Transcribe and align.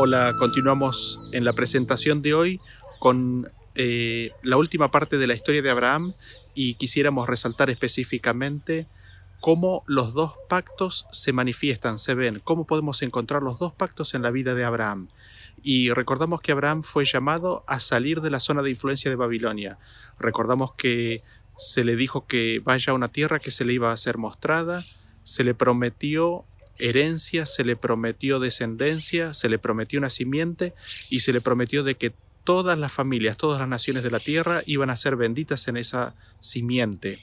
Hola, 0.00 0.36
continuamos 0.38 1.20
en 1.32 1.44
la 1.44 1.54
presentación 1.54 2.22
de 2.22 2.32
hoy 2.32 2.60
con 3.00 3.50
eh, 3.74 4.30
la 4.44 4.56
última 4.56 4.92
parte 4.92 5.18
de 5.18 5.26
la 5.26 5.34
historia 5.34 5.60
de 5.60 5.70
Abraham 5.70 6.14
y 6.54 6.74
quisiéramos 6.74 7.28
resaltar 7.28 7.68
específicamente 7.68 8.86
cómo 9.40 9.82
los 9.88 10.14
dos 10.14 10.34
pactos 10.48 11.08
se 11.10 11.32
manifiestan, 11.32 11.98
se 11.98 12.14
ven, 12.14 12.38
cómo 12.44 12.64
podemos 12.64 13.02
encontrar 13.02 13.42
los 13.42 13.58
dos 13.58 13.72
pactos 13.72 14.14
en 14.14 14.22
la 14.22 14.30
vida 14.30 14.54
de 14.54 14.64
Abraham. 14.64 15.08
Y 15.64 15.90
recordamos 15.90 16.42
que 16.42 16.52
Abraham 16.52 16.84
fue 16.84 17.04
llamado 17.04 17.64
a 17.66 17.80
salir 17.80 18.20
de 18.20 18.30
la 18.30 18.38
zona 18.38 18.62
de 18.62 18.70
influencia 18.70 19.10
de 19.10 19.16
Babilonia. 19.16 19.78
Recordamos 20.20 20.74
que 20.74 21.24
se 21.56 21.82
le 21.82 21.96
dijo 21.96 22.24
que 22.24 22.62
vaya 22.62 22.92
a 22.92 22.94
una 22.94 23.08
tierra 23.08 23.40
que 23.40 23.50
se 23.50 23.64
le 23.64 23.72
iba 23.72 23.90
a 23.90 23.96
ser 23.96 24.16
mostrada, 24.16 24.84
se 25.24 25.42
le 25.42 25.54
prometió 25.56 26.44
herencia, 26.78 27.46
se 27.46 27.64
le 27.64 27.76
prometió 27.76 28.40
descendencia, 28.40 29.34
se 29.34 29.48
le 29.48 29.58
prometió 29.58 29.98
una 29.98 30.10
simiente 30.10 30.74
y 31.10 31.20
se 31.20 31.32
le 31.32 31.40
prometió 31.40 31.82
de 31.82 31.96
que 31.96 32.12
todas 32.44 32.78
las 32.78 32.92
familias, 32.92 33.36
todas 33.36 33.60
las 33.60 33.68
naciones 33.68 34.02
de 34.02 34.10
la 34.10 34.20
tierra 34.20 34.62
iban 34.66 34.90
a 34.90 34.96
ser 34.96 35.16
benditas 35.16 35.68
en 35.68 35.76
esa 35.76 36.14
simiente. 36.40 37.18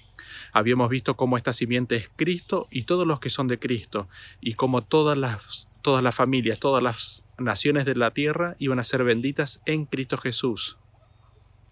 Habíamos 0.54 0.90
visto 0.90 1.16
cómo 1.16 1.38
esta 1.38 1.54
simiente 1.54 1.96
es 1.96 2.10
Cristo 2.16 2.68
y 2.70 2.84
todos 2.84 3.08
los 3.08 3.20
que 3.20 3.30
son 3.30 3.48
de 3.48 3.58
Cristo, 3.58 4.08
y 4.40 4.54
cómo 4.54 4.84
todas 4.84 5.18
las, 5.18 5.68
todas 5.82 6.04
las 6.04 6.14
familias, 6.14 6.60
todas 6.60 6.84
las 6.84 7.26
naciones 7.38 7.86
de 7.86 7.96
la 7.96 8.12
tierra 8.12 8.56
iban 8.60 8.80
a 8.80 8.84
ser 8.84 9.04
benditas 9.04 9.62
en 9.66 9.86
Cristo 9.86 10.18
Jesús. 10.18 10.78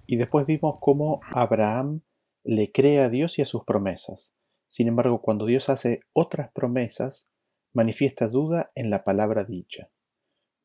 Y 0.08 0.18
después 0.18 0.46
vimos 0.46 0.78
cómo 0.82 1.22
Abraham 1.32 2.02
le 2.44 2.72
cree 2.72 3.00
a 3.02 3.10
Dios 3.10 3.40
y 3.40 3.42
a 3.42 3.46
sus 3.46 3.64
promesas. 3.64 4.34
Sin 4.68 4.88
embargo, 4.88 5.22
cuando 5.22 5.46
Dios 5.46 5.70
hace 5.70 6.02
otras 6.14 6.50
promesas, 6.52 7.28
manifiesta 7.74 8.28
duda 8.28 8.72
en 8.76 8.90
la 8.90 9.04
palabra 9.04 9.44
dicha. 9.44 9.90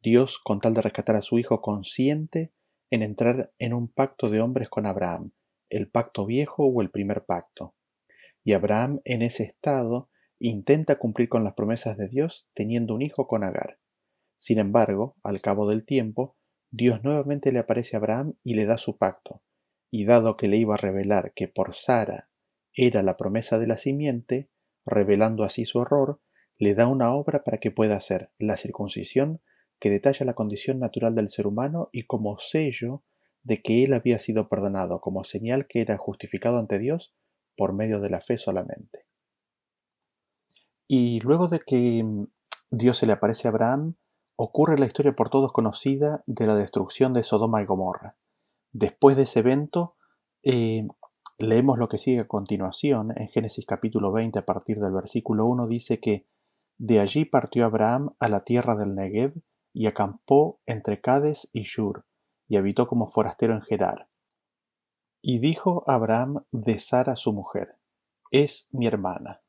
Dios, 0.01 0.39
con 0.39 0.61
tal 0.61 0.75
de 0.75 0.83
rescatar 0.83 1.17
a 1.17 1.23
su 1.23 1.39
hijo, 1.39 1.61
consiente 1.61 2.53
en 2.91 3.03
entrar 3.03 3.53
en 3.59 3.75
un 3.75 3.89
pacto 3.89 4.31
de 4.31 4.41
hombres 4.41 4.69
con 4.69 4.87
Abraham, 4.87 5.33
el 5.71 5.91
pacto 5.91 6.27
viejo 6.27 6.65
o 6.65 6.83
el 6.83 6.91
primer 6.91 7.25
pacto. 7.25 7.75
Y 8.45 8.53
Abraham 8.53 9.01
en 9.05 9.23
ese 9.23 9.45
estado 9.45 10.11
intenta 10.39 10.99
cumplir 10.99 11.29
con 11.29 11.45
las 11.45 11.55
promesas 11.55 11.97
de 11.97 12.09
Dios 12.09 12.49
teniendo 12.55 12.95
un 12.95 13.03
hijo 13.03 13.27
con 13.27 13.43
Agar. 13.43 13.79
Sin 14.37 14.59
embargo, 14.59 15.17
al 15.23 15.41
cabo 15.41 15.69
del 15.69 15.85
tiempo, 15.85 16.37
Dios 16.71 17.03
nuevamente 17.03 17.51
le 17.51 17.59
aparece 17.59 17.97
a 17.97 17.99
Abraham 17.99 18.35
y 18.45 18.55
le 18.55 18.67
da 18.67 18.79
su 18.79 18.99
pacto, 18.99 19.43
y 19.91 20.05
dado 20.05 20.37
que 20.37 20.49
le 20.49 20.59
iba 20.59 20.75
a 20.75 20.79
revelar 20.79 21.33
que 21.35 21.49
por 21.49 21.75
Sara 21.75 22.29
era 22.73 23.03
la 23.03 23.17
promesa 23.17 23.59
de 23.59 23.67
la 23.67 23.79
simiente, 23.79 24.51
revelando 24.87 25.43
así 25.43 25.65
su 25.65 25.81
error, 25.83 26.21
le 26.59 26.75
da 26.75 26.89
una 26.89 27.13
obra 27.15 27.45
para 27.45 27.59
que 27.59 27.71
pueda 27.71 27.97
hacer 27.97 28.31
la 28.39 28.57
circuncisión 28.57 29.41
que 29.79 29.91
detalla 29.91 30.27
la 30.27 30.35
condición 30.35 30.81
natural 30.81 31.15
del 31.15 31.31
ser 31.31 31.47
humano 31.47 31.89
y 31.93 32.03
como 32.03 32.39
sello 32.39 33.03
de 33.45 33.63
que 33.63 33.85
él 33.85 33.95
había 33.95 34.19
sido 34.19 34.49
perdonado, 34.49 35.01
como 35.01 35.25
señal 35.25 35.67
que 35.69 35.81
era 35.81 35.97
justificado 35.97 36.59
ante 36.59 36.79
Dios 36.79 37.15
por 37.57 37.73
medio 37.73 38.01
de 38.01 38.11
la 38.11 38.21
fe 38.21 38.39
solamente. 38.39 39.07
Y 40.89 41.21
luego 41.21 41.49
de 41.49 41.61
que 41.61 42.03
mm, 42.03 42.27
Dios 42.71 42.99
se 42.99 43.07
le 43.07 43.13
aparece 43.13 43.47
a 43.47 43.51
Abraham, 43.51 43.95
ocurre 44.37 44.79
la 44.79 44.87
historia 44.87 45.15
por 45.15 45.31
todos 45.31 45.53
conocida 45.53 46.23
de 46.27 46.47
la 46.47 46.57
destrucción 46.57 47.13
de 47.13 47.23
Sodoma 47.23 47.63
y 47.63 47.67
Gomorra. 47.67 48.17
Después 48.73 49.17
de 49.17 49.25
ese 49.25 49.41
evento, 49.41 49.97
eh, 50.43 50.87
leemos 51.39 51.79
lo 51.79 51.89
que 51.89 51.99
sigue 51.99 52.21
a 52.21 52.29
continuación. 52.29 53.13
En 53.17 53.29
Génesis 53.29 53.67
capítulo 53.67 54.13
20, 54.13 54.39
a 54.39 54.47
partir 54.47 54.79
del 54.79 54.93
versículo 54.93 55.47
1, 55.47 55.67
dice 55.67 56.01
que 56.01 56.27
de 56.79 57.01
allí 57.01 57.25
partió 57.25 57.65
Abraham 57.65 58.15
a 58.21 58.29
la 58.29 58.45
tierra 58.45 58.77
del 58.77 58.95
Negev 58.95 59.35
y 59.73 59.87
acampó 59.87 60.61
entre 60.65 61.01
Cades 61.01 61.51
y 61.53 61.63
Shur, 61.63 62.07
y 62.49 62.57
habitó 62.57 62.87
como 62.87 63.09
forastero 63.09 63.55
en 63.55 63.63
Gerar. 63.63 64.09
Y 65.21 65.41
dijo 65.41 65.83
Abraham 65.89 66.45
de 66.53 66.79
Sara 66.79 67.17
su 67.17 67.33
mujer, 67.33 67.77
es 68.31 68.69
mi 68.71 68.87
hermana. 68.87 69.43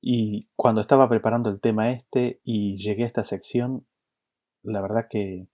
Y 0.00 0.48
cuando 0.56 0.80
estaba 0.80 1.08
preparando 1.08 1.50
el 1.50 1.60
tema 1.60 1.90
este 1.90 2.40
y 2.42 2.78
llegué 2.78 3.04
a 3.04 3.06
esta 3.06 3.24
sección, 3.24 3.86
la 4.62 4.80
verdad 4.80 5.06
que, 5.10 5.48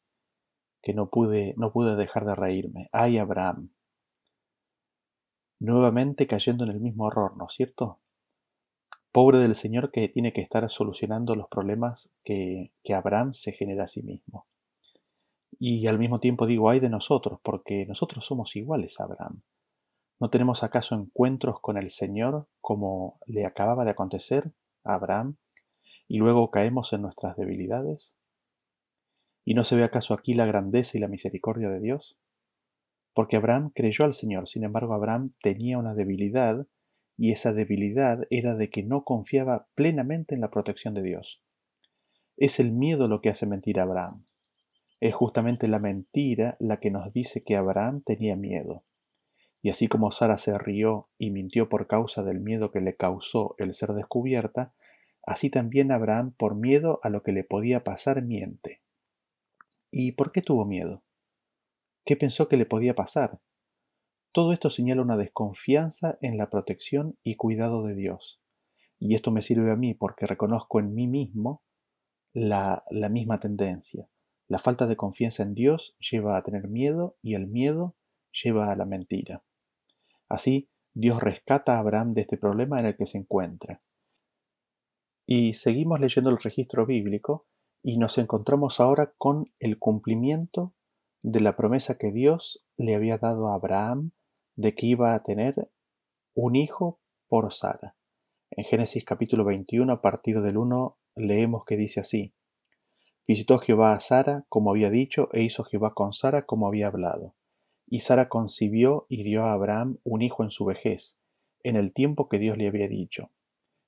que 0.80 0.94
no, 0.94 1.10
pude, 1.10 1.54
no 1.56 1.72
pude 1.72 1.96
dejar 1.96 2.24
de 2.24 2.36
reírme. 2.36 2.88
Ay, 2.92 3.18
Abraham. 3.18 3.70
Nuevamente 5.58 6.28
cayendo 6.28 6.64
en 6.64 6.70
el 6.70 6.80
mismo 6.80 7.08
error, 7.08 7.36
¿no 7.36 7.46
es 7.48 7.54
cierto? 7.54 8.00
Pobre 9.16 9.38
del 9.38 9.54
Señor 9.54 9.92
que 9.92 10.10
tiene 10.10 10.34
que 10.34 10.42
estar 10.42 10.68
solucionando 10.68 11.36
los 11.36 11.48
problemas 11.48 12.10
que, 12.22 12.74
que 12.84 12.92
Abraham 12.92 13.32
se 13.32 13.52
genera 13.52 13.84
a 13.84 13.88
sí 13.88 14.02
mismo. 14.02 14.46
Y 15.58 15.86
al 15.86 15.98
mismo 15.98 16.18
tiempo 16.18 16.46
digo, 16.46 16.68
ay 16.68 16.80
de 16.80 16.90
nosotros, 16.90 17.40
porque 17.42 17.86
nosotros 17.86 18.26
somos 18.26 18.54
iguales 18.56 19.00
a 19.00 19.04
Abraham. 19.04 19.40
¿No 20.20 20.28
tenemos 20.28 20.62
acaso 20.62 20.94
encuentros 20.94 21.60
con 21.62 21.78
el 21.78 21.88
Señor 21.88 22.46
como 22.60 23.18
le 23.24 23.46
acababa 23.46 23.86
de 23.86 23.92
acontecer 23.92 24.52
a 24.84 24.96
Abraham? 24.96 25.36
Y 26.06 26.18
luego 26.18 26.50
caemos 26.50 26.92
en 26.92 27.00
nuestras 27.00 27.38
debilidades. 27.38 28.14
¿Y 29.46 29.54
no 29.54 29.64
se 29.64 29.76
ve 29.76 29.84
acaso 29.84 30.12
aquí 30.12 30.34
la 30.34 30.44
grandeza 30.44 30.98
y 30.98 31.00
la 31.00 31.08
misericordia 31.08 31.70
de 31.70 31.80
Dios? 31.80 32.18
Porque 33.14 33.36
Abraham 33.36 33.72
creyó 33.74 34.04
al 34.04 34.12
Señor, 34.12 34.46
sin 34.46 34.62
embargo 34.62 34.92
Abraham 34.92 35.30
tenía 35.40 35.78
una 35.78 35.94
debilidad 35.94 36.66
y 37.16 37.32
esa 37.32 37.52
debilidad 37.52 38.26
era 38.30 38.54
de 38.54 38.70
que 38.70 38.82
no 38.82 39.04
confiaba 39.04 39.68
plenamente 39.74 40.34
en 40.34 40.40
la 40.40 40.50
protección 40.50 40.94
de 40.94 41.02
Dios. 41.02 41.42
Es 42.36 42.60
el 42.60 42.72
miedo 42.72 43.08
lo 43.08 43.20
que 43.20 43.30
hace 43.30 43.46
mentir 43.46 43.80
a 43.80 43.84
Abraham. 43.84 44.26
Es 45.00 45.14
justamente 45.14 45.68
la 45.68 45.78
mentira 45.78 46.56
la 46.60 46.80
que 46.80 46.90
nos 46.90 47.12
dice 47.12 47.42
que 47.42 47.56
Abraham 47.56 48.02
tenía 48.04 48.36
miedo. 48.36 48.84
Y 49.62 49.70
así 49.70 49.88
como 49.88 50.10
Sara 50.10 50.38
se 50.38 50.56
rió 50.58 51.02
y 51.18 51.30
mintió 51.30 51.68
por 51.68 51.86
causa 51.86 52.22
del 52.22 52.40
miedo 52.40 52.70
que 52.70 52.80
le 52.80 52.96
causó 52.96 53.54
el 53.58 53.72
ser 53.72 53.90
descubierta, 53.94 54.74
así 55.24 55.50
también 55.50 55.92
Abraham 55.92 56.34
por 56.36 56.54
miedo 56.54 57.00
a 57.02 57.10
lo 57.10 57.22
que 57.22 57.32
le 57.32 57.44
podía 57.44 57.82
pasar 57.82 58.22
miente. 58.22 58.82
¿Y 59.90 60.12
por 60.12 60.30
qué 60.32 60.42
tuvo 60.42 60.64
miedo? 60.66 61.02
¿Qué 62.04 62.16
pensó 62.16 62.48
que 62.48 62.56
le 62.56 62.66
podía 62.66 62.94
pasar? 62.94 63.40
Todo 64.36 64.52
esto 64.52 64.68
señala 64.68 65.00
una 65.00 65.16
desconfianza 65.16 66.18
en 66.20 66.36
la 66.36 66.50
protección 66.50 67.16
y 67.22 67.36
cuidado 67.36 67.82
de 67.82 67.94
Dios. 67.94 68.38
Y 68.98 69.14
esto 69.14 69.30
me 69.30 69.40
sirve 69.40 69.72
a 69.72 69.76
mí 69.76 69.94
porque 69.94 70.26
reconozco 70.26 70.78
en 70.78 70.92
mí 70.92 71.06
mismo 71.06 71.62
la, 72.34 72.84
la 72.90 73.08
misma 73.08 73.40
tendencia. 73.40 74.10
La 74.46 74.58
falta 74.58 74.86
de 74.86 74.94
confianza 74.94 75.42
en 75.42 75.54
Dios 75.54 75.96
lleva 76.00 76.36
a 76.36 76.42
tener 76.42 76.68
miedo 76.68 77.16
y 77.22 77.32
el 77.32 77.46
miedo 77.46 77.96
lleva 78.30 78.70
a 78.70 78.76
la 78.76 78.84
mentira. 78.84 79.42
Así, 80.28 80.68
Dios 80.92 81.22
rescata 81.22 81.76
a 81.76 81.78
Abraham 81.78 82.12
de 82.12 82.20
este 82.20 82.36
problema 82.36 82.78
en 82.78 82.84
el 82.84 82.96
que 82.98 83.06
se 83.06 83.16
encuentra. 83.16 83.80
Y 85.24 85.54
seguimos 85.54 85.98
leyendo 85.98 86.28
el 86.28 86.36
registro 86.36 86.84
bíblico 86.84 87.46
y 87.82 87.96
nos 87.96 88.18
encontramos 88.18 88.80
ahora 88.80 89.14
con 89.16 89.50
el 89.60 89.78
cumplimiento 89.78 90.74
de 91.22 91.40
la 91.40 91.56
promesa 91.56 91.96
que 91.96 92.12
Dios 92.12 92.62
le 92.76 92.94
había 92.94 93.16
dado 93.16 93.48
a 93.48 93.54
Abraham 93.54 94.10
de 94.56 94.74
que 94.74 94.86
iba 94.86 95.14
a 95.14 95.22
tener 95.22 95.70
un 96.34 96.56
hijo 96.56 96.98
por 97.28 97.52
Sara. 97.52 97.94
En 98.50 98.64
Génesis 98.64 99.04
capítulo 99.04 99.44
21, 99.44 99.92
a 99.92 100.00
partir 100.00 100.40
del 100.40 100.56
1, 100.56 100.98
leemos 101.14 101.64
que 101.66 101.76
dice 101.76 102.00
así: 102.00 102.34
Visitó 103.28 103.58
Jehová 103.58 103.92
a 103.92 104.00
Sara, 104.00 104.46
como 104.48 104.70
había 104.70 104.88
dicho, 104.88 105.28
e 105.32 105.42
hizo 105.42 105.62
Jehová 105.64 105.92
con 105.92 106.12
Sara 106.12 106.46
como 106.46 106.66
había 106.66 106.86
hablado. 106.86 107.34
Y 107.86 108.00
Sara 108.00 108.28
concibió 108.28 109.06
y 109.08 109.24
dio 109.24 109.44
a 109.44 109.52
Abraham 109.52 109.98
un 110.04 110.22
hijo 110.22 110.42
en 110.42 110.50
su 110.50 110.64
vejez, 110.64 111.18
en 111.62 111.76
el 111.76 111.92
tiempo 111.92 112.28
que 112.28 112.38
Dios 112.38 112.56
le 112.56 112.66
había 112.66 112.88
dicho. 112.88 113.30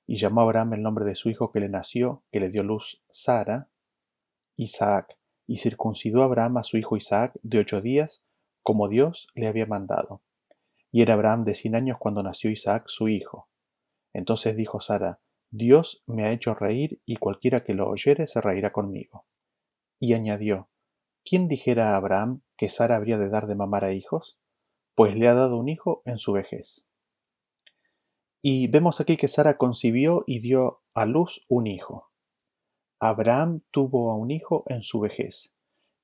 Y 0.05 0.17
llamó 0.17 0.41
a 0.41 0.43
Abraham 0.43 0.73
el 0.73 0.83
nombre 0.83 1.05
de 1.05 1.15
su 1.15 1.29
hijo 1.29 1.51
que 1.51 1.59
le 1.59 1.69
nació, 1.69 2.23
que 2.31 2.39
le 2.39 2.49
dio 2.49 2.63
luz 2.63 3.01
Sara, 3.09 3.69
Isaac, 4.55 5.17
y 5.47 5.57
circuncidó 5.57 6.21
a 6.21 6.25
Abraham 6.25 6.57
a 6.57 6.63
su 6.63 6.77
hijo 6.77 6.95
Isaac 6.95 7.39
de 7.41 7.59
ocho 7.59 7.81
días, 7.81 8.23
como 8.61 8.87
Dios 8.87 9.29
le 9.33 9.47
había 9.47 9.65
mandado. 9.65 10.21
Y 10.91 11.01
era 11.01 11.13
Abraham 11.13 11.43
de 11.43 11.55
cien 11.55 11.75
años 11.75 11.97
cuando 11.99 12.23
nació 12.23 12.49
Isaac 12.49 12.85
su 12.87 13.07
hijo. 13.07 13.49
Entonces 14.13 14.55
dijo 14.55 14.79
Sara, 14.79 15.19
Dios 15.51 16.03
me 16.05 16.25
ha 16.25 16.31
hecho 16.31 16.53
reír 16.53 17.01
y 17.05 17.17
cualquiera 17.17 17.63
que 17.63 17.73
lo 17.73 17.89
oyere 17.89 18.27
se 18.27 18.41
reirá 18.41 18.71
conmigo. 18.71 19.25
Y 19.99 20.13
añadió, 20.13 20.69
¿quién 21.23 21.47
dijera 21.47 21.91
a 21.91 21.97
Abraham 21.97 22.41
que 22.55 22.69
Sara 22.69 22.95
habría 22.95 23.17
de 23.17 23.29
dar 23.29 23.47
de 23.47 23.55
mamar 23.55 23.83
a 23.83 23.93
hijos? 23.93 24.39
Pues 24.95 25.15
le 25.15 25.27
ha 25.27 25.33
dado 25.33 25.57
un 25.57 25.69
hijo 25.69 26.01
en 26.05 26.17
su 26.17 26.33
vejez. 26.33 26.85
Y 28.41 28.67
vemos 28.67 29.01
aquí 29.01 29.17
que 29.17 29.27
Sara 29.27 29.57
concibió 29.57 30.23
y 30.25 30.39
dio 30.39 30.81
a 30.93 31.05
luz 31.05 31.45
un 31.49 31.67
hijo. 31.67 32.11
Abraham 32.99 33.61
tuvo 33.71 34.11
a 34.11 34.15
un 34.15 34.31
hijo 34.31 34.63
en 34.67 34.81
su 34.81 34.99
vejez. 34.99 35.53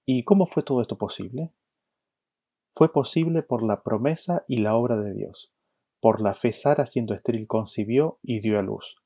¿Y 0.05 0.23
cómo 0.23 0.45
fue 0.45 0.63
todo 0.63 0.81
esto 0.81 0.97
posible? 0.97 1.51
Fue 2.75 2.91
posible 2.91 3.41
por 3.41 3.63
la 3.63 3.83
promesa 3.83 4.43
y 4.47 4.57
la 4.57 4.75
obra 4.75 4.97
de 4.97 5.13
Dios. 5.13 5.53
Por 6.01 6.21
la 6.21 6.33
fe 6.33 6.53
Sara 6.53 6.85
siendo 6.85 7.13
estéril 7.13 7.47
concibió 7.47 8.19
y 8.21 8.41
dio 8.41 8.59
a 8.59 8.61
luz. 8.61 8.97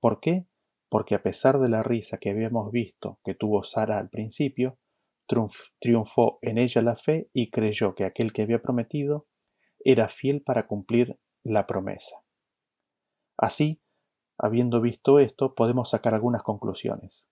¿Por 0.00 0.20
qué? 0.20 0.46
porque 0.88 1.14
a 1.14 1.22
pesar 1.22 1.58
de 1.58 1.68
la 1.68 1.82
risa 1.82 2.18
que 2.18 2.30
habíamos 2.30 2.70
visto 2.72 3.20
que 3.24 3.34
tuvo 3.34 3.62
Sara 3.62 3.98
al 3.98 4.08
principio, 4.08 4.78
triunfó 5.26 6.38
en 6.40 6.56
ella 6.56 6.80
la 6.80 6.96
fe 6.96 7.30
y 7.34 7.50
creyó 7.50 7.94
que 7.94 8.04
aquel 8.04 8.32
que 8.32 8.42
había 8.42 8.62
prometido 8.62 9.26
era 9.80 10.08
fiel 10.08 10.42
para 10.42 10.66
cumplir 10.66 11.20
la 11.44 11.66
promesa. 11.66 12.24
Así, 13.36 13.82
habiendo 14.38 14.80
visto 14.80 15.18
esto, 15.18 15.54
podemos 15.54 15.90
sacar 15.90 16.14
algunas 16.14 16.42
conclusiones. 16.42 17.28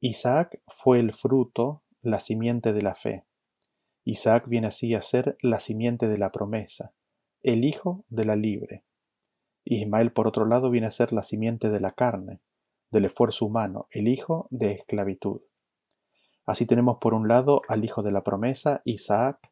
Isaac 0.00 0.62
fue 0.68 1.00
el 1.00 1.12
fruto, 1.12 1.82
la 2.02 2.20
simiente 2.20 2.72
de 2.72 2.82
la 2.82 2.94
fe. 2.94 3.26
Isaac 4.04 4.48
viene 4.48 4.66
así 4.66 4.94
a 4.94 5.02
ser 5.02 5.38
la 5.40 5.60
simiente 5.60 6.08
de 6.08 6.18
la 6.18 6.30
promesa, 6.30 6.92
el 7.42 7.64
hijo 7.64 8.04
de 8.08 8.24
la 8.24 8.36
libre. 8.36 8.84
Ismael, 9.64 10.12
por 10.12 10.26
otro 10.26 10.44
lado, 10.44 10.70
viene 10.70 10.86
a 10.86 10.90
ser 10.90 11.12
la 11.12 11.22
simiente 11.22 11.70
de 11.70 11.80
la 11.80 11.92
carne, 11.92 12.40
del 12.90 13.06
esfuerzo 13.06 13.46
humano, 13.46 13.88
el 13.90 14.08
hijo 14.08 14.46
de 14.50 14.72
esclavitud. 14.72 15.40
Así 16.46 16.66
tenemos 16.66 16.98
por 17.00 17.14
un 17.14 17.28
lado 17.28 17.62
al 17.68 17.84
hijo 17.84 18.02
de 18.02 18.12
la 18.12 18.22
promesa, 18.22 18.82
Isaac, 18.84 19.50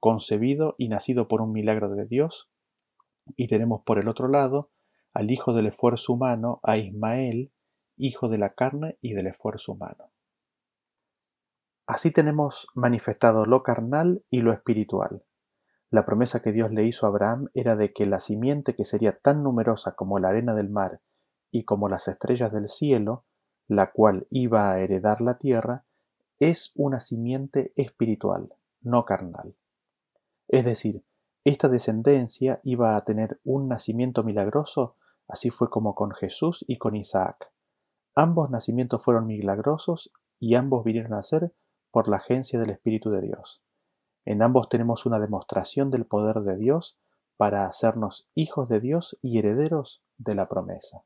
concebido 0.00 0.74
y 0.76 0.88
nacido 0.88 1.26
por 1.26 1.40
un 1.40 1.52
milagro 1.52 1.88
de 1.88 2.06
Dios, 2.06 2.50
y 3.36 3.48
tenemos 3.48 3.82
por 3.84 3.98
el 3.98 4.08
otro 4.08 4.28
lado 4.28 4.70
al 5.14 5.30
hijo 5.30 5.54
del 5.54 5.66
esfuerzo 5.66 6.12
humano, 6.12 6.60
a 6.62 6.76
Ismael, 6.76 7.52
hijo 7.96 8.28
de 8.28 8.36
la 8.36 8.54
carne 8.54 8.98
y 9.00 9.14
del 9.14 9.28
esfuerzo 9.28 9.72
humano. 9.72 10.13
Así 11.86 12.10
tenemos 12.10 12.66
manifestado 12.74 13.44
lo 13.44 13.62
carnal 13.62 14.24
y 14.30 14.40
lo 14.40 14.52
espiritual. 14.52 15.24
La 15.90 16.04
promesa 16.04 16.40
que 16.40 16.52
Dios 16.52 16.70
le 16.70 16.84
hizo 16.84 17.06
a 17.06 17.10
Abraham 17.10 17.48
era 17.52 17.76
de 17.76 17.92
que 17.92 18.06
la 18.06 18.20
simiente 18.20 18.74
que 18.74 18.84
sería 18.84 19.18
tan 19.18 19.42
numerosa 19.42 19.94
como 19.94 20.18
la 20.18 20.28
arena 20.28 20.54
del 20.54 20.70
mar 20.70 21.02
y 21.50 21.64
como 21.64 21.88
las 21.88 22.08
estrellas 22.08 22.52
del 22.52 22.68
cielo, 22.68 23.26
la 23.68 23.92
cual 23.92 24.26
iba 24.30 24.72
a 24.72 24.80
heredar 24.80 25.20
la 25.20 25.38
tierra, 25.38 25.84
es 26.40 26.72
una 26.74 27.00
simiente 27.00 27.72
espiritual, 27.76 28.54
no 28.80 29.04
carnal. 29.04 29.54
Es 30.48 30.64
decir, 30.64 31.04
esta 31.44 31.68
descendencia 31.68 32.60
iba 32.64 32.96
a 32.96 33.04
tener 33.04 33.40
un 33.44 33.68
nacimiento 33.68 34.24
milagroso, 34.24 34.96
así 35.28 35.50
fue 35.50 35.68
como 35.68 35.94
con 35.94 36.12
Jesús 36.12 36.64
y 36.66 36.78
con 36.78 36.96
Isaac. 36.96 37.52
Ambos 38.14 38.50
nacimientos 38.50 39.04
fueron 39.04 39.26
milagrosos 39.26 40.10
y 40.40 40.54
ambos 40.54 40.84
vinieron 40.84 41.12
a 41.14 41.22
ser 41.22 41.54
por 41.94 42.08
la 42.08 42.16
agencia 42.16 42.58
del 42.58 42.70
Espíritu 42.70 43.08
de 43.08 43.22
Dios. 43.22 43.62
En 44.24 44.42
ambos 44.42 44.68
tenemos 44.68 45.06
una 45.06 45.20
demostración 45.20 45.92
del 45.92 46.06
poder 46.06 46.40
de 46.40 46.56
Dios 46.56 46.98
para 47.36 47.66
hacernos 47.66 48.28
hijos 48.34 48.68
de 48.68 48.80
Dios 48.80 49.16
y 49.22 49.38
herederos 49.38 50.02
de 50.18 50.34
la 50.34 50.48
promesa. 50.48 51.04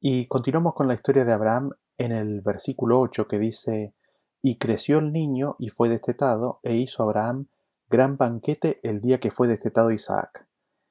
Y 0.00 0.26
continuamos 0.26 0.74
con 0.74 0.88
la 0.88 0.94
historia 0.94 1.24
de 1.24 1.32
Abraham 1.32 1.74
en 1.96 2.10
el 2.10 2.40
versículo 2.40 2.98
8 2.98 3.28
que 3.28 3.38
dice, 3.38 3.94
Y 4.42 4.58
creció 4.58 4.98
el 4.98 5.12
niño 5.12 5.54
y 5.60 5.68
fue 5.68 5.88
destetado, 5.88 6.58
e 6.64 6.74
hizo 6.74 7.04
Abraham 7.04 7.46
gran 7.88 8.16
banquete 8.16 8.80
el 8.82 9.00
día 9.00 9.20
que 9.20 9.30
fue 9.30 9.46
destetado 9.46 9.92
Isaac. 9.92 10.48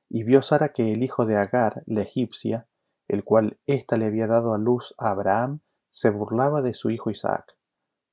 Y 0.07 0.23
vio 0.23 0.41
Sara 0.41 0.69
que 0.69 0.93
el 0.93 1.03
hijo 1.03 1.25
de 1.25 1.35
Agar, 1.35 1.83
la 1.87 2.03
egipcia, 2.03 2.69
el 3.09 3.25
cual 3.25 3.59
ésta 3.67 3.97
le 3.97 4.05
había 4.05 4.27
dado 4.27 4.53
a 4.53 4.57
luz 4.57 4.95
a 4.97 5.09
Abraham, 5.09 5.59
se 5.89 6.09
burlaba 6.09 6.61
de 6.61 6.73
su 6.73 6.89
hijo 6.89 7.09
Isaac. 7.09 7.55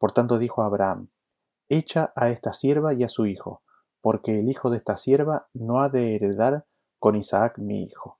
Por 0.02 0.10
tanto 0.10 0.40
dijo 0.40 0.62
a 0.62 0.66
Abraham, 0.66 1.10
Echa 1.68 2.12
a 2.16 2.30
esta 2.30 2.54
sierva 2.54 2.92
y 2.92 3.04
a 3.04 3.08
su 3.08 3.24
hijo, 3.26 3.62
porque 4.00 4.40
el 4.40 4.50
hijo 4.50 4.68
de 4.68 4.78
esta 4.78 4.96
sierva 4.96 5.46
no 5.54 5.78
ha 5.78 5.90
de 5.90 6.16
heredar 6.16 6.66
con 6.98 7.14
Isaac 7.14 7.58
mi 7.58 7.84
hijo. 7.84 8.18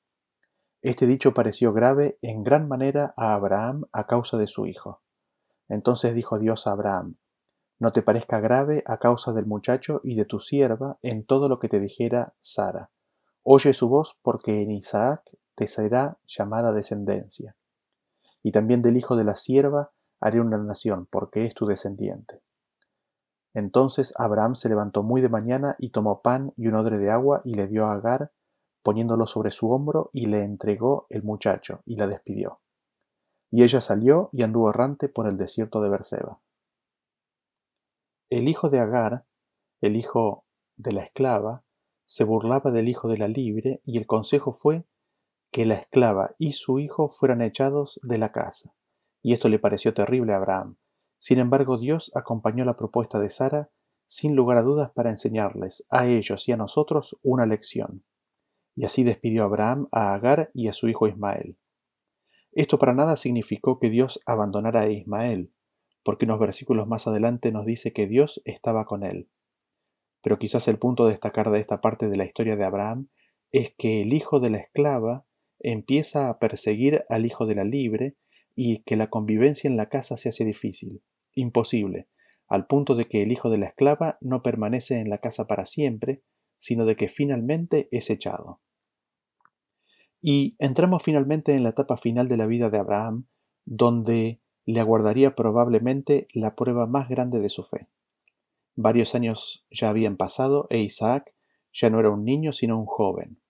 Este 0.81 1.09
dicho 1.09 1.35
pareció 1.35 1.73
grave 1.73 2.21
en 2.23 2.45
gran 2.45 2.69
manera 2.69 3.15
a 3.17 3.35
Abraham 3.35 3.83
a 3.91 4.07
causa 4.07 4.39
de 4.39 4.47
su 4.47 4.67
hijo. 4.67 5.03
Entonces 5.69 6.15
dijo 6.15 6.39
Dios 6.39 6.69
a 6.69 6.71
Abraham, 6.71 7.17
No 7.81 7.91
te 7.91 8.03
parezca 8.03 8.39
grave 8.39 8.85
a 8.87 8.99
causa 8.99 9.33
del 9.33 9.47
muchacho 9.47 10.01
y 10.05 10.15
de 10.15 10.25
tu 10.25 10.39
sierva 10.39 11.01
en 11.03 11.27
todo 11.27 11.49
lo 11.49 11.59
que 11.59 11.69
te 11.69 11.81
dijera 11.81 12.37
Sara. 12.41 12.93
Oye 13.43 13.75
su 13.75 13.89
voz 13.89 14.17
porque 14.23 14.63
en 14.63 14.71
Isaac 14.71 15.37
te 15.57 15.67
será 15.67 16.17
llamada 16.29 16.73
descendencia. 16.73 17.57
Y 18.41 18.53
también 18.53 18.83
del 18.83 18.97
hijo 18.97 19.17
de 19.17 19.25
la 19.25 19.35
sierva 19.35 19.91
haré 20.23 20.41
una 20.41 20.57
nación, 20.57 21.07
porque 21.11 21.45
es 21.45 21.55
tu 21.55 21.67
descendiente. 21.67 22.41
Entonces 23.53 24.15
Abraham 24.17 24.55
se 24.55 24.71
levantó 24.71 25.03
muy 25.03 25.21
de 25.21 25.29
mañana 25.29 25.77
y 25.79 25.91
tomó 25.91 26.23
pan 26.23 26.55
y 26.57 26.69
un 26.69 26.75
odre 26.77 26.97
de 26.97 27.11
agua 27.11 27.43
y 27.45 27.53
le 27.53 27.67
dio 27.67 27.85
a 27.85 27.93
Agar 27.93 28.33
poniéndolo 28.83 29.27
sobre 29.27 29.51
su 29.51 29.71
hombro, 29.71 30.11
y 30.13 30.27
le 30.27 30.45
entregó 30.45 31.07
el 31.09 31.23
muchacho, 31.23 31.83
y 31.87 31.97
la 31.97 32.07
despidió. 32.07 32.61
Y 33.51 33.63
ella 33.63 33.81
salió 33.81 34.29
y 34.33 34.43
anduvo 34.43 34.71
errante 34.71 35.09
por 35.09 35.29
el 35.29 35.37
desierto 35.37 35.81
de 35.81 35.91
Berseba. 35.91 36.41
El 38.29 38.49
hijo 38.49 38.71
de 38.71 38.81
Agar, 38.81 39.25
el 39.81 39.97
hijo 39.97 40.45
de 40.77 40.93
la 40.93 41.03
esclava, 41.05 41.65
se 42.07 42.25
burlaba 42.25 42.71
del 42.71 42.89
hijo 42.89 43.09
de 43.09 43.19
la 43.19 43.29
libre, 43.29 43.81
y 43.85 43.99
el 43.99 44.07
consejo 44.07 44.53
fue 44.53 44.85
que 45.51 45.67
la 45.67 45.75
esclava 45.75 46.35
y 46.39 46.53
su 46.53 46.79
hijo 46.79 47.09
fueran 47.09 47.43
echados 47.43 48.01
de 48.03 48.19
la 48.19 48.33
casa. 48.33 48.75
Y 49.23 49.33
esto 49.33 49.49
le 49.49 49.59
pareció 49.59 49.95
terrible 49.95 50.35
a 50.35 50.37
Abraham. 50.37 50.77
Sin 51.19 51.39
embargo, 51.39 51.79
Dios 51.79 52.11
acompañó 52.15 52.65
la 52.65 52.77
propuesta 52.77 53.21
de 53.21 53.31
Sara 53.31 53.71
sin 54.07 54.37
lugar 54.37 54.59
a 54.59 54.63
dudas 54.63 54.91
para 54.91 55.11
enseñarles 55.11 55.87
a 55.89 56.07
ellos 56.07 56.49
y 56.49 56.53
a 56.53 56.57
nosotros 56.57 57.19
una 57.23 57.47
lección. 57.47 58.05
Y 58.75 58.85
así 58.85 59.05
despidió 59.05 59.45
Abraham 59.45 59.89
a 59.93 60.13
Agar 60.13 60.51
y 60.53 60.69
a 60.69 60.73
su 60.73 60.89
hijo 60.89 61.07
Ismael. 61.07 61.57
Esto 62.53 62.79
para 62.79 62.93
nada 62.93 63.17
significó 63.17 63.79
que 63.79 63.89
Dios 63.89 64.21
abandonara 64.27 64.81
a 64.81 64.91
Ismael, 64.91 65.53
porque 66.03 66.27
unos 66.27 66.39
versículos 66.39 66.87
más 66.87 67.07
adelante 67.07 67.53
nos 67.53 67.65
dice 67.65 67.93
que 67.93 68.07
Dios 68.07 68.43
estaba 68.45 68.85
con 68.85 69.05
él. 69.05 69.31
Pero 70.23 70.39
quizás 70.39 70.69
el 70.69 70.79
punto 70.79 71.05
a 71.05 71.09
destacar 71.09 71.51
de 71.51 71.61
esta 71.61 71.81
parte 71.81 72.09
de 72.09 72.17
la 72.17 72.25
historia 72.25 72.57
de 72.57 72.65
Abraham 72.65 73.09
es 73.51 73.75
que 73.77 74.03
el 74.03 74.13
hijo 74.13 74.41
de 74.41 74.51
la 74.51 74.59
esclava 74.59 75.25
empieza 75.59 76.29
a 76.29 76.39
perseguir 76.39 77.05
al 77.09 77.25
hijo 77.25 77.47
de 77.47 77.55
la 77.55 77.65
libre 77.65 78.17
y 78.55 78.83
que 78.83 78.97
la 78.97 79.09
convivencia 79.09 79.69
en 79.69 79.77
la 79.77 79.89
casa 79.89 80.17
se 80.17 80.29
hace 80.29 80.45
difícil, 80.45 81.03
imposible, 81.35 82.09
al 82.49 82.67
punto 82.67 82.95
de 82.95 83.07
que 83.07 83.23
el 83.23 83.33
hijo 83.33 83.51
de 83.51 83.59
la 83.59 83.67
esclava 83.67 84.19
no 84.21 84.43
permanece 84.43 84.99
en 84.99 85.09
la 85.09 85.19
casa 85.19 85.47
para 85.47 85.67
siempre, 85.67 86.23
sino 86.59 86.85
de 86.85 86.97
que 86.97 87.09
finalmente 87.09 87.89
es 87.91 88.11
echado. 88.11 88.61
Y 90.21 90.55
entramos 90.59 91.03
finalmente 91.03 91.55
en 91.55 91.65
la 91.65 91.71
etapa 91.71 91.97
final 91.97 92.29
de 92.29 92.37
la 92.37 92.47
vida 92.47 92.71
de 92.71 92.79
Abraham, 92.79 93.27
donde 93.65 94.41
le 94.65 94.81
aguardaría 94.81 95.35
probablemente 95.35 96.29
la 96.35 96.55
prueba 96.55 96.87
más 96.87 97.09
grande 97.09 97.41
de 97.41 97.49
su 97.49 97.65
fe. 97.65 97.89
Varios 98.77 99.15
años 99.15 99.67
ya 99.71 99.91
habían 99.91 100.17
pasado 100.17 100.67
e 100.71 100.79
Isaac 100.79 101.35
ya 101.73 101.91
no 101.91 102.01
era 102.01 102.11
un 102.11 102.25
niño 102.25 102.53
sino 102.53 102.79
un 102.79 102.87
joven. 102.87 103.41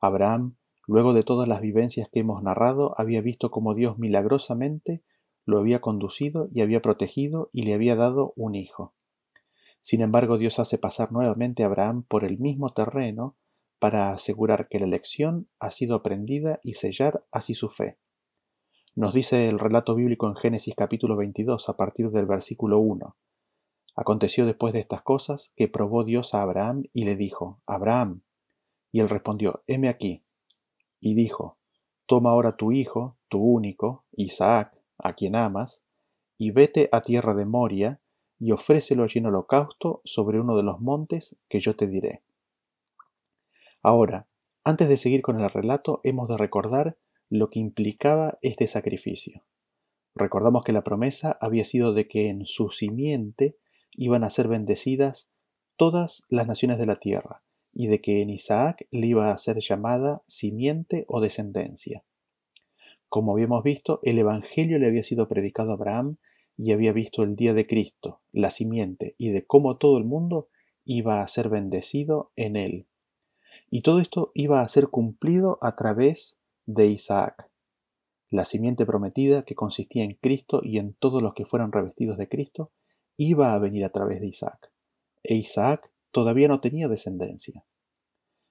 Abraham, 0.00 0.56
luego 0.86 1.12
de 1.12 1.22
todas 1.22 1.48
las 1.48 1.60
vivencias 1.60 2.08
que 2.10 2.20
hemos 2.20 2.42
narrado, 2.42 2.94
había 2.98 3.20
visto 3.20 3.50
cómo 3.50 3.74
Dios 3.74 3.98
milagrosamente 3.98 5.02
lo 5.44 5.58
había 5.58 5.80
conducido 5.80 6.48
y 6.52 6.60
había 6.60 6.82
protegido 6.82 7.50
y 7.52 7.62
le 7.62 7.74
había 7.74 7.96
dado 7.96 8.32
un 8.36 8.54
hijo. 8.54 8.94
Sin 9.80 10.00
embargo, 10.00 10.36
Dios 10.36 10.58
hace 10.58 10.78
pasar 10.78 11.12
nuevamente 11.12 11.62
a 11.62 11.66
Abraham 11.66 12.02
por 12.02 12.24
el 12.24 12.38
mismo 12.38 12.72
terreno 12.72 13.36
para 13.78 14.10
asegurar 14.10 14.68
que 14.68 14.80
la 14.80 14.86
lección 14.86 15.48
ha 15.60 15.70
sido 15.70 15.94
aprendida 15.94 16.58
y 16.64 16.74
sellar 16.74 17.24
así 17.30 17.54
su 17.54 17.70
fe. 17.70 17.98
Nos 18.96 19.14
dice 19.14 19.48
el 19.48 19.58
relato 19.60 19.94
bíblico 19.94 20.26
en 20.26 20.34
Génesis 20.34 20.74
capítulo 20.74 21.16
22 21.16 21.68
a 21.68 21.76
partir 21.76 22.08
del 22.10 22.26
versículo 22.26 22.80
1. 22.80 23.16
Aconteció 23.94 24.44
después 24.44 24.72
de 24.72 24.80
estas 24.80 25.02
cosas 25.02 25.52
que 25.54 25.68
probó 25.68 26.02
Dios 26.02 26.34
a 26.34 26.42
Abraham 26.42 26.84
y 26.92 27.04
le 27.04 27.14
dijo, 27.14 27.62
Abraham. 27.66 28.22
Y 28.90 29.00
él 29.00 29.08
respondió, 29.08 29.62
heme 29.66 29.88
aquí. 29.88 30.25
Y 31.00 31.14
dijo, 31.14 31.58
Toma 32.06 32.30
ahora 32.30 32.56
tu 32.56 32.72
hijo, 32.72 33.18
tu 33.28 33.38
único, 33.38 34.04
Isaac, 34.12 34.72
a 34.98 35.14
quien 35.14 35.34
amas, 35.34 35.82
y 36.38 36.50
vete 36.50 36.88
a 36.92 37.00
tierra 37.00 37.34
de 37.34 37.44
Moria, 37.44 38.00
y 38.38 38.52
ofrécelo 38.52 39.02
allí 39.02 39.18
en 39.18 39.26
holocausto 39.26 40.02
sobre 40.04 40.40
uno 40.40 40.56
de 40.56 40.62
los 40.62 40.80
montes 40.80 41.36
que 41.48 41.60
yo 41.60 41.74
te 41.74 41.86
diré. 41.86 42.22
Ahora, 43.82 44.28
antes 44.62 44.88
de 44.88 44.96
seguir 44.96 45.22
con 45.22 45.40
el 45.40 45.48
relato, 45.48 46.00
hemos 46.04 46.28
de 46.28 46.36
recordar 46.36 46.98
lo 47.28 47.50
que 47.50 47.58
implicaba 47.58 48.38
este 48.42 48.66
sacrificio. 48.68 49.44
Recordamos 50.14 50.64
que 50.64 50.72
la 50.72 50.82
promesa 50.82 51.36
había 51.40 51.64
sido 51.64 51.92
de 51.92 52.08
que 52.08 52.28
en 52.28 52.46
su 52.46 52.70
simiente 52.70 53.56
iban 53.92 54.24
a 54.24 54.30
ser 54.30 54.48
bendecidas 54.48 55.28
todas 55.76 56.24
las 56.28 56.46
naciones 56.46 56.78
de 56.78 56.86
la 56.86 56.96
tierra, 56.96 57.42
y 57.78 57.88
de 57.88 58.00
que 58.00 58.22
en 58.22 58.30
Isaac 58.30 58.86
le 58.90 59.06
iba 59.06 59.30
a 59.30 59.38
ser 59.38 59.58
llamada 59.60 60.22
simiente 60.26 61.04
o 61.08 61.20
descendencia. 61.20 62.04
Como 63.10 63.32
habíamos 63.32 63.62
visto, 63.62 64.00
el 64.02 64.18
Evangelio 64.18 64.78
le 64.78 64.86
había 64.86 65.02
sido 65.02 65.28
predicado 65.28 65.72
a 65.72 65.74
Abraham 65.74 66.16
y 66.56 66.72
había 66.72 66.92
visto 66.92 67.22
el 67.22 67.36
día 67.36 67.52
de 67.52 67.66
Cristo, 67.66 68.22
la 68.32 68.50
simiente, 68.50 69.14
y 69.18 69.28
de 69.28 69.44
cómo 69.44 69.76
todo 69.76 69.98
el 69.98 70.04
mundo 70.04 70.48
iba 70.86 71.20
a 71.20 71.28
ser 71.28 71.50
bendecido 71.50 72.32
en 72.34 72.56
él. 72.56 72.86
Y 73.70 73.82
todo 73.82 74.00
esto 74.00 74.32
iba 74.32 74.62
a 74.62 74.68
ser 74.68 74.88
cumplido 74.88 75.58
a 75.60 75.76
través 75.76 76.38
de 76.64 76.86
Isaac. 76.86 77.50
La 78.30 78.46
simiente 78.46 78.86
prometida, 78.86 79.44
que 79.44 79.54
consistía 79.54 80.02
en 80.02 80.14
Cristo 80.14 80.62
y 80.64 80.78
en 80.78 80.94
todos 80.94 81.22
los 81.22 81.34
que 81.34 81.44
fueran 81.44 81.72
revestidos 81.72 82.16
de 82.16 82.28
Cristo, 82.28 82.72
iba 83.18 83.52
a 83.52 83.58
venir 83.58 83.84
a 83.84 83.90
través 83.90 84.22
de 84.22 84.28
Isaac. 84.28 84.72
E 85.22 85.34
Isaac 85.34 85.90
todavía 86.16 86.48
no 86.48 86.62
tenía 86.62 86.88
descendencia. 86.88 87.66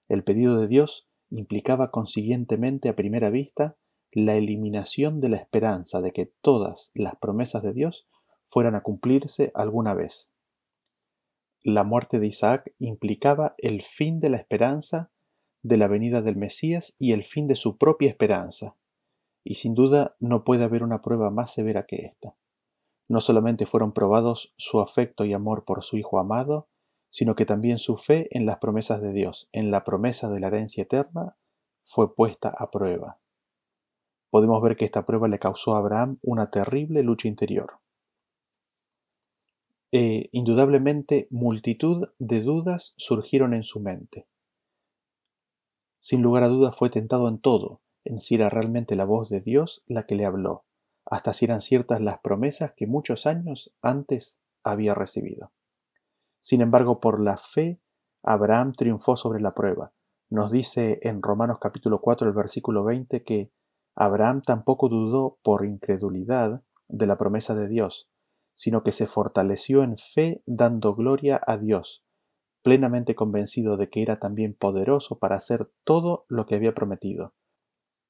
El 0.08 0.24
pedido 0.24 0.60
de 0.60 0.68
Dios 0.68 1.10
implicaba 1.32 1.90
consiguientemente 1.90 2.90
a 2.90 2.96
primera 2.96 3.32
vista 3.32 3.76
la 4.12 4.36
eliminación 4.36 5.20
de 5.20 5.30
la 5.30 5.38
esperanza 5.38 6.00
de 6.00 6.14
que 6.14 6.32
todas 6.42 6.92
las 6.94 7.16
promesas 7.16 7.64
de 7.64 7.74
Dios 7.74 8.08
fueran 8.44 8.76
a 8.76 8.84
cumplirse 8.84 9.52
alguna 9.56 9.96
vez. 9.96 10.30
La 11.64 11.84
muerte 11.84 12.20
de 12.20 12.28
Isaac 12.28 12.72
implicaba 12.78 13.56
el 13.58 13.82
fin 13.82 14.20
de 14.20 14.30
la 14.30 14.38
esperanza 14.38 15.10
de 15.64 15.78
la 15.78 15.88
venida 15.88 16.22
del 16.22 16.36
Mesías 16.36 16.96
y 17.00 17.14
el 17.14 17.24
fin 17.24 17.48
de 17.48 17.56
su 17.56 17.80
propia 17.80 18.10
esperanza. 18.10 18.76
Y 19.44 19.56
sin 19.56 19.74
duda 19.74 20.16
no 20.20 20.44
puede 20.44 20.66
haber 20.66 20.84
una 20.84 21.02
prueba 21.02 21.32
más 21.32 21.52
severa 21.52 21.88
que 21.88 21.96
esta. 22.06 22.36
No 23.10 23.22
solamente 23.22 23.66
fueron 23.66 23.92
probados 23.92 24.54
su 24.56 24.82
afecto 24.82 25.26
y 25.26 25.34
amor 25.34 25.66
por 25.66 25.84
su 25.84 25.98
Hijo 25.98 26.20
amado, 26.20 26.68
sino 27.16 27.34
que 27.34 27.46
también 27.46 27.80
su 27.80 27.96
fe 27.96 28.28
en 28.32 28.46
las 28.46 28.58
promesas 28.58 29.02
de 29.02 29.14
Dios, 29.14 29.48
en 29.54 29.72
la 29.72 29.86
promesa 29.86 30.30
de 30.30 30.42
la 30.42 30.48
herencia 30.48 30.84
eterna, 30.84 31.38
fue 31.82 32.14
puesta 32.14 32.50
a 32.50 32.70
prueba. 32.72 33.22
Podemos 34.30 34.62
ver 34.62 34.76
que 34.76 34.84
esta 34.84 35.06
prueba 35.06 35.30
le 35.30 35.40
causó 35.40 35.76
a 35.76 35.78
Abraham 35.78 36.20
una 36.22 36.52
terrible 36.52 37.04
lucha 37.04 37.30
interior. 37.30 37.80
E, 39.94 40.28
indudablemente, 40.34 41.30
multitud 41.32 42.10
de 42.20 42.42
dudas 42.42 42.94
surgieron 42.98 43.54
en 43.54 43.64
su 43.64 43.80
mente. 43.80 44.28
Sin 46.00 46.22
lugar 46.22 46.44
a 46.44 46.50
dudas 46.50 46.76
fue 46.76 46.90
tentado 46.90 47.30
en 47.30 47.40
todo, 47.40 47.80
en 48.04 48.20
si 48.20 48.36
era 48.36 48.50
realmente 48.50 48.98
la 48.98 49.06
voz 49.06 49.30
de 49.30 49.40
Dios 49.40 49.86
la 49.88 50.06
que 50.06 50.16
le 50.16 50.26
habló, 50.26 50.66
hasta 51.06 51.32
si 51.32 51.46
eran 51.46 51.62
ciertas 51.62 52.02
las 52.02 52.20
promesas 52.20 52.74
que 52.76 52.88
muchos 52.88 53.26
años 53.26 53.74
antes 53.82 54.38
había 54.66 54.96
recibido. 54.96 55.55
Sin 56.46 56.62
embargo, 56.62 57.00
por 57.00 57.20
la 57.20 57.38
fe, 57.38 57.82
Abraham 58.22 58.74
triunfó 58.74 59.16
sobre 59.16 59.42
la 59.42 59.56
prueba. 59.56 59.94
Nos 60.30 60.52
dice 60.52 61.00
en 61.02 61.24
Romanos 61.24 61.58
capítulo 61.60 62.02
4, 62.02 62.28
el 62.28 62.36
versículo 62.36 62.84
20, 62.84 63.24
que 63.24 63.52
Abraham 63.96 64.44
tampoco 64.46 64.88
dudó 64.88 65.40
por 65.42 65.66
incredulidad 65.66 66.62
de 66.88 67.08
la 67.08 67.18
promesa 67.18 67.56
de 67.56 67.68
Dios, 67.68 68.12
sino 68.54 68.84
que 68.84 68.92
se 68.92 69.08
fortaleció 69.08 69.82
en 69.82 69.98
fe 69.98 70.44
dando 70.46 70.94
gloria 70.94 71.42
a 71.48 71.58
Dios, 71.58 72.06
plenamente 72.62 73.16
convencido 73.16 73.76
de 73.76 73.90
que 73.90 74.04
era 74.04 74.18
también 74.18 74.54
poderoso 74.54 75.18
para 75.18 75.38
hacer 75.38 75.72
todo 75.84 76.28
lo 76.30 76.46
que 76.46 76.54
había 76.54 76.76
prometido, 76.76 77.34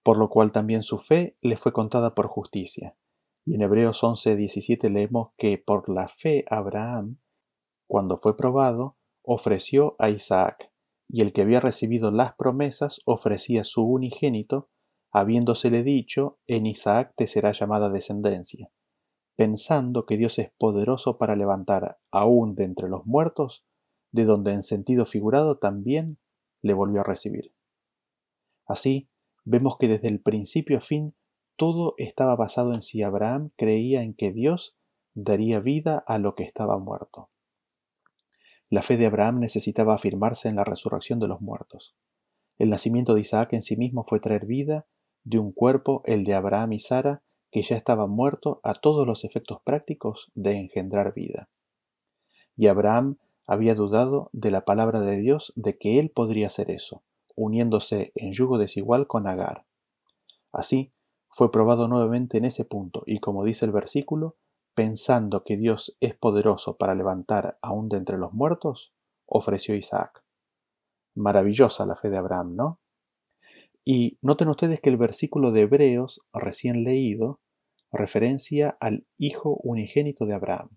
por 0.04 0.18
lo 0.18 0.28
cual 0.28 0.52
también 0.52 0.84
su 0.84 1.00
fe 1.00 1.38
le 1.40 1.56
fue 1.56 1.72
contada 1.72 2.14
por 2.14 2.28
justicia. 2.28 2.98
Y 3.46 3.56
en 3.56 3.62
Hebreos 3.62 4.04
11:17 4.04 4.90
leemos 4.90 5.30
que 5.38 5.58
por 5.58 5.88
la 5.88 6.10
fe 6.10 6.44
Abraham, 6.50 7.20
cuando 7.88 8.18
fue 8.18 8.36
probado, 8.38 8.98
ofreció 9.24 9.96
a 10.00 10.10
Isaac, 10.10 10.72
y 11.08 11.22
el 11.22 11.34
que 11.34 11.42
había 11.42 11.60
recibido 11.60 12.12
las 12.12 12.36
promesas 12.36 13.00
ofrecía 13.06 13.64
su 13.64 13.84
unigénito, 13.84 14.70
habiéndosele 15.12 15.84
dicho, 15.84 16.40
en 16.48 16.66
Isaac 16.66 17.14
te 17.16 17.28
será 17.28 17.52
llamada 17.52 17.90
descendencia, 17.90 18.72
pensando 19.36 20.06
que 20.06 20.18
Dios 20.18 20.40
es 20.40 20.52
poderoso 20.58 21.18
para 21.18 21.36
levantar 21.36 22.00
aún 22.12 22.56
de 22.56 22.66
entre 22.66 22.90
los 22.90 23.06
muertos 23.06 23.66
de 24.12 24.26
donde 24.26 24.54
en 24.54 24.64
sentido 24.64 25.06
figurado 25.06 25.58
también 25.58 26.20
le 26.62 26.74
volvió 26.74 27.02
a 27.02 27.04
recibir. 27.04 27.54
Así, 28.66 29.10
vemos 29.44 29.78
que 29.78 29.88
desde 29.88 30.08
el 30.08 30.22
principio 30.22 30.78
a 30.78 30.82
fin 30.82 31.16
todo 31.58 31.94
estaba 31.98 32.36
basado 32.36 32.74
en 32.74 32.82
si 32.82 33.04
Abraham 33.04 33.52
creía 33.56 34.02
en 34.02 34.14
que 34.14 34.32
Dios 34.32 34.76
daría 35.14 35.60
vida 35.60 36.04
a 36.08 36.18
lo 36.18 36.36
que 36.36 36.44
estaba 36.44 36.78
muerto. 36.78 37.30
La 38.70 38.82
fe 38.82 38.98
de 38.98 39.06
Abraham 39.06 39.40
necesitaba 39.40 39.94
afirmarse 39.94 40.50
en 40.50 40.56
la 40.56 40.64
resurrección 40.64 41.20
de 41.20 41.28
los 41.28 41.42
muertos. 41.42 41.96
El 42.58 42.70
nacimiento 42.70 43.14
de 43.14 43.22
Isaac 43.22 43.54
en 43.54 43.64
sí 43.64 43.78
mismo 43.78 44.04
fue 44.04 44.20
traer 44.20 44.46
vida 44.46 44.86
de 45.24 45.40
un 45.40 45.52
cuerpo, 45.52 46.02
el 46.06 46.24
de 46.24 46.36
Abraham 46.36 46.74
y 46.74 46.80
Sara, 46.80 47.22
que 47.52 47.62
ya 47.62 47.76
estaba 47.76 48.08
muerto 48.08 48.60
a 48.64 48.74
todos 48.74 49.06
los 49.06 49.24
efectos 49.24 49.60
prácticos 49.64 50.32
de 50.36 50.58
engendrar 50.58 51.14
vida. 51.14 51.50
Y 52.58 52.68
Abraham 52.68 53.18
había 53.48 53.76
dudado 53.76 54.30
de 54.34 54.52
la 54.52 54.66
palabra 54.66 55.02
de 55.02 55.18
Dios 55.18 55.54
de 55.56 55.78
que 55.78 56.00
él 56.00 56.10
podría 56.10 56.48
hacer 56.48 56.72
eso, 56.72 57.04
uniéndose 57.36 58.12
en 58.16 58.34
yugo 58.34 58.58
desigual 58.58 59.08
con 59.08 59.28
Agar. 59.28 59.66
Así, 60.52 60.92
fue 61.30 61.52
probado 61.52 61.88
nuevamente 61.88 62.38
en 62.38 62.46
ese 62.46 62.66
punto, 62.66 63.04
y 63.06 63.20
como 63.20 63.44
dice 63.44 63.66
el 63.66 63.72
versículo, 63.72 64.36
pensando 64.76 65.44
que 65.44 65.58
Dios 65.58 65.98
es 66.02 66.16
poderoso 66.16 66.78
para 66.78 66.94
levantar 66.94 67.58
aún 67.62 67.90
de 67.90 67.98
entre 67.98 68.18
los 68.18 68.34
muertos, 68.34 68.94
ofreció 69.26 69.76
Isaac. 69.76 70.24
Maravillosa 71.16 71.86
la 71.86 71.96
fe 71.96 72.10
de 72.10 72.18
Abraham, 72.18 72.56
¿no? 72.56 72.82
Y 73.86 74.18
noten 74.22 74.50
ustedes 74.50 74.82
que 74.82 74.90
el 74.90 74.98
versículo 74.98 75.52
de 75.52 75.62
Hebreos, 75.62 76.22
recién 76.34 76.84
leído, 76.84 77.40
referencia 77.92 78.78
al 78.80 79.08
Hijo 79.18 79.60
unigénito 79.64 80.26
de 80.26 80.34
Abraham. 80.34 80.70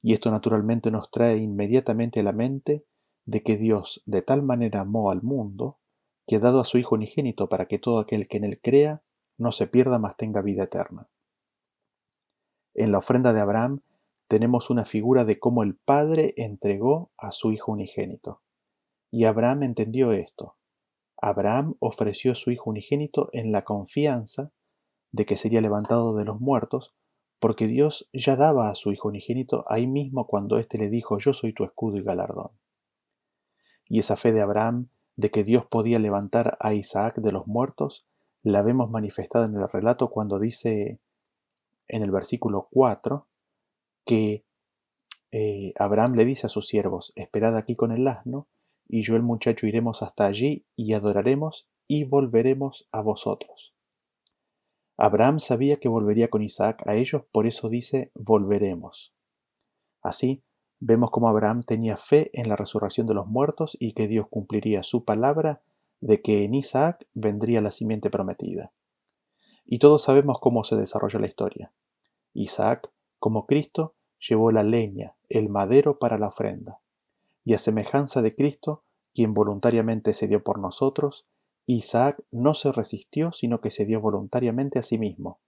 Y 0.00 0.12
esto 0.12 0.30
naturalmente 0.30 0.90
nos 0.90 1.10
trae 1.10 1.38
inmediatamente 1.38 2.20
a 2.20 2.22
la 2.22 2.32
mente 2.32 2.84
de 3.24 3.42
que 3.42 3.56
Dios 3.56 4.02
de 4.06 4.22
tal 4.22 4.42
manera 4.42 4.80
amó 4.80 5.10
al 5.10 5.22
mundo 5.22 5.78
que 6.26 6.36
ha 6.36 6.40
dado 6.40 6.60
a 6.60 6.64
su 6.64 6.78
Hijo 6.78 6.94
unigénito 6.94 7.48
para 7.48 7.66
que 7.66 7.78
todo 7.78 7.98
aquel 7.98 8.28
que 8.28 8.36
en 8.36 8.44
él 8.44 8.60
crea 8.62 9.02
no 9.38 9.50
se 9.50 9.66
pierda, 9.66 9.98
mas 9.98 10.16
tenga 10.16 10.42
vida 10.42 10.64
eterna. 10.64 11.08
En 12.80 12.92
la 12.92 12.98
ofrenda 12.98 13.32
de 13.32 13.40
Abraham 13.40 13.80
tenemos 14.28 14.70
una 14.70 14.84
figura 14.84 15.24
de 15.24 15.40
cómo 15.40 15.64
el 15.64 15.74
Padre 15.74 16.34
entregó 16.36 17.10
a 17.16 17.32
su 17.32 17.50
Hijo 17.50 17.72
unigénito. 17.72 18.40
Y 19.10 19.24
Abraham 19.24 19.64
entendió 19.64 20.12
esto. 20.12 20.54
Abraham 21.20 21.74
ofreció 21.80 22.36
su 22.36 22.52
Hijo 22.52 22.70
unigénito 22.70 23.30
en 23.32 23.50
la 23.50 23.64
confianza 23.64 24.52
de 25.10 25.26
que 25.26 25.36
sería 25.36 25.60
levantado 25.60 26.14
de 26.14 26.24
los 26.24 26.40
muertos 26.40 26.94
porque 27.40 27.66
Dios 27.66 28.08
ya 28.12 28.36
daba 28.36 28.70
a 28.70 28.76
su 28.76 28.92
Hijo 28.92 29.08
unigénito 29.08 29.64
ahí 29.66 29.88
mismo 29.88 30.28
cuando 30.28 30.56
éste 30.56 30.78
le 30.78 30.88
dijo, 30.88 31.18
yo 31.18 31.32
soy 31.32 31.52
tu 31.52 31.64
escudo 31.64 31.96
y 31.96 32.04
galardón. 32.04 32.52
Y 33.88 33.98
esa 33.98 34.14
fe 34.14 34.30
de 34.30 34.40
Abraham 34.40 34.86
de 35.16 35.32
que 35.32 35.42
Dios 35.42 35.66
podía 35.66 35.98
levantar 35.98 36.56
a 36.60 36.74
Isaac 36.74 37.16
de 37.16 37.32
los 37.32 37.48
muertos, 37.48 38.06
la 38.44 38.62
vemos 38.62 38.88
manifestada 38.88 39.46
en 39.46 39.56
el 39.56 39.68
relato 39.68 40.10
cuando 40.10 40.38
dice 40.38 41.00
en 41.88 42.02
el 42.02 42.10
versículo 42.10 42.68
4 42.70 43.26
que 44.04 44.44
eh, 45.30 45.74
Abraham 45.78 46.14
le 46.14 46.24
dice 46.24 46.46
a 46.46 46.50
sus 46.50 46.66
siervos, 46.66 47.12
esperad 47.14 47.56
aquí 47.56 47.76
con 47.76 47.92
el 47.92 48.06
asno, 48.06 48.48
y 48.88 49.02
yo 49.02 49.16
el 49.16 49.22
muchacho 49.22 49.66
iremos 49.66 50.02
hasta 50.02 50.26
allí 50.26 50.64
y 50.74 50.94
adoraremos 50.94 51.68
y 51.86 52.04
volveremos 52.04 52.88
a 52.90 53.02
vosotros. 53.02 53.74
Abraham 54.96 55.38
sabía 55.38 55.78
que 55.78 55.88
volvería 55.88 56.28
con 56.28 56.42
Isaac 56.42 56.82
a 56.86 56.94
ellos, 56.94 57.22
por 57.30 57.46
eso 57.46 57.68
dice 57.68 58.10
volveremos. 58.14 59.14
Así, 60.02 60.42
vemos 60.80 61.10
cómo 61.10 61.28
Abraham 61.28 61.62
tenía 61.62 61.96
fe 61.96 62.30
en 62.32 62.48
la 62.48 62.56
resurrección 62.56 63.06
de 63.06 63.14
los 63.14 63.26
muertos 63.26 63.76
y 63.78 63.92
que 63.92 64.08
Dios 64.08 64.26
cumpliría 64.30 64.82
su 64.82 65.04
palabra 65.04 65.62
de 66.00 66.22
que 66.22 66.44
en 66.44 66.54
Isaac 66.54 67.06
vendría 67.14 67.60
la 67.60 67.70
simiente 67.70 68.10
prometida. 68.10 68.72
Y 69.70 69.80
todos 69.80 70.02
sabemos 70.02 70.38
cómo 70.40 70.64
se 70.64 70.76
desarrolló 70.76 71.18
la 71.18 71.26
historia. 71.26 71.72
Isaac, 72.32 72.90
como 73.18 73.44
Cristo, 73.44 73.94
llevó 74.18 74.50
la 74.50 74.62
leña, 74.62 75.14
el 75.28 75.50
madero 75.50 75.98
para 75.98 76.18
la 76.18 76.28
ofrenda. 76.28 76.80
Y 77.44 77.52
a 77.52 77.58
semejanza 77.58 78.22
de 78.22 78.34
Cristo, 78.34 78.82
quien 79.12 79.34
voluntariamente 79.34 80.14
se 80.14 80.26
dio 80.26 80.42
por 80.42 80.58
nosotros, 80.58 81.26
Isaac 81.66 82.24
no 82.30 82.54
se 82.54 82.72
resistió, 82.72 83.30
sino 83.32 83.60
que 83.60 83.70
se 83.70 83.84
dio 83.84 84.00
voluntariamente 84.00 84.78
a 84.78 84.82
sí 84.82 84.96
mismo. 84.96 85.38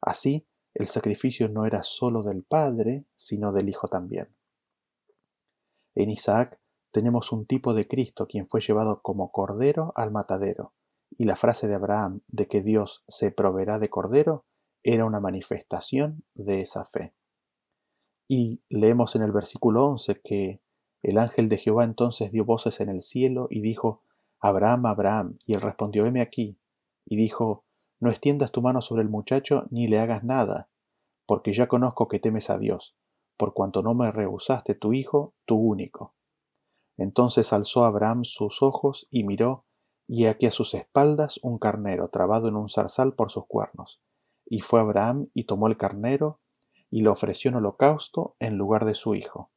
Así, 0.00 0.48
el 0.74 0.88
sacrificio 0.88 1.48
no 1.48 1.64
era 1.64 1.84
sólo 1.84 2.24
del 2.24 2.42
Padre, 2.42 3.04
sino 3.14 3.52
del 3.52 3.68
Hijo 3.68 3.86
también. 3.86 4.34
En 5.94 6.10
Isaac 6.10 6.58
tenemos 6.90 7.30
un 7.30 7.46
tipo 7.46 7.72
de 7.72 7.86
Cristo 7.86 8.26
quien 8.26 8.48
fue 8.48 8.60
llevado 8.60 9.00
como 9.00 9.30
cordero 9.30 9.92
al 9.94 10.10
matadero, 10.10 10.72
y 11.18 11.24
la 11.24 11.36
frase 11.36 11.68
de 11.68 11.74
Abraham 11.74 12.20
de 12.28 12.46
que 12.48 12.62
Dios 12.62 13.04
se 13.08 13.30
proveerá 13.30 13.78
de 13.78 13.90
cordero 13.90 14.44
era 14.82 15.04
una 15.04 15.20
manifestación 15.20 16.24
de 16.34 16.60
esa 16.60 16.84
fe. 16.84 17.14
Y 18.28 18.62
leemos 18.68 19.16
en 19.16 19.22
el 19.22 19.32
versículo 19.32 19.86
11 19.86 20.20
que 20.22 20.60
el 21.02 21.18
ángel 21.18 21.48
de 21.48 21.58
Jehová 21.58 21.84
entonces 21.84 22.32
dio 22.32 22.44
voces 22.44 22.80
en 22.80 22.88
el 22.88 23.02
cielo 23.02 23.46
y 23.50 23.60
dijo, 23.60 24.02
Abraham, 24.40 24.86
Abraham. 24.86 25.38
Y 25.46 25.54
él 25.54 25.60
respondió, 25.60 26.06
heme 26.06 26.20
aquí. 26.20 26.58
Y 27.06 27.16
dijo, 27.16 27.64
no 28.00 28.10
extiendas 28.10 28.52
tu 28.52 28.62
mano 28.62 28.82
sobre 28.82 29.02
el 29.02 29.08
muchacho 29.08 29.64
ni 29.70 29.86
le 29.86 29.98
hagas 29.98 30.24
nada, 30.24 30.68
porque 31.26 31.52
ya 31.52 31.68
conozco 31.68 32.08
que 32.08 32.18
temes 32.18 32.50
a 32.50 32.58
Dios, 32.58 32.94
por 33.36 33.54
cuanto 33.54 33.82
no 33.82 33.94
me 33.94 34.10
rehusaste 34.10 34.74
tu 34.74 34.92
hijo, 34.92 35.34
tu 35.46 35.56
único. 35.56 36.14
Entonces 36.96 37.52
alzó 37.52 37.84
Abraham 37.84 38.24
sus 38.24 38.62
ojos 38.62 39.06
y 39.10 39.24
miró, 39.24 39.64
y 40.06 40.26
aquí 40.26 40.46
a 40.46 40.50
sus 40.50 40.74
espaldas 40.74 41.40
un 41.42 41.58
carnero 41.58 42.08
trabado 42.08 42.48
en 42.48 42.56
un 42.56 42.68
zarzal 42.68 43.14
por 43.14 43.30
sus 43.30 43.46
cuernos. 43.46 44.00
Y 44.46 44.60
fue 44.60 44.80
Abraham 44.80 45.28
y 45.32 45.44
tomó 45.44 45.68
el 45.68 45.76
carnero 45.76 46.40
y 46.90 47.00
lo 47.00 47.12
ofreció 47.12 47.50
en 47.50 47.56
holocausto 47.56 48.36
en 48.38 48.56
lugar 48.56 48.84
de 48.84 48.94
su 48.94 49.14
hijo. 49.14 49.50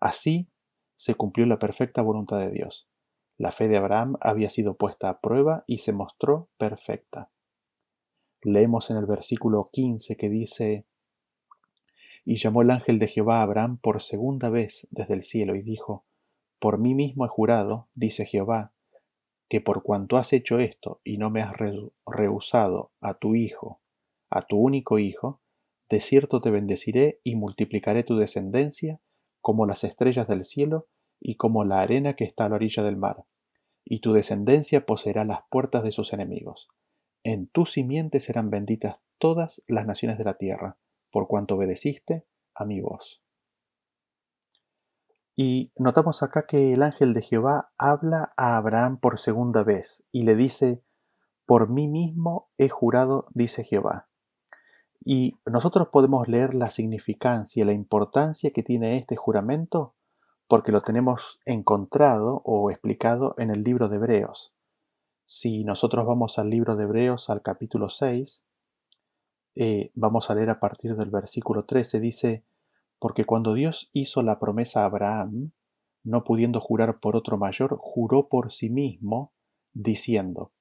Así 0.00 0.48
se 0.96 1.14
cumplió 1.14 1.46
la 1.46 1.58
perfecta 1.58 2.02
voluntad 2.02 2.38
de 2.38 2.50
Dios. 2.50 2.88
La 3.36 3.50
fe 3.50 3.68
de 3.68 3.76
Abraham 3.76 4.16
había 4.20 4.48
sido 4.48 4.76
puesta 4.76 5.08
a 5.08 5.20
prueba 5.20 5.64
y 5.66 5.78
se 5.78 5.92
mostró 5.92 6.48
perfecta. 6.58 7.30
Leemos 8.42 8.90
en 8.90 8.96
el 8.96 9.06
versículo 9.06 9.70
15 9.72 10.16
que 10.16 10.28
dice, 10.28 10.86
Y 12.24 12.36
llamó 12.36 12.62
el 12.62 12.70
ángel 12.70 12.98
de 12.98 13.08
Jehová 13.08 13.40
a 13.40 13.42
Abraham 13.42 13.78
por 13.78 14.00
segunda 14.00 14.48
vez 14.48 14.86
desde 14.90 15.14
el 15.14 15.22
cielo 15.22 15.56
y 15.56 15.62
dijo, 15.62 16.04
Por 16.60 16.78
mí 16.78 16.94
mismo 16.94 17.24
he 17.24 17.28
jurado, 17.28 17.88
dice 17.94 18.26
Jehová, 18.26 18.72
que 19.52 19.60
por 19.60 19.82
cuanto 19.82 20.16
has 20.16 20.32
hecho 20.32 20.58
esto 20.60 21.02
y 21.04 21.18
no 21.18 21.28
me 21.28 21.42
has 21.42 21.52
rehusado 22.06 22.90
a 23.02 23.18
tu 23.18 23.34
hijo, 23.34 23.82
a 24.30 24.40
tu 24.40 24.56
único 24.56 24.98
hijo, 24.98 25.42
de 25.90 26.00
cierto 26.00 26.40
te 26.40 26.50
bendeciré 26.50 27.20
y 27.22 27.34
multiplicaré 27.36 28.02
tu 28.02 28.16
descendencia 28.16 29.02
como 29.42 29.66
las 29.66 29.84
estrellas 29.84 30.26
del 30.26 30.46
cielo 30.46 30.88
y 31.20 31.36
como 31.36 31.64
la 31.64 31.82
arena 31.82 32.14
que 32.14 32.24
está 32.24 32.46
a 32.46 32.48
la 32.48 32.54
orilla 32.54 32.82
del 32.82 32.96
mar, 32.96 33.26
y 33.84 34.00
tu 34.00 34.14
descendencia 34.14 34.86
poseerá 34.86 35.26
las 35.26 35.40
puertas 35.50 35.84
de 35.84 35.92
sus 35.92 36.14
enemigos. 36.14 36.68
En 37.22 37.46
tu 37.46 37.66
simiente 37.66 38.20
serán 38.20 38.48
benditas 38.48 39.00
todas 39.18 39.62
las 39.66 39.84
naciones 39.84 40.16
de 40.16 40.24
la 40.24 40.38
tierra, 40.38 40.78
por 41.10 41.28
cuanto 41.28 41.56
obedeciste 41.56 42.24
a 42.54 42.64
mi 42.64 42.80
voz. 42.80 43.21
Y 45.34 45.72
notamos 45.76 46.22
acá 46.22 46.46
que 46.46 46.74
el 46.74 46.82
ángel 46.82 47.14
de 47.14 47.22
Jehová 47.22 47.72
habla 47.78 48.32
a 48.36 48.56
Abraham 48.56 48.98
por 48.98 49.18
segunda 49.18 49.64
vez 49.64 50.04
y 50.12 50.24
le 50.24 50.36
dice, 50.36 50.82
por 51.46 51.70
mí 51.70 51.88
mismo 51.88 52.50
he 52.58 52.68
jurado, 52.68 53.26
dice 53.34 53.64
Jehová. 53.64 54.08
Y 55.00 55.38
nosotros 55.46 55.88
podemos 55.88 56.28
leer 56.28 56.54
la 56.54 56.70
significancia 56.70 57.64
la 57.64 57.72
importancia 57.72 58.52
que 58.52 58.62
tiene 58.62 58.98
este 58.98 59.16
juramento 59.16 59.94
porque 60.46 60.70
lo 60.70 60.82
tenemos 60.82 61.40
encontrado 61.46 62.42
o 62.44 62.70
explicado 62.70 63.34
en 63.38 63.50
el 63.50 63.64
libro 63.64 63.88
de 63.88 63.96
Hebreos. 63.96 64.54
Si 65.24 65.64
nosotros 65.64 66.06
vamos 66.06 66.38
al 66.38 66.50
libro 66.50 66.76
de 66.76 66.84
Hebreos 66.84 67.30
al 67.30 67.40
capítulo 67.40 67.88
6, 67.88 68.44
eh, 69.54 69.90
vamos 69.94 70.30
a 70.30 70.34
leer 70.34 70.50
a 70.50 70.60
partir 70.60 70.94
del 70.94 71.10
versículo 71.10 71.64
13, 71.64 72.00
dice, 72.00 72.44
porque 73.02 73.24
cuando 73.24 73.54
Dios 73.54 73.90
hizo 73.92 74.22
la 74.22 74.38
promesa 74.38 74.82
a 74.82 74.84
Abraham, 74.84 75.50
no 76.04 76.22
pudiendo 76.22 76.60
jurar 76.60 77.00
por 77.00 77.16
otro 77.16 77.36
mayor, 77.36 77.76
juró 77.76 78.28
por 78.28 78.52
sí 78.52 78.70
mismo, 78.70 79.32
diciendo, 79.72 80.52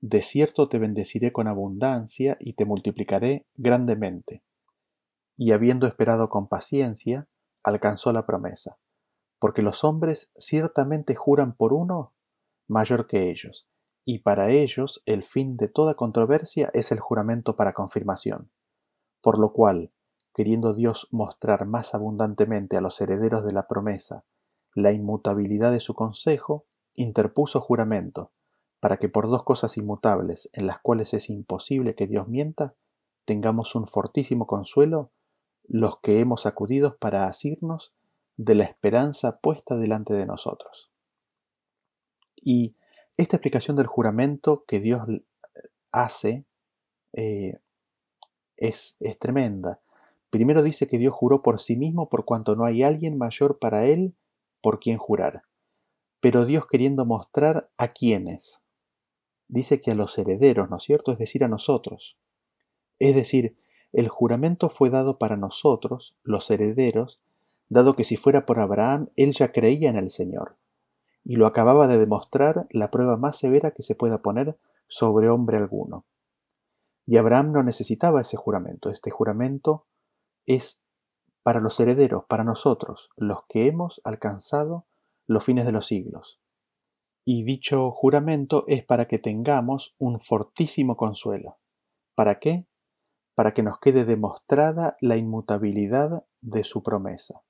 De 0.00 0.22
cierto 0.22 0.70
te 0.70 0.78
bendeciré 0.78 1.30
con 1.30 1.46
abundancia 1.46 2.38
y 2.40 2.54
te 2.54 2.64
multiplicaré 2.64 3.44
grandemente. 3.56 4.42
Y 5.36 5.52
habiendo 5.52 5.86
esperado 5.86 6.30
con 6.30 6.48
paciencia, 6.48 7.28
alcanzó 7.62 8.14
la 8.14 8.24
promesa, 8.24 8.78
porque 9.38 9.60
los 9.60 9.84
hombres 9.84 10.32
ciertamente 10.38 11.14
juran 11.14 11.54
por 11.54 11.74
uno 11.74 12.14
mayor 12.66 13.06
que 13.06 13.28
ellos, 13.28 13.68
y 14.06 14.20
para 14.20 14.48
ellos 14.48 15.02
el 15.04 15.22
fin 15.22 15.58
de 15.58 15.68
toda 15.68 15.96
controversia 15.96 16.70
es 16.72 16.92
el 16.92 17.00
juramento 17.00 17.56
para 17.56 17.74
confirmación. 17.74 18.50
Por 19.20 19.38
lo 19.38 19.52
cual, 19.52 19.92
queriendo 20.34 20.74
Dios 20.74 21.08
mostrar 21.10 21.64
más 21.66 21.94
abundantemente 21.94 22.76
a 22.76 22.80
los 22.80 23.00
herederos 23.00 23.44
de 23.44 23.52
la 23.52 23.66
promesa 23.66 24.24
la 24.74 24.92
inmutabilidad 24.92 25.72
de 25.72 25.80
su 25.80 25.94
consejo, 25.94 26.66
interpuso 26.94 27.60
juramento, 27.60 28.32
para 28.80 28.98
que 28.98 29.08
por 29.08 29.28
dos 29.28 29.44
cosas 29.44 29.76
inmutables 29.78 30.50
en 30.52 30.66
las 30.66 30.80
cuales 30.80 31.14
es 31.14 31.30
imposible 31.30 31.94
que 31.94 32.06
Dios 32.06 32.28
mienta, 32.28 32.74
tengamos 33.24 33.74
un 33.74 33.86
fortísimo 33.86 34.46
consuelo 34.46 35.10
los 35.66 35.98
que 36.00 36.20
hemos 36.20 36.44
acudido 36.44 36.96
para 36.98 37.26
asirnos 37.26 37.94
de 38.36 38.54
la 38.54 38.64
esperanza 38.64 39.38
puesta 39.38 39.76
delante 39.76 40.12
de 40.12 40.26
nosotros. 40.26 40.90
Y 42.36 42.76
esta 43.16 43.36
explicación 43.36 43.76
del 43.76 43.86
juramento 43.86 44.64
que 44.66 44.80
Dios 44.80 45.06
hace 45.92 46.44
eh, 47.12 47.60
es, 48.56 48.96
es 49.00 49.18
tremenda. 49.18 49.80
Primero 50.34 50.64
dice 50.64 50.88
que 50.88 50.98
Dios 50.98 51.14
juró 51.14 51.42
por 51.42 51.60
sí 51.60 51.76
mismo 51.76 52.08
por 52.08 52.24
cuanto 52.24 52.56
no 52.56 52.64
hay 52.64 52.82
alguien 52.82 53.16
mayor 53.16 53.60
para 53.60 53.86
él 53.86 54.16
por 54.62 54.80
quien 54.80 54.98
jurar. 54.98 55.44
Pero 56.18 56.44
Dios 56.44 56.66
queriendo 56.66 57.06
mostrar 57.06 57.70
a 57.78 57.86
quiénes. 57.86 58.60
Dice 59.46 59.80
que 59.80 59.92
a 59.92 59.94
los 59.94 60.18
herederos, 60.18 60.68
¿no 60.68 60.78
es 60.78 60.82
cierto? 60.82 61.12
Es 61.12 61.18
decir, 61.18 61.44
a 61.44 61.48
nosotros. 61.48 62.18
Es 62.98 63.14
decir, 63.14 63.56
el 63.92 64.08
juramento 64.08 64.70
fue 64.70 64.90
dado 64.90 65.20
para 65.20 65.36
nosotros, 65.36 66.16
los 66.24 66.50
herederos, 66.50 67.20
dado 67.68 67.94
que 67.94 68.02
si 68.02 68.16
fuera 68.16 68.44
por 68.44 68.58
Abraham, 68.58 69.10
él 69.14 69.34
ya 69.34 69.52
creía 69.52 69.88
en 69.88 69.98
el 69.98 70.10
Señor. 70.10 70.56
Y 71.22 71.36
lo 71.36 71.46
acababa 71.46 71.86
de 71.86 71.96
demostrar 71.96 72.66
la 72.70 72.90
prueba 72.90 73.16
más 73.18 73.36
severa 73.36 73.70
que 73.70 73.84
se 73.84 73.94
pueda 73.94 74.20
poner 74.20 74.58
sobre 74.88 75.28
hombre 75.28 75.58
alguno. 75.58 76.06
Y 77.06 77.18
Abraham 77.18 77.52
no 77.52 77.62
necesitaba 77.62 78.20
ese 78.20 78.36
juramento. 78.36 78.90
Este 78.90 79.12
juramento 79.12 79.86
es 80.46 80.84
para 81.44 81.60
los 81.60 81.78
herederos, 81.78 82.24
para 82.26 82.42
nosotros, 82.42 83.10
los 83.16 83.40
que 83.48 83.66
hemos 83.66 84.00
alcanzado 84.02 84.86
los 85.26 85.44
fines 85.44 85.66
de 85.66 85.72
los 85.72 85.86
siglos. 85.86 86.40
Y 87.24 87.44
dicho 87.44 87.90
juramento 87.90 88.64
es 88.66 88.84
para 88.84 89.06
que 89.06 89.18
tengamos 89.18 89.94
un 89.98 90.20
fortísimo 90.20 90.96
consuelo. 90.96 91.58
¿Para 92.14 92.38
qué? 92.38 92.66
Para 93.34 93.52
que 93.52 93.62
nos 93.62 93.78
quede 93.78 94.04
demostrada 94.04 94.96
la 95.00 95.16
inmutabilidad 95.16 96.26
de 96.40 96.64
su 96.64 96.82
promesa. 96.82 97.42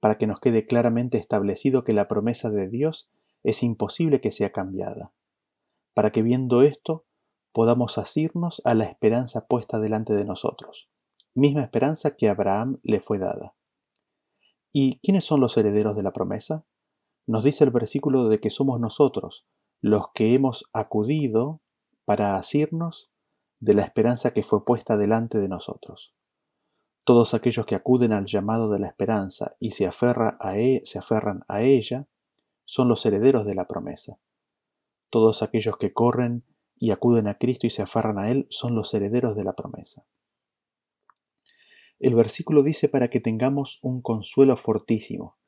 Para 0.00 0.16
que 0.16 0.26
nos 0.26 0.40
quede 0.40 0.66
claramente 0.66 1.18
establecido 1.18 1.84
que 1.84 1.92
la 1.92 2.08
promesa 2.08 2.50
de 2.50 2.68
Dios 2.68 3.10
es 3.42 3.62
imposible 3.62 4.20
que 4.20 4.32
sea 4.32 4.50
cambiada. 4.50 5.12
Para 5.94 6.10
que 6.10 6.22
viendo 6.22 6.62
esto 6.62 7.04
podamos 7.52 7.98
asirnos 7.98 8.62
a 8.64 8.74
la 8.74 8.84
esperanza 8.84 9.46
puesta 9.46 9.78
delante 9.78 10.14
de 10.14 10.24
nosotros 10.24 10.88
misma 11.34 11.62
esperanza 11.62 12.16
que 12.16 12.28
a 12.28 12.32
Abraham 12.32 12.78
le 12.82 13.00
fue 13.00 13.18
dada. 13.18 13.54
¿Y 14.72 14.98
quiénes 15.00 15.24
son 15.24 15.40
los 15.40 15.56
herederos 15.56 15.96
de 15.96 16.02
la 16.02 16.12
promesa? 16.12 16.64
Nos 17.26 17.44
dice 17.44 17.64
el 17.64 17.70
versículo 17.70 18.28
de 18.28 18.40
que 18.40 18.50
somos 18.50 18.80
nosotros, 18.80 19.46
los 19.80 20.06
que 20.14 20.34
hemos 20.34 20.64
acudido 20.72 21.60
para 22.04 22.36
asirnos 22.36 23.10
de 23.60 23.74
la 23.74 23.82
esperanza 23.82 24.32
que 24.32 24.42
fue 24.42 24.64
puesta 24.64 24.96
delante 24.96 25.38
de 25.38 25.48
nosotros. 25.48 26.14
Todos 27.04 27.34
aquellos 27.34 27.66
que 27.66 27.74
acuden 27.74 28.12
al 28.12 28.26
llamado 28.26 28.70
de 28.70 28.78
la 28.78 28.88
esperanza 28.88 29.56
y 29.60 29.72
se, 29.72 29.86
aferra 29.86 30.36
a 30.40 30.58
e, 30.58 30.82
se 30.84 30.98
aferran 30.98 31.44
a 31.48 31.62
ella 31.62 32.08
son 32.64 32.88
los 32.88 33.04
herederos 33.04 33.44
de 33.44 33.54
la 33.54 33.66
promesa. 33.66 34.18
Todos 35.10 35.42
aquellos 35.42 35.76
que 35.76 35.92
corren 35.92 36.44
y 36.76 36.90
acuden 36.90 37.28
a 37.28 37.38
Cristo 37.38 37.66
y 37.66 37.70
se 37.70 37.82
aferran 37.82 38.18
a 38.18 38.30
Él 38.30 38.46
son 38.50 38.74
los 38.74 38.92
herederos 38.94 39.36
de 39.36 39.44
la 39.44 39.54
promesa. 39.54 40.04
El 42.04 42.14
versículo 42.14 42.62
dice 42.62 42.90
para 42.90 43.08
que 43.08 43.18
tengamos 43.18 43.78
un 43.82 44.02
consuelo 44.02 44.58
fortísimo, 44.58 45.38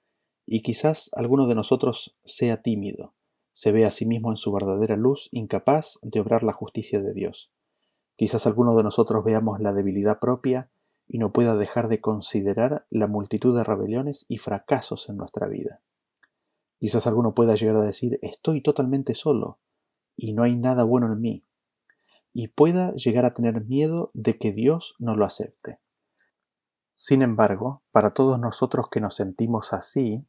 y 0.46 0.62
quizás 0.62 1.10
alguno 1.12 1.46
de 1.48 1.54
nosotros 1.54 2.16
sea 2.24 2.62
tímido, 2.62 3.12
se 3.52 3.72
ve 3.72 3.84
a 3.84 3.90
sí 3.90 4.06
mismo 4.06 4.30
en 4.30 4.38
su 4.38 4.50
verdadera 4.52 4.96
luz, 4.96 5.28
incapaz 5.32 5.98
de 6.00 6.18
obrar 6.18 6.42
la 6.42 6.54
justicia 6.54 7.02
de 7.02 7.12
Dios. 7.12 7.50
Quizás 8.16 8.46
alguno 8.46 8.74
de 8.74 8.84
nosotros 8.84 9.22
veamos 9.22 9.60
la 9.60 9.74
debilidad 9.74 10.18
propia 10.18 10.70
y 11.06 11.18
no 11.18 11.30
pueda 11.30 11.56
dejar 11.56 11.88
de 11.88 12.00
considerar 12.00 12.86
la 12.88 13.06
multitud 13.06 13.54
de 13.54 13.62
rebeliones 13.62 14.24
y 14.26 14.38
fracasos 14.38 15.10
en 15.10 15.18
nuestra 15.18 15.48
vida. 15.48 15.82
Quizás 16.80 17.06
alguno 17.06 17.34
pueda 17.34 17.54
llegar 17.54 17.76
a 17.76 17.82
decir 17.82 18.18
estoy 18.22 18.62
totalmente 18.62 19.14
solo 19.14 19.58
y 20.16 20.32
no 20.32 20.42
hay 20.42 20.56
nada 20.56 20.84
bueno 20.84 21.12
en 21.12 21.20
mí, 21.20 21.44
y 22.32 22.48
pueda 22.48 22.94
llegar 22.94 23.26
a 23.26 23.34
tener 23.34 23.62
miedo 23.66 24.10
de 24.14 24.38
que 24.38 24.52
Dios 24.52 24.94
no 24.98 25.16
lo 25.16 25.26
acepte. 25.26 25.80
Sin 26.98 27.20
embargo, 27.20 27.82
para 27.92 28.12
todos 28.12 28.40
nosotros 28.40 28.88
que 28.90 29.02
nos 29.02 29.16
sentimos 29.16 29.74
así, 29.74 30.26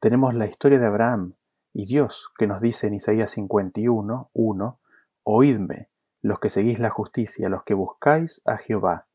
tenemos 0.00 0.32
la 0.32 0.46
historia 0.46 0.78
de 0.78 0.86
Abraham 0.86 1.34
y 1.74 1.84
Dios 1.84 2.30
que 2.38 2.46
nos 2.46 2.62
dice 2.62 2.86
en 2.86 2.94
Isaías 2.94 3.32
51, 3.32 4.30
1, 4.32 4.80
Oídme, 5.24 5.90
los 6.22 6.40
que 6.40 6.48
seguís 6.48 6.78
la 6.78 6.88
justicia, 6.88 7.50
los 7.50 7.64
que 7.64 7.74
buscáis 7.74 8.40
a 8.46 8.56
Jehová, 8.56 9.08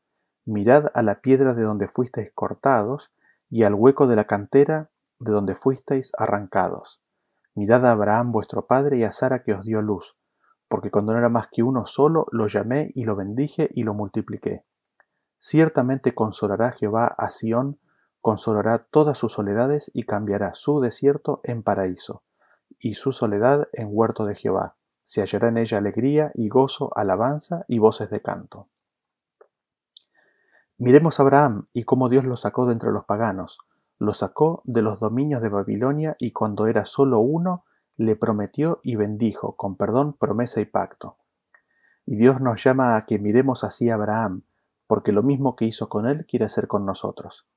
mirad 0.44 0.92
a 0.94 1.02
la 1.02 1.20
piedra 1.20 1.54
de 1.54 1.64
donde 1.64 1.88
fuisteis 1.88 2.30
cortados 2.36 3.12
y 3.50 3.64
al 3.64 3.74
hueco 3.74 4.06
de 4.06 4.14
la 4.14 4.28
cantera 4.28 4.92
de 5.18 5.32
donde 5.32 5.56
fuisteis 5.56 6.12
arrancados. 6.16 7.02
Mirad 7.56 7.84
a 7.84 7.90
Abraham 7.90 8.30
vuestro 8.30 8.68
padre 8.68 8.98
y 8.98 9.02
a 9.02 9.10
Sara 9.10 9.42
que 9.42 9.54
os 9.54 9.66
dio 9.66 9.82
luz, 9.82 10.16
porque 10.68 10.92
cuando 10.92 11.14
no 11.14 11.18
era 11.18 11.28
más 11.28 11.48
que 11.50 11.64
uno 11.64 11.84
solo, 11.84 12.26
lo 12.30 12.46
llamé 12.46 12.92
y 12.94 13.02
lo 13.02 13.16
bendije 13.16 13.68
y 13.74 13.82
lo 13.82 13.92
multipliqué. 13.92 14.64
Ciertamente 15.44 16.14
consolará 16.14 16.70
Jehová 16.70 17.08
a 17.18 17.32
Sión, 17.32 17.80
consolará 18.20 18.78
todas 18.78 19.18
sus 19.18 19.32
soledades 19.32 19.90
y 19.92 20.04
cambiará 20.04 20.54
su 20.54 20.80
desierto 20.80 21.40
en 21.42 21.64
paraíso, 21.64 22.22
y 22.78 22.94
su 22.94 23.10
soledad 23.10 23.68
en 23.72 23.88
huerto 23.90 24.24
de 24.24 24.36
Jehová. 24.36 24.76
Se 25.02 25.20
hallará 25.20 25.48
en 25.48 25.58
ella 25.58 25.78
alegría 25.78 26.30
y 26.36 26.48
gozo, 26.48 26.96
alabanza 26.96 27.64
y 27.66 27.80
voces 27.80 28.08
de 28.08 28.22
canto. 28.22 28.68
Miremos 30.78 31.18
a 31.18 31.24
Abraham 31.24 31.66
y 31.72 31.82
cómo 31.82 32.08
Dios 32.08 32.24
lo 32.24 32.36
sacó 32.36 32.66
de 32.66 32.74
entre 32.74 32.92
los 32.92 33.04
paganos. 33.04 33.58
Lo 33.98 34.14
sacó 34.14 34.62
de 34.64 34.82
los 34.82 35.00
dominios 35.00 35.42
de 35.42 35.48
Babilonia 35.48 36.14
y 36.20 36.30
cuando 36.30 36.68
era 36.68 36.84
solo 36.84 37.18
uno, 37.18 37.64
le 37.96 38.14
prometió 38.14 38.78
y 38.84 38.94
bendijo, 38.94 39.56
con 39.56 39.74
perdón, 39.74 40.12
promesa 40.12 40.60
y 40.60 40.66
pacto. 40.66 41.16
Y 42.06 42.14
Dios 42.14 42.40
nos 42.40 42.62
llama 42.62 42.94
a 42.94 43.06
que 43.06 43.18
miremos 43.18 43.64
así 43.64 43.90
a 43.90 43.94
Abraham, 43.94 44.44
porque 44.92 45.12
lo 45.12 45.22
mismo 45.22 45.56
que 45.56 45.64
hizo 45.64 45.88
con 45.88 46.06
él 46.06 46.26
quiere 46.26 46.44
hacer 46.44 46.68
con 46.68 46.84
nosotros. 46.84 47.48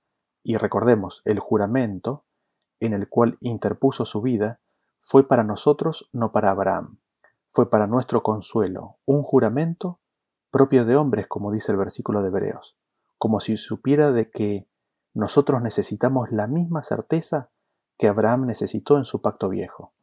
Y 0.42 0.56
recordemos, 0.56 1.22
el 1.26 1.40
juramento, 1.40 2.24
en 2.80 2.94
el 2.94 3.10
cual 3.10 3.38
interpuso 3.42 4.06
su 4.06 4.22
vida, 4.22 4.62
fue 5.02 5.28
para 5.28 5.44
nosotros, 5.44 6.10
no 6.14 6.32
para 6.32 6.52
Abraham. 6.52 7.00
Fue 7.50 7.70
para 7.70 7.88
nuestro 7.88 8.24
consuelo, 8.24 9.00
un 9.04 9.22
juramento 9.22 10.00
propio 10.50 10.86
de 10.86 10.96
hombres, 10.96 11.28
como 11.28 11.52
dice 11.52 11.74
el 11.74 11.78
versículo 11.78 12.22
de 12.22 12.30
Hebreos, 12.30 12.78
como 13.18 13.42
si 13.42 13.58
supiera 13.58 14.14
de 14.14 14.32
que 14.32 14.70
nosotros 15.14 15.62
necesitamos 15.62 16.32
la 16.32 16.48
misma 16.48 16.84
certeza 16.84 17.50
que 17.98 18.08
Abraham 18.08 18.46
necesitó 18.46 18.96
en 18.96 19.04
su 19.04 19.22
pacto 19.22 19.50
viejo. 19.50 19.94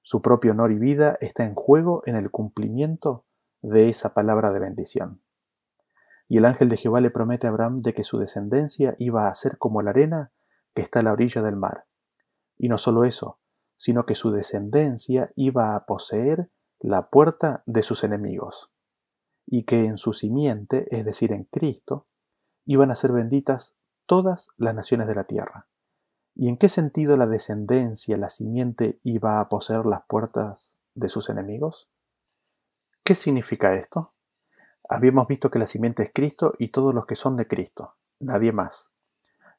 Su 0.00 0.22
propio 0.22 0.52
honor 0.52 0.70
y 0.70 0.78
vida 0.78 1.18
está 1.20 1.42
en 1.42 1.56
juego 1.56 2.04
en 2.06 2.14
el 2.14 2.30
cumplimiento 2.30 3.24
de 3.62 3.88
esa 3.88 4.14
palabra 4.14 4.52
de 4.52 4.60
bendición. 4.60 5.21
Y 6.32 6.38
el 6.38 6.46
ángel 6.46 6.70
de 6.70 6.78
Jehová 6.78 7.02
le 7.02 7.10
promete 7.10 7.46
a 7.46 7.50
Abraham 7.50 7.82
de 7.82 7.92
que 7.92 8.04
su 8.04 8.18
descendencia 8.18 8.96
iba 8.98 9.28
a 9.28 9.34
ser 9.34 9.58
como 9.58 9.82
la 9.82 9.90
arena 9.90 10.32
que 10.74 10.80
está 10.80 11.00
a 11.00 11.02
la 11.02 11.12
orilla 11.12 11.42
del 11.42 11.56
mar. 11.56 11.84
Y 12.56 12.70
no 12.70 12.78
solo 12.78 13.04
eso, 13.04 13.38
sino 13.76 14.04
que 14.04 14.14
su 14.14 14.30
descendencia 14.30 15.30
iba 15.36 15.76
a 15.76 15.84
poseer 15.84 16.50
la 16.80 17.10
puerta 17.10 17.62
de 17.66 17.82
sus 17.82 18.02
enemigos, 18.02 18.72
y 19.44 19.64
que 19.64 19.84
en 19.84 19.98
su 19.98 20.14
simiente, 20.14 20.86
es 20.96 21.04
decir, 21.04 21.32
en 21.32 21.44
Cristo, 21.44 22.06
iban 22.64 22.90
a 22.90 22.96
ser 22.96 23.12
benditas 23.12 23.76
todas 24.06 24.48
las 24.56 24.74
naciones 24.74 25.08
de 25.08 25.14
la 25.14 25.24
tierra. 25.24 25.68
¿Y 26.34 26.48
en 26.48 26.56
qué 26.56 26.70
sentido 26.70 27.18
la 27.18 27.26
descendencia, 27.26 28.16
la 28.16 28.30
simiente, 28.30 29.00
iba 29.02 29.38
a 29.38 29.50
poseer 29.50 29.84
las 29.84 30.06
puertas 30.08 30.76
de 30.94 31.10
sus 31.10 31.28
enemigos? 31.28 31.90
¿Qué 33.04 33.16
significa 33.16 33.74
esto? 33.74 34.14
Habíamos 34.88 35.26
visto 35.28 35.50
que 35.50 35.58
la 35.58 35.66
simiente 35.66 36.02
es 36.02 36.10
Cristo 36.12 36.54
y 36.58 36.68
todos 36.68 36.94
los 36.94 37.06
que 37.06 37.16
son 37.16 37.36
de 37.36 37.46
Cristo, 37.46 37.96
nadie 38.20 38.52
más. 38.52 38.90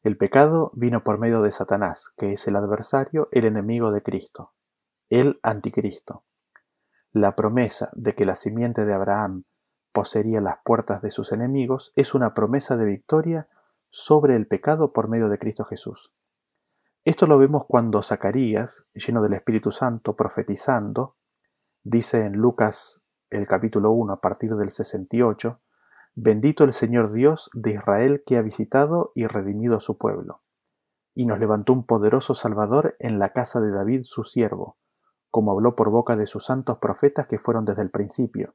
El 0.03 0.17
pecado 0.17 0.71
vino 0.73 1.03
por 1.03 1.17
medio 1.17 1.41
de 1.41 1.51
Satanás, 1.51 2.12
que 2.17 2.33
es 2.33 2.47
el 2.47 2.55
adversario, 2.55 3.29
el 3.31 3.45
enemigo 3.45 3.91
de 3.91 4.03
Cristo, 4.03 4.53
el 5.09 5.39
anticristo. 5.43 6.23
La 7.13 7.36
promesa 7.36 7.89
de 7.93 8.13
que 8.13 8.25
la 8.25 8.36
simiente 8.36 8.86
de 8.86 8.93
Abraham 8.93 9.45
poseería 9.93 10.41
las 10.41 10.57
puertas 10.65 11.01
de 11.01 11.12
sus 11.12 11.31
enemigos 11.31 11.93
es 11.95 12.13
una 12.13 12.33
promesa 12.33 12.75
de 12.75 12.86
victoria 12.86 13.47
sobre 13.89 14.36
el 14.36 14.47
pecado 14.47 14.91
por 14.91 15.07
medio 15.07 15.29
de 15.29 15.38
Cristo 15.38 15.63
Jesús. 15.63 16.12
Esto 17.05 17.27
lo 17.27 17.38
vemos 17.38 17.65
cuando 17.67 18.01
Zacarías, 18.01 18.86
lleno 18.93 19.21
del 19.21 19.33
Espíritu 19.33 19.71
Santo, 19.71 20.15
profetizando, 20.15 21.15
dice 21.83 22.25
en 22.25 22.33
Lucas 22.33 23.03
el 23.34 23.48
capítulo 23.48 23.91
1 23.91 24.13
a 24.13 24.22
partir 24.22 24.56
del 24.56 24.69
68, 24.69 25.60
Bendito 26.15 26.63
el 26.63 26.74
Señor 26.74 27.12
Dios 27.12 27.50
de 27.54 27.72
Israel 27.72 28.24
que 28.24 28.38
ha 28.38 28.43
visitado 28.43 29.12
y 29.15 29.26
redimido 29.26 29.76
a 29.76 29.80
su 29.80 29.98
pueblo, 29.98 30.41
y 31.15 31.26
nos 31.26 31.39
levantó 31.39 31.74
un 31.74 31.86
poderoso 31.86 32.36
Salvador 32.36 32.96
en 33.00 33.17
la 33.17 33.30
casa 33.30 33.60
de 33.60 33.72
David 33.72 34.04
su 34.04 34.24
siervo, 34.24 34.78
como 35.32 35.52
habló 35.52 35.76
por 35.76 35.89
boca 35.89 36.15
de 36.15 36.28
sus 36.28 36.46
santos 36.46 36.78
profetas 36.78 37.26
que 37.26 37.39
fueron 37.39 37.65
desde 37.65 37.82
el 37.82 37.89
principio, 37.89 38.54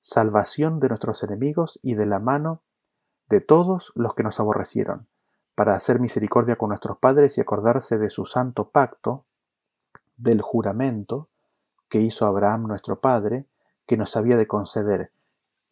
salvación 0.00 0.80
de 0.80 0.88
nuestros 0.88 1.22
enemigos 1.22 1.78
y 1.82 1.94
de 1.94 2.06
la 2.06 2.18
mano 2.18 2.62
de 3.28 3.40
todos 3.40 3.92
los 3.94 4.14
que 4.14 4.24
nos 4.24 4.40
aborrecieron 4.40 5.06
para 5.54 5.74
hacer 5.74 6.00
misericordia 6.00 6.56
con 6.56 6.68
nuestros 6.68 6.98
padres 6.98 7.38
y 7.38 7.40
acordarse 7.40 7.96
de 7.96 8.10
su 8.10 8.26
santo 8.26 8.70
pacto, 8.70 9.24
del 10.16 10.42
juramento 10.42 11.28
que 11.88 12.00
hizo 12.00 12.26
Abraham 12.26 12.66
nuestro 12.66 13.00
Padre, 13.00 13.46
que 13.86 13.96
nos 13.96 14.16
había 14.16 14.36
de 14.36 14.46
conceder, 14.46 15.12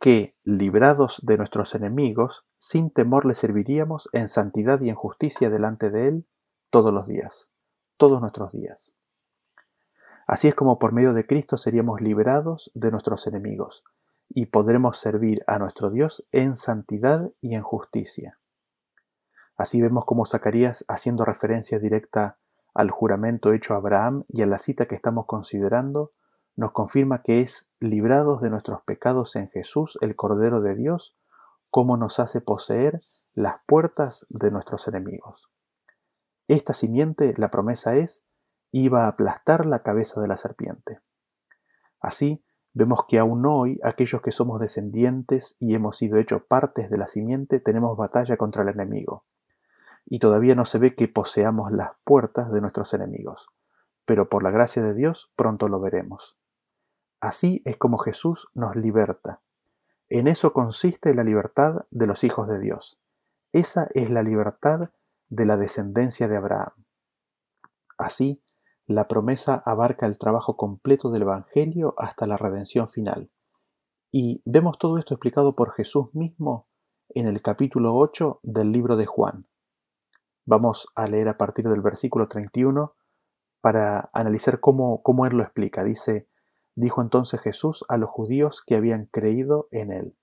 que, 0.01 0.37
librados 0.45 1.21
de 1.23 1.37
nuestros 1.37 1.75
enemigos, 1.75 2.45
sin 2.59 2.91
temor 2.91 3.25
le 3.25 3.35
serviríamos 3.35 4.09
en 4.13 4.29
santidad 4.29 4.81
y 4.81 4.89
en 4.89 4.95
justicia 4.95 5.51
delante 5.51 5.91
de 5.91 6.09
Él 6.09 6.27
todos 6.71 6.93
los 6.93 7.07
días, 7.07 7.49
todos 7.97 8.21
nuestros 8.21 8.53
días. 8.53 8.93
Así 10.27 10.49
es 10.49 10.55
como 10.55 10.79
por 10.79 10.93
medio 10.93 11.13
de 11.13 11.27
Cristo 11.27 11.57
seríamos 11.57 12.01
liberados 12.01 12.71
de 12.75 12.91
nuestros 12.91 13.27
enemigos 13.27 13.85
y 14.29 14.47
podremos 14.47 14.99
servir 14.99 15.45
a 15.47 15.59
nuestro 15.59 15.91
Dios 15.91 16.27
en 16.33 16.57
santidad 16.57 17.31
y 17.41 17.55
en 17.55 17.63
justicia. 17.63 18.39
Así 19.57 19.81
vemos 19.81 20.05
como 20.05 20.27
Zacarías, 20.27 20.85
haciendo 20.89 21.25
referencia 21.25 21.79
directa 21.79 22.39
al 22.75 22.91
juramento 22.91 23.53
hecho 23.53 23.75
a 23.75 23.77
Abraham 23.77 24.25
y 24.29 24.43
a 24.43 24.47
la 24.47 24.59
cita 24.59 24.87
que 24.87 24.97
estamos 24.97 25.27
considerando, 25.27 26.13
nos 26.57 26.73
confirma 26.73 27.23
que 27.23 27.41
es 27.41 27.71
librados 27.81 28.41
de 28.41 28.51
nuestros 28.51 28.83
pecados 28.83 29.37
en 29.37 29.49
Jesús, 29.49 29.99
el 30.01 30.17
Cordero 30.17 30.61
de 30.61 30.75
Dios, 30.75 31.17
como 31.71 31.97
nos 31.97 32.21
hace 32.21 32.41
poseer 32.41 33.03
las 33.35 33.57
puertas 33.67 34.27
de 34.29 34.51
nuestros 34.51 34.87
enemigos. 34.87 35.51
Esta 36.47 36.73
simiente, 36.73 37.35
la 37.37 37.51
promesa 37.51 37.97
es, 37.97 38.25
iba 38.71 39.05
a 39.05 39.09
aplastar 39.09 39.67
la 39.67 39.83
cabeza 39.83 40.21
de 40.21 40.29
la 40.29 40.37
serpiente. 40.37 41.01
Así, 42.01 42.45
vemos 42.73 43.07
que 43.09 43.19
aún 43.19 43.45
hoy 43.47 43.81
aquellos 43.83 44.21
que 44.23 44.31
somos 44.31 44.61
descendientes 44.61 45.57
y 45.59 45.75
hemos 45.75 45.97
sido 45.97 46.19
hechos 46.19 46.43
partes 46.43 46.91
de 46.91 46.99
la 46.99 47.07
simiente 47.07 47.61
tenemos 47.61 47.97
batalla 47.97 48.37
contra 48.37 48.63
el 48.63 48.69
enemigo 48.69 49.25
y 50.07 50.19
todavía 50.19 50.55
no 50.55 50.65
se 50.65 50.79
ve 50.79 50.95
que 50.95 51.09
poseamos 51.09 51.73
las 51.73 51.93
puertas 52.05 52.53
de 52.53 52.61
nuestros 52.61 52.93
enemigos, 52.95 53.49
pero 54.05 54.29
por 54.29 54.43
la 54.43 54.51
gracia 54.51 54.83
de 54.83 54.95
Dios 54.95 55.33
pronto 55.37 55.69
lo 55.69 55.81
veremos. 55.81 56.37
Así 57.21 57.63
es 57.65 57.77
como 57.77 57.99
Jesús 57.99 58.49
nos 58.55 58.77
liberta. 58.77 59.41
En 60.09 60.29
eso 60.29 60.53
consiste 60.53 61.15
la 61.15 61.25
libertad 61.25 61.87
de 61.91 62.07
los 62.07 62.25
hijos 62.25 62.49
de 62.49 62.59
Dios. 62.59 63.01
Esa 63.53 63.89
es 63.95 64.11
la 64.11 64.23
libertad 64.23 64.91
de 65.29 65.47
la 65.47 65.57
descendencia 65.57 66.29
de 66.29 66.37
Abraham. 66.37 66.73
Así, 67.97 68.43
la 68.87 69.09
promesa 69.09 69.63
abarca 69.65 70.07
el 70.07 70.19
trabajo 70.19 70.57
completo 70.57 71.11
del 71.11 71.23
Evangelio 71.23 71.95
hasta 71.97 72.27
la 72.27 72.37
redención 72.37 72.89
final. 72.89 73.31
Y 74.13 74.43
vemos 74.45 74.79
todo 74.79 74.99
esto 74.99 75.15
explicado 75.15 75.57
por 75.57 75.73
Jesús 75.73 76.15
mismo 76.15 76.69
en 77.09 77.27
el 77.27 77.41
capítulo 77.43 77.97
8 77.97 78.41
del 78.43 78.73
libro 78.73 78.97
de 78.97 79.07
Juan. 79.07 79.47
Vamos 80.45 80.89
a 80.95 81.09
leer 81.09 81.29
a 81.29 81.39
partir 81.39 81.69
del 81.69 81.81
versículo 81.81 82.29
31 82.29 82.95
para 83.61 84.11
analizar 84.13 84.61
cómo, 84.61 85.03
cómo 85.03 85.25
él 85.27 85.37
lo 85.37 85.43
explica. 85.43 85.83
Dice, 85.83 86.29
dijo 86.75 87.03
entonces 87.03 87.41
Jesús 87.41 87.85
a 87.89 87.97
los 87.99 88.11
judíos 88.11 88.63
que 88.67 88.75
habían 88.75 89.07
creído 89.07 89.69
en 89.71 89.93
él, 89.93 90.17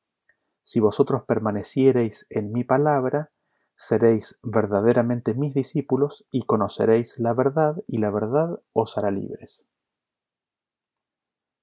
si 0.64 0.80
vosotros 0.80 1.24
permaneciereis 1.28 2.28
en 2.30 2.52
mi 2.52 2.64
palabra, 2.64 3.32
seréis 3.76 4.40
verdaderamente 4.44 5.34
mis 5.34 5.54
discípulos 5.54 6.28
y 6.32 6.44
conoceréis 6.44 7.18
la 7.20 7.34
verdad 7.34 7.78
y 7.88 7.98
la 7.98 8.12
verdad 8.12 8.62
os 8.74 8.98
hará 8.98 9.10
libres. 9.10 9.68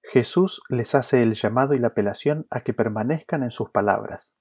Jesús 0.03 0.62
les 0.68 0.94
hace 0.94 1.22
el 1.22 1.35
llamado 1.35 1.74
y 1.74 1.79
la 1.79 1.88
apelación 1.88 2.46
a 2.51 2.62
que 2.62 2.72
permanezcan 2.72 3.42
en 3.42 3.51
sus 3.51 3.70
palabras. 3.70 4.35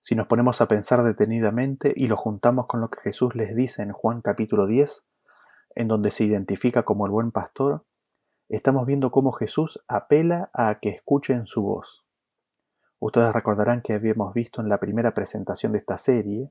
Si 0.00 0.14
nos 0.14 0.26
ponemos 0.26 0.60
a 0.60 0.66
pensar 0.66 1.02
detenidamente 1.02 1.92
y 1.94 2.08
lo 2.08 2.16
juntamos 2.16 2.66
con 2.66 2.80
lo 2.80 2.88
que 2.88 3.00
Jesús 3.02 3.34
les 3.34 3.54
dice 3.54 3.82
en 3.82 3.92
Juan 3.92 4.22
capítulo 4.22 4.66
10, 4.66 5.04
en 5.74 5.88
donde 5.88 6.10
se 6.10 6.24
identifica 6.24 6.84
como 6.84 7.04
el 7.06 7.12
buen 7.12 7.30
pastor, 7.30 7.84
estamos 8.48 8.86
viendo 8.86 9.10
cómo 9.10 9.32
Jesús 9.32 9.84
apela 9.88 10.50
a 10.52 10.78
que 10.80 10.90
escuchen 10.90 11.46
su 11.46 11.62
voz. 11.62 12.04
Ustedes 12.98 13.32
recordarán 13.32 13.82
que 13.82 13.92
habíamos 13.92 14.32
visto 14.34 14.60
en 14.60 14.68
la 14.68 14.78
primera 14.78 15.14
presentación 15.14 15.72
de 15.72 15.78
esta 15.78 15.98
serie 15.98 16.50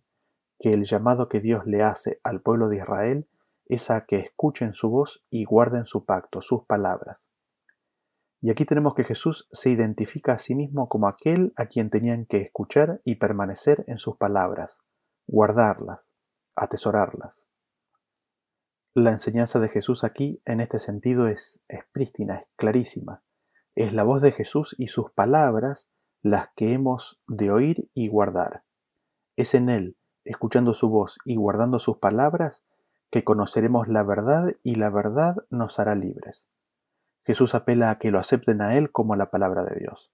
que 0.60 0.74
el 0.74 0.86
llamado 0.86 1.28
que 1.28 1.40
Dios 1.40 1.66
le 1.66 1.84
hace 1.84 2.20
al 2.24 2.42
pueblo 2.42 2.70
de 2.70 2.78
Israel 2.78 3.28
es 3.66 3.90
a 3.90 4.06
que 4.06 4.20
escuchen 4.20 4.74
su 4.74 4.90
voz 4.90 5.26
y 5.30 5.44
guarden 5.44 5.86
su 5.86 6.06
pacto, 6.06 6.42
sus 6.42 6.64
palabras. 6.66 7.32
Y 8.42 8.52
aquí 8.52 8.66
tenemos 8.66 8.94
que 8.94 9.04
Jesús 9.04 9.48
se 9.52 9.72
identifica 9.72 10.34
a 10.34 10.40
sí 10.40 10.56
mismo 10.56 10.88
como 10.90 11.08
aquel 11.08 11.54
a 11.58 11.66
quien 11.66 11.90
tenían 11.90 12.26
que 12.26 12.42
escuchar 12.42 13.02
y 13.04 13.16
permanecer 13.16 13.84
en 13.88 13.98
sus 13.98 14.18
palabras, 14.18 14.84
guardarlas, 15.26 16.14
atesorarlas. 16.56 17.48
La 19.00 19.12
enseñanza 19.12 19.60
de 19.60 19.70
Jesús 19.70 20.04
aquí, 20.04 20.42
en 20.44 20.60
este 20.60 20.80
sentido, 20.80 21.28
es, 21.28 21.62
es 21.68 21.86
prístina, 21.92 22.34
es 22.34 22.48
clarísima. 22.56 23.22
Es 23.76 23.94
la 23.94 24.02
voz 24.02 24.24
de 24.24 24.32
Jesús 24.32 24.74
y 24.80 24.88
sus 24.88 25.12
palabras 25.12 25.88
las 26.24 26.50
que 26.56 26.74
hemos 26.74 27.22
de 27.28 27.52
oír 27.52 27.92
y 27.94 28.08
guardar. 28.08 28.64
Es 29.36 29.54
en 29.54 29.70
Él, 29.70 29.98
escuchando 30.26 30.74
su 30.74 30.90
voz 30.90 31.20
y 31.26 31.36
guardando 31.36 31.78
sus 31.78 32.00
palabras, 32.00 32.64
que 33.12 33.24
conoceremos 33.24 33.88
la 33.88 34.02
verdad 34.02 34.56
y 34.64 34.74
la 34.74 34.90
verdad 34.90 35.36
nos 35.52 35.78
hará 35.78 35.94
libres. 35.94 36.48
Jesús 37.24 37.54
apela 37.54 37.92
a 37.92 38.00
que 38.00 38.10
lo 38.10 38.18
acepten 38.18 38.64
a 38.64 38.78
Él 38.78 38.92
como 38.92 39.16
la 39.16 39.30
palabra 39.30 39.64
de 39.64 39.80
Dios. 39.80 40.12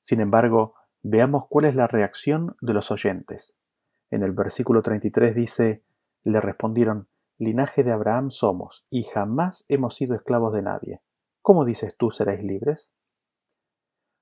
Sin 0.00 0.20
embargo, 0.20 0.74
veamos 1.00 1.46
cuál 1.48 1.64
es 1.64 1.74
la 1.74 1.86
reacción 1.86 2.54
de 2.60 2.74
los 2.74 2.90
oyentes. 2.90 3.56
En 4.10 4.22
el 4.22 4.32
versículo 4.32 4.82
33 4.82 5.34
dice, 5.34 5.82
le 6.22 6.42
respondieron, 6.42 7.08
linaje 7.38 7.84
de 7.84 7.92
Abraham 7.92 8.30
somos, 8.30 8.86
y 8.90 9.04
jamás 9.04 9.64
hemos 9.68 9.94
sido 9.94 10.14
esclavos 10.14 10.52
de 10.52 10.62
nadie. 10.62 11.02
¿Cómo 11.42 11.64
dices 11.64 11.96
tú 11.96 12.10
seréis 12.10 12.42
libres? 12.42 12.92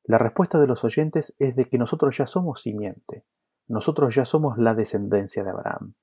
La 0.04 0.18
respuesta 0.18 0.58
de 0.58 0.66
los 0.66 0.82
oyentes 0.84 1.34
es 1.38 1.54
de 1.54 1.68
que 1.68 1.78
nosotros 1.78 2.16
ya 2.16 2.26
somos 2.26 2.62
simiente, 2.62 3.24
nosotros 3.68 4.14
ya 4.14 4.24
somos 4.24 4.58
la 4.58 4.74
descendencia 4.74 5.44
de 5.44 5.50
Abraham. 5.50 5.94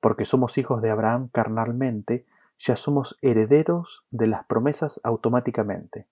Porque 0.00 0.24
somos 0.24 0.58
hijos 0.58 0.82
de 0.82 0.90
Abraham 0.90 1.28
carnalmente, 1.32 2.26
ya 2.58 2.74
somos 2.74 3.18
herederos 3.22 4.04
de 4.10 4.26
las 4.26 4.44
promesas 4.46 5.00
automáticamente. 5.04 6.08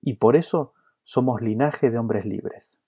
Y 0.00 0.14
por 0.14 0.36
eso 0.36 0.74
somos 1.02 1.42
linaje 1.42 1.90
de 1.90 1.98
hombres 1.98 2.24
libres. 2.24 2.80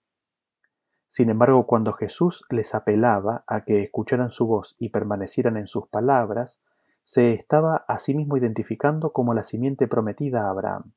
Sin 1.16 1.30
embargo, 1.30 1.66
cuando 1.66 1.94
Jesús 1.94 2.44
les 2.50 2.74
apelaba 2.74 3.42
a 3.46 3.64
que 3.64 3.82
escucharan 3.82 4.30
su 4.30 4.46
voz 4.46 4.76
y 4.78 4.90
permanecieran 4.90 5.56
en 5.56 5.66
sus 5.66 5.88
palabras, 5.88 6.60
se 7.04 7.32
estaba 7.32 7.86
a 7.88 7.98
sí 7.98 8.14
mismo 8.14 8.36
identificando 8.36 9.14
como 9.14 9.32
la 9.32 9.42
simiente 9.42 9.88
prometida 9.88 10.42
a 10.42 10.50
Abraham, 10.50 10.92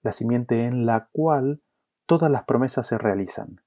la 0.00 0.12
simiente 0.12 0.64
en 0.64 0.86
la 0.86 1.10
cual 1.12 1.60
todas 2.06 2.30
las 2.30 2.44
promesas 2.44 2.86
se 2.86 2.96
realizan. 2.96 3.60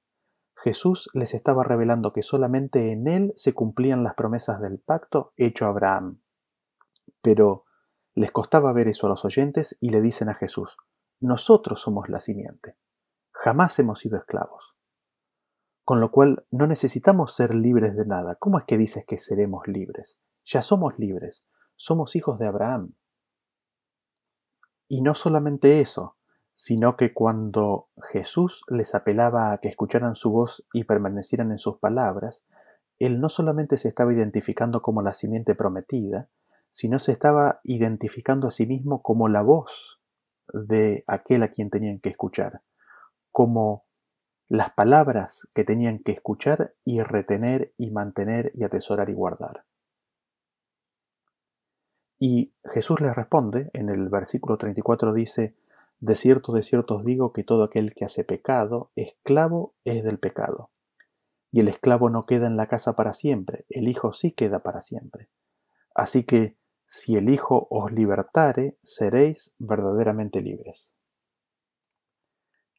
Jesús 0.56 1.12
les 1.14 1.36
estaba 1.36 1.64
revelando 1.64 2.12
que 2.12 2.24
solamente 2.24 2.92
en 2.92 3.08
Él 3.08 3.32
se 3.36 3.54
cumplían 3.54 4.04
las 4.04 4.16
promesas 4.16 4.60
del 4.62 4.80
pacto 4.80 5.34
hecho 5.38 5.68
a 5.68 5.70
Abraham. 5.70 6.22
Pero 7.22 7.66
les 8.16 8.32
costaba 8.32 8.74
ver 8.74 8.88
eso 8.88 9.06
a 9.06 9.12
los 9.12 9.26
oyentes 9.26 9.78
y 9.80 9.92
le 9.92 10.02
dicen 10.02 10.28
a 10.30 10.34
Jesús, 10.34 10.76
nosotros 11.20 11.80
somos 11.80 12.10
la 12.10 12.20
simiente, 12.20 12.78
jamás 13.32 13.78
hemos 13.78 14.00
sido 14.00 14.18
esclavos. 14.18 14.73
Con 15.84 16.00
lo 16.00 16.12
cual 16.12 16.46
no 16.50 16.68
necesitamos 16.68 17.36
ser 17.36 17.54
libres 17.54 17.96
de 17.96 18.06
nada. 18.06 18.36
¿Cómo 18.36 18.58
es 18.58 18.66
que 18.66 18.78
dices 18.78 19.06
que 19.06 19.18
seremos 19.18 19.68
libres? 19.68 20.20
Ya 20.46 20.62
somos 20.62 20.98
libres, 20.98 21.46
somos 21.76 22.16
hijos 22.16 22.40
de 22.40 22.48
Abraham. 22.48 22.94
Y 24.88 25.02
no 25.02 25.14
solamente 25.14 25.82
eso, 25.82 26.18
sino 26.54 26.96
que 26.96 27.14
cuando 27.14 27.90
Jesús 28.12 28.64
les 28.70 28.96
apelaba 28.96 29.52
a 29.52 29.58
que 29.58 29.70
escucharan 29.70 30.16
su 30.16 30.32
voz 30.32 30.66
y 30.72 30.84
permanecieran 30.84 31.52
en 31.52 31.60
sus 31.60 31.80
palabras, 31.80 32.46
Él 33.00 33.20
no 33.20 33.30
solamente 33.30 33.78
se 33.78 33.88
estaba 33.88 34.14
identificando 34.14 34.82
como 34.82 35.02
la 35.02 35.14
simiente 35.14 35.56
prometida, 35.56 36.30
sino 36.72 37.00
se 37.00 37.12
estaba 37.12 37.60
identificando 37.64 38.48
a 38.48 38.52
sí 38.52 38.66
mismo 38.66 39.02
como 39.02 39.30
la 39.30 39.42
voz 39.42 40.00
de 40.54 41.04
aquel 41.08 41.44
a 41.44 41.50
quien 41.50 41.70
tenían 41.70 42.00
que 42.00 42.10
escuchar, 42.10 42.62
como 43.32 43.86
las 44.54 44.72
palabras 44.72 45.48
que 45.56 45.64
tenían 45.64 45.98
que 45.98 46.12
escuchar 46.12 46.76
y 46.86 47.02
retener 47.02 47.74
y 47.76 47.90
mantener 47.90 48.52
y 48.54 48.64
atesorar 48.64 49.10
y 49.10 49.14
guardar. 49.14 49.66
Y 52.20 52.54
Jesús 52.64 53.02
les 53.02 53.16
responde, 53.16 53.72
en 53.74 53.90
el 53.90 54.10
versículo 54.10 54.60
34 54.60 55.12
dice, 55.12 55.56
De 56.00 56.16
cierto, 56.16 56.52
de 56.52 56.62
cierto 56.62 56.98
os 56.98 57.04
digo 57.04 57.34
que 57.34 57.44
todo 57.44 57.64
aquel 57.64 57.96
que 57.96 58.06
hace 58.06 58.24
pecado, 58.24 58.92
esclavo 58.96 59.74
es 59.86 60.04
del 60.04 60.20
pecado. 60.20 60.70
Y 61.52 61.62
el 61.62 61.68
esclavo 61.68 62.12
no 62.12 62.28
queda 62.28 62.46
en 62.46 62.56
la 62.56 62.68
casa 62.68 62.96
para 62.96 63.16
siempre, 63.16 63.66
el 63.70 63.88
Hijo 63.88 64.14
sí 64.14 64.34
queda 64.34 64.62
para 64.62 64.82
siempre. 64.82 65.30
Así 65.96 66.26
que, 66.26 66.60
si 66.86 67.16
el 67.16 67.28
Hijo 67.30 67.66
os 67.72 67.92
libertare, 67.92 68.78
seréis 68.84 69.52
verdaderamente 69.58 70.44
libres. 70.44 70.94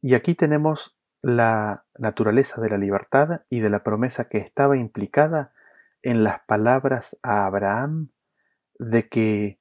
Y 0.01 0.15
aquí 0.15 0.37
tenemos 0.37 0.97
la 1.25 1.87
naturaleza 1.97 2.61
de 2.61 2.69
la 2.69 2.77
libertad 2.77 3.45
y 3.49 3.61
de 3.61 3.71
la 3.71 3.83
promesa 3.83 4.29
que 4.29 4.37
estaba 4.37 4.77
implicada 4.77 5.55
en 6.03 6.23
las 6.23 6.41
palabras 6.41 7.19
a 7.23 7.47
Abraham 7.47 8.11
de 8.79 9.09
que 9.09 9.59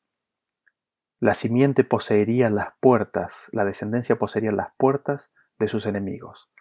la 1.22 1.34
simiente 1.36 1.86
poseería 1.86 2.50
las 2.50 2.74
puertas, 2.82 3.48
la 3.54 3.64
descendencia 3.64 4.18
poseería 4.18 4.52
las 4.52 4.74
puertas 4.76 5.32
de 5.58 5.70
sus 5.70 5.86
enemigos. 5.86 6.52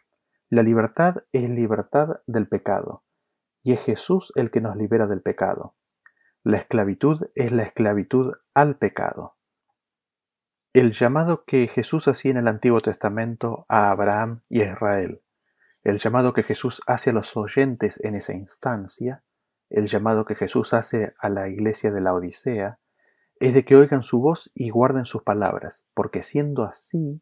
La 0.49 0.63
libertad 0.63 1.25
es 1.33 1.51
libertad 1.51 2.21
del 2.29 2.47
pecado, 2.47 3.03
y 3.65 3.73
es 3.73 3.81
Jesús 3.83 4.33
el 4.37 4.53
que 4.53 4.61
nos 4.61 4.77
libera 4.77 5.09
del 5.09 5.21
pecado. 5.21 5.75
La 6.45 6.59
esclavitud 6.59 7.29
es 7.35 7.51
la 7.51 7.65
esclavitud 7.65 8.35
al 8.55 8.77
pecado. 8.77 9.35
El 10.75 10.93
llamado 10.93 11.45
que 11.45 11.69
Jesús 11.69 12.09
hacía 12.09 12.31
en 12.31 12.39
el 12.39 12.49
Antiguo 12.49 12.81
Testamento 12.81 13.67
a 13.69 13.91
Abraham 13.91 14.41
y 14.49 14.63
a 14.63 14.73
Israel, 14.73 15.21
el 15.85 15.99
llamado 15.99 16.33
que 16.33 16.43
Jesús 16.43 16.81
hace 16.87 17.11
a 17.11 17.13
los 17.13 17.37
oyentes 17.37 18.01
en 18.03 18.15
esa 18.15 18.33
instancia, 18.33 19.23
el 19.69 19.87
llamado 19.87 20.25
que 20.25 20.35
Jesús 20.35 20.73
hace 20.73 21.13
a 21.19 21.29
la 21.29 21.51
iglesia 21.51 21.91
de 21.91 22.01
la 22.01 22.15
Odisea, 22.15 22.79
es 23.39 23.53
de 23.53 23.67
que 23.67 23.77
oigan 23.77 24.03
su 24.03 24.21
voz 24.21 24.51
y 24.55 24.71
guarden 24.71 25.05
sus 25.05 25.23
palabras, 25.23 25.85
porque 25.93 26.23
siendo 26.23 26.65
así 26.65 27.21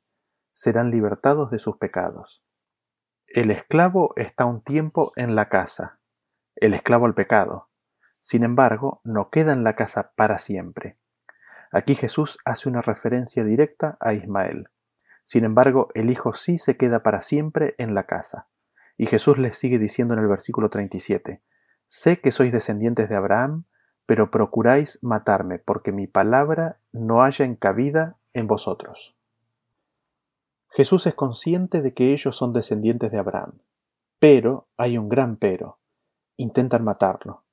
serán 0.55 0.93
libertados 0.93 1.51
de 1.51 1.59
sus 1.59 1.77
pecados. 1.77 2.45
El 3.35 3.51
esclavo 3.51 4.13
está 4.15 4.45
un 4.45 4.63
tiempo 4.63 5.11
en 5.17 5.35
la 5.35 5.49
casa, 5.49 5.99
el 6.55 6.73
esclavo 6.73 7.07
al 7.07 7.15
pecado. 7.15 7.69
Sin 8.21 8.45
embargo, 8.45 9.01
no 9.03 9.29
queda 9.29 9.53
en 9.53 9.65
la 9.65 9.75
casa 9.75 10.13
para 10.15 10.39
siempre. 10.39 10.99
Aquí 11.73 11.95
Jesús 11.95 12.39
hace 12.45 12.69
una 12.69 12.83
referencia 12.83 13.45
directa 13.45 13.97
a 14.01 14.13
Ismael. 14.13 14.69
Sin 15.25 15.45
embargo, 15.45 15.89
el 15.95 16.11
Hijo 16.11 16.33
sí 16.33 16.59
se 16.59 16.77
queda 16.77 17.03
para 17.03 17.23
siempre 17.23 17.75
en 17.79 17.95
la 17.95 18.05
casa. 18.05 18.49
Y 18.97 19.07
Jesús 19.07 19.39
les 19.39 19.57
sigue 19.57 19.79
diciendo 19.79 20.15
en 20.15 20.21
el 20.21 20.27
versículo 20.27 20.69
37, 20.69 21.41
Sé 21.87 22.21
que 22.21 22.33
sois 22.33 22.53
descendientes 22.53 23.09
de 23.09 23.17
Abraham, 23.17 23.65
pero 24.07 24.31
procuráis 24.31 24.99
matarme, 25.03 25.59
porque 25.59 25.93
mi 25.93 26.07
palabra 26.07 26.81
no 26.93 27.23
haya 27.23 27.45
encabida 27.45 28.17
en 28.33 28.47
vosotros. 28.47 29.17
Jesús 30.71 31.07
es 31.07 31.15
consciente 31.15 31.83
de 31.83 31.95
que 31.95 32.13
ellos 32.13 32.37
son 32.37 32.53
descendientes 32.53 33.11
de 33.11 33.19
Abraham, 33.19 33.61
pero 34.19 34.69
hay 34.77 34.99
un 34.99 35.09
gran 35.09 35.37
pero. 35.37 35.79
Intentan 36.37 36.85
matarlo. 36.85 37.45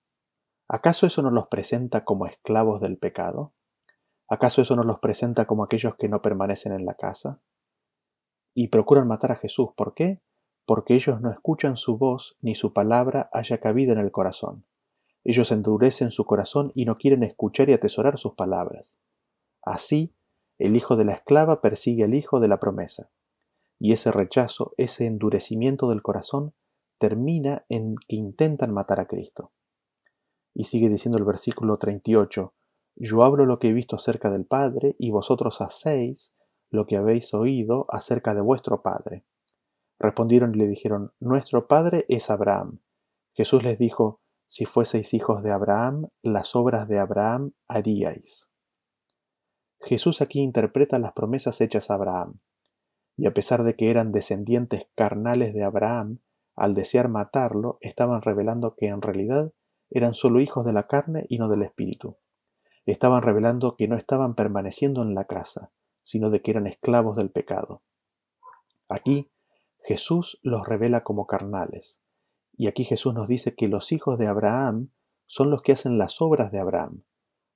¿Acaso 0.67 1.07
eso 1.07 1.21
no 1.21 1.31
los 1.31 1.47
presenta 1.47 2.03
como 2.03 2.25
esclavos 2.25 2.81
del 2.81 2.97
pecado? 2.97 3.53
¿Acaso 4.29 4.61
eso 4.61 4.75
no 4.75 4.83
los 4.83 4.99
presenta 4.99 5.45
como 5.45 5.63
aquellos 5.63 5.95
que 5.95 6.09
no 6.09 6.21
permanecen 6.21 6.73
en 6.73 6.85
la 6.85 6.95
casa? 6.95 7.39
Y 8.53 8.67
procuran 8.67 9.07
matar 9.07 9.31
a 9.31 9.37
Jesús. 9.37 9.69
¿Por 9.75 9.93
qué? 9.93 10.21
Porque 10.65 10.95
ellos 10.95 11.21
no 11.21 11.31
escuchan 11.31 11.77
su 11.77 11.97
voz 11.97 12.37
ni 12.41 12.55
su 12.55 12.73
palabra 12.73 13.29
haya 13.31 13.59
cabida 13.59 13.93
en 13.93 13.99
el 13.99 14.11
corazón. 14.11 14.65
Ellos 15.23 15.51
endurecen 15.51 16.11
su 16.11 16.25
corazón 16.25 16.71
y 16.75 16.85
no 16.85 16.97
quieren 16.97 17.23
escuchar 17.23 17.69
y 17.69 17.73
atesorar 17.73 18.17
sus 18.17 18.33
palabras. 18.33 18.99
Así, 19.61 20.13
el 20.57 20.75
hijo 20.75 20.95
de 20.95 21.05
la 21.05 21.13
esclava 21.13 21.61
persigue 21.61 22.03
al 22.03 22.13
hijo 22.13 22.39
de 22.39 22.47
la 22.47 22.59
promesa. 22.59 23.09
Y 23.79 23.93
ese 23.93 24.11
rechazo, 24.11 24.73
ese 24.77 25.05
endurecimiento 25.05 25.87
del 25.89 26.01
corazón, 26.01 26.53
termina 26.97 27.65
en 27.69 27.95
que 28.07 28.15
intentan 28.15 28.73
matar 28.73 28.99
a 28.99 29.07
Cristo. 29.07 29.51
Y 30.53 30.63
sigue 30.63 30.89
diciendo 30.89 31.17
el 31.17 31.25
versículo 31.25 31.77
38, 31.77 32.53
yo 32.99 33.23
hablo 33.23 33.45
lo 33.45 33.59
que 33.59 33.69
he 33.69 33.73
visto 33.73 33.95
acerca 33.95 34.31
del 34.31 34.45
Padre, 34.45 34.95
y 34.97 35.11
vosotros 35.11 35.61
hacéis 35.61 36.35
lo 36.71 36.87
que 36.87 36.97
habéis 36.97 37.31
oído 37.33 37.85
acerca 37.89 38.33
de 38.33 38.41
vuestro 38.41 38.81
Padre. 38.81 39.23
Respondieron 39.99 40.55
y 40.55 40.57
le 40.57 40.67
dijeron, 40.67 41.13
Nuestro 41.19 41.67
Padre 41.67 42.05
es 42.09 42.31
Abraham. 42.31 42.79
Jesús 43.33 43.63
les 43.63 43.77
dijo, 43.77 44.21
Si 44.47 44.65
fueseis 44.65 45.13
hijos 45.13 45.43
de 45.43 45.51
Abraham, 45.51 46.07
las 46.23 46.55
obras 46.55 46.87
de 46.87 46.97
Abraham 46.97 47.51
haríais. 47.67 48.49
Jesús 49.79 50.21
aquí 50.21 50.39
interpreta 50.39 50.97
las 50.97 51.13
promesas 51.13 51.61
hechas 51.61 51.91
a 51.91 51.93
Abraham. 51.93 52.39
Y 53.15 53.27
a 53.27 53.33
pesar 53.33 53.63
de 53.63 53.75
que 53.75 53.91
eran 53.91 54.11
descendientes 54.11 54.87
carnales 54.95 55.53
de 55.53 55.63
Abraham, 55.63 56.19
al 56.55 56.73
desear 56.73 57.09
matarlo, 57.09 57.77
estaban 57.81 58.23
revelando 58.23 58.75
que 58.75 58.87
en 58.87 59.03
realidad 59.03 59.53
eran 59.91 60.15
solo 60.15 60.41
hijos 60.41 60.65
de 60.65 60.73
la 60.73 60.87
carne 60.87 61.27
y 61.29 61.37
no 61.37 61.47
del 61.47 61.61
espíritu 61.61 62.17
estaban 62.91 63.21
revelando 63.21 63.75
que 63.75 63.87
no 63.87 63.95
estaban 63.95 64.35
permaneciendo 64.35 65.01
en 65.01 65.13
la 65.15 65.25
casa, 65.25 65.71
sino 66.03 66.29
de 66.29 66.41
que 66.41 66.51
eran 66.51 66.67
esclavos 66.67 67.17
del 67.17 67.31
pecado. 67.31 67.83
Aquí 68.87 69.29
Jesús 69.83 70.39
los 70.43 70.67
revela 70.67 71.03
como 71.03 71.27
carnales, 71.27 72.01
y 72.53 72.67
aquí 72.67 72.85
Jesús 72.85 73.13
nos 73.13 73.27
dice 73.27 73.55
que 73.55 73.67
los 73.67 73.91
hijos 73.91 74.17
de 74.17 74.27
Abraham 74.27 74.89
son 75.25 75.51
los 75.51 75.61
que 75.61 75.73
hacen 75.73 75.97
las 75.97 76.21
obras 76.21 76.51
de 76.51 76.59
Abraham. 76.59 77.03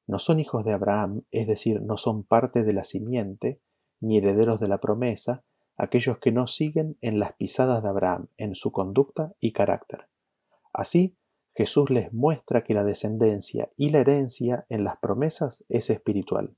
No 0.05 0.19
son 0.19 0.39
hijos 0.39 0.65
de 0.65 0.73
Abraham, 0.73 1.23
es 1.31 1.47
decir, 1.47 1.81
no 1.81 1.97
son 1.97 2.23
parte 2.23 2.63
de 2.63 2.73
la 2.73 2.83
simiente, 2.83 3.61
ni 4.01 4.17
herederos 4.17 4.59
de 4.59 4.67
la 4.67 4.79
promesa, 4.79 5.43
aquellos 5.77 6.19
que 6.19 6.31
no 6.31 6.47
siguen 6.47 6.97
en 7.01 7.19
las 7.19 7.33
pisadas 7.33 7.81
de 7.81 7.89
Abraham, 7.89 8.27
en 8.37 8.55
su 8.55 8.71
conducta 8.71 9.33
y 9.39 9.53
carácter. 9.53 10.09
Así, 10.73 11.15
Jesús 11.53 11.89
les 11.89 12.13
muestra 12.13 12.63
que 12.63 12.73
la 12.73 12.83
descendencia 12.83 13.69
y 13.75 13.89
la 13.89 13.99
herencia 13.99 14.65
en 14.69 14.83
las 14.83 14.97
promesas 14.97 15.65
es 15.67 15.89
espiritual. 15.89 16.55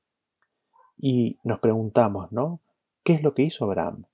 Y 0.98 1.40
nos 1.44 1.60
preguntamos, 1.60 2.32
¿no? 2.32 2.62
¿Qué 3.04 3.14
es 3.14 3.24
lo 3.24 3.34
que 3.34 3.44
hizo 3.44 3.66
Abraham? 3.66 4.06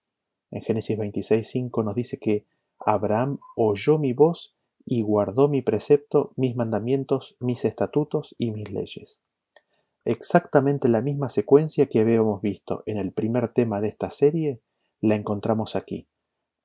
En 0.52 0.62
Génesis 0.62 0.98
26.5 0.98 1.84
nos 1.84 1.96
dice 1.96 2.18
que 2.18 2.46
Abraham 2.80 3.40
oyó 3.56 4.00
mi 4.00 4.14
voz 4.14 4.56
y 4.86 5.02
guardó 5.02 5.50
mi 5.50 5.62
precepto, 5.62 6.32
mis 6.36 6.56
mandamientos, 6.56 7.36
mis 7.40 7.66
estatutos 7.66 8.36
y 8.40 8.52
mis 8.52 8.72
leyes. 8.72 9.22
Exactamente 10.06 10.88
la 10.88 11.02
misma 11.02 11.30
secuencia 11.30 11.88
que 11.88 12.00
habíamos 12.00 12.42
visto 12.42 12.84
en 12.86 12.98
el 12.98 13.12
primer 13.12 13.50
tema 13.50 13.82
de 13.82 13.90
esta 13.90 14.10
serie, 14.10 14.62
la 15.02 15.16
encontramos 15.16 15.76
aquí. 15.76 16.08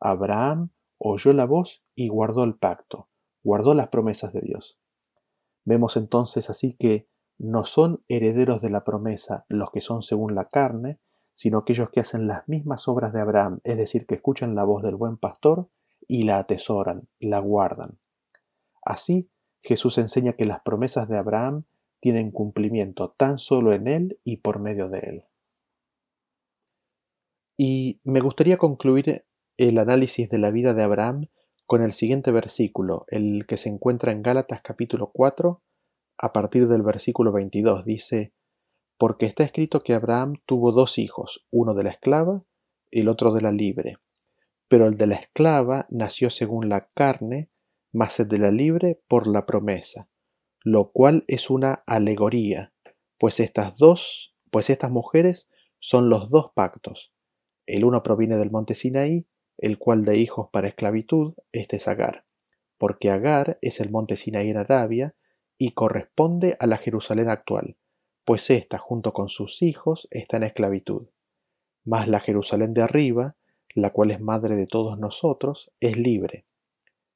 Abraham 0.00 0.70
oyó 0.98 1.32
la 1.32 1.44
voz 1.44 1.82
y 1.94 2.08
guardó 2.08 2.44
el 2.44 2.54
pacto, 2.54 3.08
guardó 3.44 3.74
las 3.74 3.88
promesas 3.88 4.32
de 4.32 4.40
Dios. 4.40 4.78
Vemos 5.64 5.96
entonces 5.96 6.50
así 6.50 6.74
que 6.74 7.06
no 7.38 7.64
son 7.64 8.02
herederos 8.08 8.60
de 8.62 8.70
la 8.70 8.84
promesa 8.84 9.44
los 9.48 9.70
que 9.70 9.80
son 9.80 10.02
según 10.02 10.34
la 10.34 10.48
carne, 10.48 10.98
sino 11.34 11.58
aquellos 11.58 11.90
que 11.90 12.00
hacen 12.00 12.26
las 12.26 12.48
mismas 12.48 12.88
obras 12.88 13.12
de 13.12 13.20
Abraham, 13.20 13.60
es 13.64 13.76
decir, 13.76 14.06
que 14.06 14.14
escuchan 14.14 14.54
la 14.54 14.64
voz 14.64 14.82
del 14.82 14.96
buen 14.96 15.16
pastor 15.16 15.68
y 16.06 16.22
la 16.22 16.38
atesoran, 16.38 17.08
la 17.18 17.38
guardan. 17.38 17.98
Así, 18.82 19.30
Jesús 19.62 19.98
enseña 19.98 20.34
que 20.34 20.44
las 20.44 20.60
promesas 20.60 21.08
de 21.08 21.16
Abraham 21.16 21.64
tienen 22.00 22.30
cumplimiento 22.30 23.10
tan 23.10 23.38
solo 23.38 23.72
en 23.72 23.88
él 23.88 24.18
y 24.24 24.38
por 24.38 24.60
medio 24.60 24.88
de 24.88 24.98
él. 24.98 25.24
Y 27.56 28.00
me 28.04 28.20
gustaría 28.20 28.58
concluir 28.58 29.24
el 29.56 29.78
análisis 29.78 30.28
de 30.28 30.38
la 30.38 30.50
vida 30.50 30.74
de 30.74 30.82
Abraham 30.82 31.28
con 31.66 31.82
el 31.82 31.92
siguiente 31.92 32.30
versículo, 32.30 33.04
el 33.08 33.46
que 33.46 33.56
se 33.56 33.68
encuentra 33.68 34.12
en 34.12 34.22
Gálatas 34.22 34.60
capítulo 34.62 35.10
4, 35.12 35.62
a 36.18 36.32
partir 36.32 36.68
del 36.68 36.82
versículo 36.82 37.32
22. 37.32 37.84
Dice, 37.84 38.34
porque 38.98 39.26
está 39.26 39.44
escrito 39.44 39.82
que 39.82 39.94
Abraham 39.94 40.34
tuvo 40.46 40.72
dos 40.72 40.98
hijos, 40.98 41.46
uno 41.50 41.74
de 41.74 41.84
la 41.84 41.90
esclava 41.90 42.44
y 42.90 43.00
el 43.00 43.08
otro 43.08 43.32
de 43.32 43.40
la 43.40 43.52
libre. 43.52 43.96
Pero 44.68 44.86
el 44.86 44.96
de 44.96 45.06
la 45.06 45.16
esclava 45.16 45.86
nació 45.90 46.30
según 46.30 46.68
la 46.68 46.88
carne, 46.94 47.50
más 47.92 48.18
el 48.20 48.28
de 48.28 48.38
la 48.38 48.50
libre 48.50 49.00
por 49.08 49.26
la 49.26 49.46
promesa, 49.46 50.08
lo 50.62 50.90
cual 50.90 51.24
es 51.28 51.48
una 51.50 51.84
alegoría, 51.86 52.72
pues 53.18 53.40
estas 53.40 53.78
dos, 53.78 54.34
pues 54.50 54.70
estas 54.70 54.90
mujeres 54.90 55.48
son 55.78 56.08
los 56.08 56.30
dos 56.30 56.50
pactos. 56.54 57.12
El 57.66 57.84
uno 57.84 58.02
proviene 58.02 58.36
del 58.36 58.50
monte 58.50 58.74
Sinaí, 58.74 59.26
el 59.58 59.78
cual 59.78 60.04
de 60.04 60.18
hijos 60.18 60.48
para 60.52 60.68
esclavitud, 60.68 61.34
este 61.52 61.76
es 61.76 61.88
Agar, 61.88 62.24
porque 62.78 63.10
Agar 63.10 63.58
es 63.62 63.80
el 63.80 63.90
monte 63.90 64.16
Sinaí 64.16 64.50
en 64.50 64.56
Arabia 64.56 65.14
y 65.58 65.72
corresponde 65.72 66.56
a 66.58 66.66
la 66.66 66.76
Jerusalén 66.76 67.28
actual 67.28 67.76
pues 68.24 68.48
ésta 68.50 68.78
junto 68.78 69.12
con 69.12 69.28
sus 69.28 69.62
hijos 69.62 70.08
está 70.10 70.38
en 70.38 70.44
esclavitud. 70.44 71.08
Mas 71.84 72.08
la 72.08 72.20
Jerusalén 72.20 72.72
de 72.72 72.82
arriba, 72.82 73.36
la 73.74 73.90
cual 73.90 74.10
es 74.10 74.20
madre 74.20 74.56
de 74.56 74.66
todos 74.66 74.98
nosotros, 74.98 75.70
es 75.80 75.98
libre. 75.98 76.46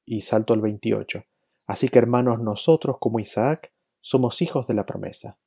Y 0.05 0.21
salto 0.21 0.53
al 0.53 0.61
28. 0.61 1.23
Así 1.65 1.89
que 1.89 1.99
hermanos, 1.99 2.39
nosotros 2.39 2.97
como 2.99 3.19
Isaac 3.19 3.73
somos 4.01 4.41
hijos 4.41 4.67
de 4.67 4.75
la 4.75 4.85
promesa. 4.85 5.37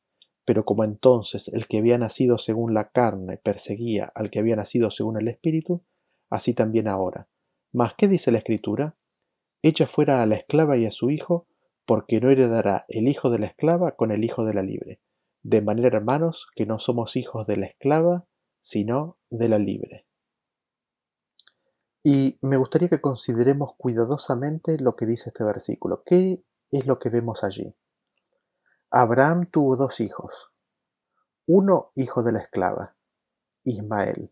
Pero 0.44 0.64
como 0.64 0.82
entonces 0.82 1.46
el 1.48 1.68
que 1.68 1.78
había 1.78 1.98
nacido 1.98 2.38
según 2.38 2.74
la 2.74 2.90
carne 2.90 3.36
perseguía 3.36 4.10
al 4.14 4.30
que 4.30 4.40
había 4.40 4.56
nacido 4.56 4.90
según 4.90 5.20
el 5.20 5.28
Espíritu, 5.28 5.84
así 6.32 6.54
también 6.54 6.88
ahora. 6.88 7.28
Mas, 7.72 7.94
¿qué 7.96 8.08
dice 8.08 8.32
la 8.32 8.38
Escritura? 8.38 8.96
Echa 9.62 9.86
fuera 9.86 10.22
a 10.22 10.26
la 10.26 10.36
esclava 10.36 10.76
y 10.76 10.86
a 10.86 10.90
su 10.90 11.10
hijo, 11.10 11.46
porque 11.86 12.20
no 12.20 12.30
heredará 12.30 12.84
el 12.88 13.08
hijo 13.08 13.30
de 13.30 13.38
la 13.38 13.46
esclava 13.46 13.92
con 13.92 14.10
el 14.10 14.24
hijo 14.24 14.44
de 14.44 14.54
la 14.54 14.62
libre 14.62 15.00
de 15.42 15.60
manera, 15.60 15.96
hermanos, 15.96 16.46
que 16.54 16.66
no 16.66 16.78
somos 16.78 17.16
hijos 17.16 17.46
de 17.46 17.56
la 17.56 17.66
esclava, 17.66 18.26
sino 18.60 19.18
de 19.28 19.48
la 19.48 19.58
libre. 19.58 20.06
Y 22.04 22.38
me 22.42 22.56
gustaría 22.56 22.88
que 22.88 23.00
consideremos 23.00 23.74
cuidadosamente 23.76 24.76
lo 24.78 24.96
que 24.96 25.06
dice 25.06 25.30
este 25.30 25.44
versículo. 25.44 26.02
¿Qué 26.04 26.44
es 26.70 26.86
lo 26.86 26.98
que 26.98 27.10
vemos 27.10 27.44
allí? 27.44 27.74
Abraham 28.90 29.46
tuvo 29.46 29.76
dos 29.76 30.00
hijos. 30.00 30.50
Uno 31.46 31.92
hijo 31.94 32.22
de 32.22 32.32
la 32.32 32.40
esclava, 32.40 32.96
Ismael. 33.64 34.30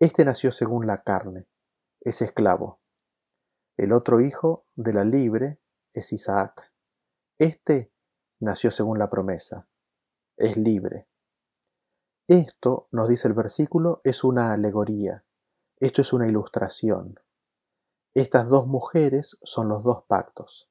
Este 0.00 0.24
nació 0.24 0.52
según 0.52 0.86
la 0.86 1.02
carne, 1.02 1.48
es 2.00 2.22
esclavo. 2.22 2.80
El 3.76 3.92
otro 3.92 4.20
hijo 4.20 4.64
de 4.76 4.92
la 4.92 5.02
libre 5.02 5.58
es 5.92 6.12
Isaac. 6.12 6.72
Este 7.38 7.92
nació 8.38 8.70
según 8.70 9.00
la 9.00 9.08
promesa, 9.08 9.66
es 10.36 10.56
libre. 10.56 11.08
Esto, 12.28 12.86
nos 12.92 13.08
dice 13.08 13.26
el 13.26 13.34
versículo, 13.34 14.00
es 14.04 14.22
una 14.22 14.52
alegoría, 14.52 15.24
esto 15.78 16.02
es 16.02 16.12
una 16.12 16.28
ilustración. 16.28 17.18
Estas 18.14 18.48
dos 18.48 18.68
mujeres 18.68 19.38
son 19.42 19.68
los 19.68 19.82
dos 19.82 20.04
pactos. 20.06 20.68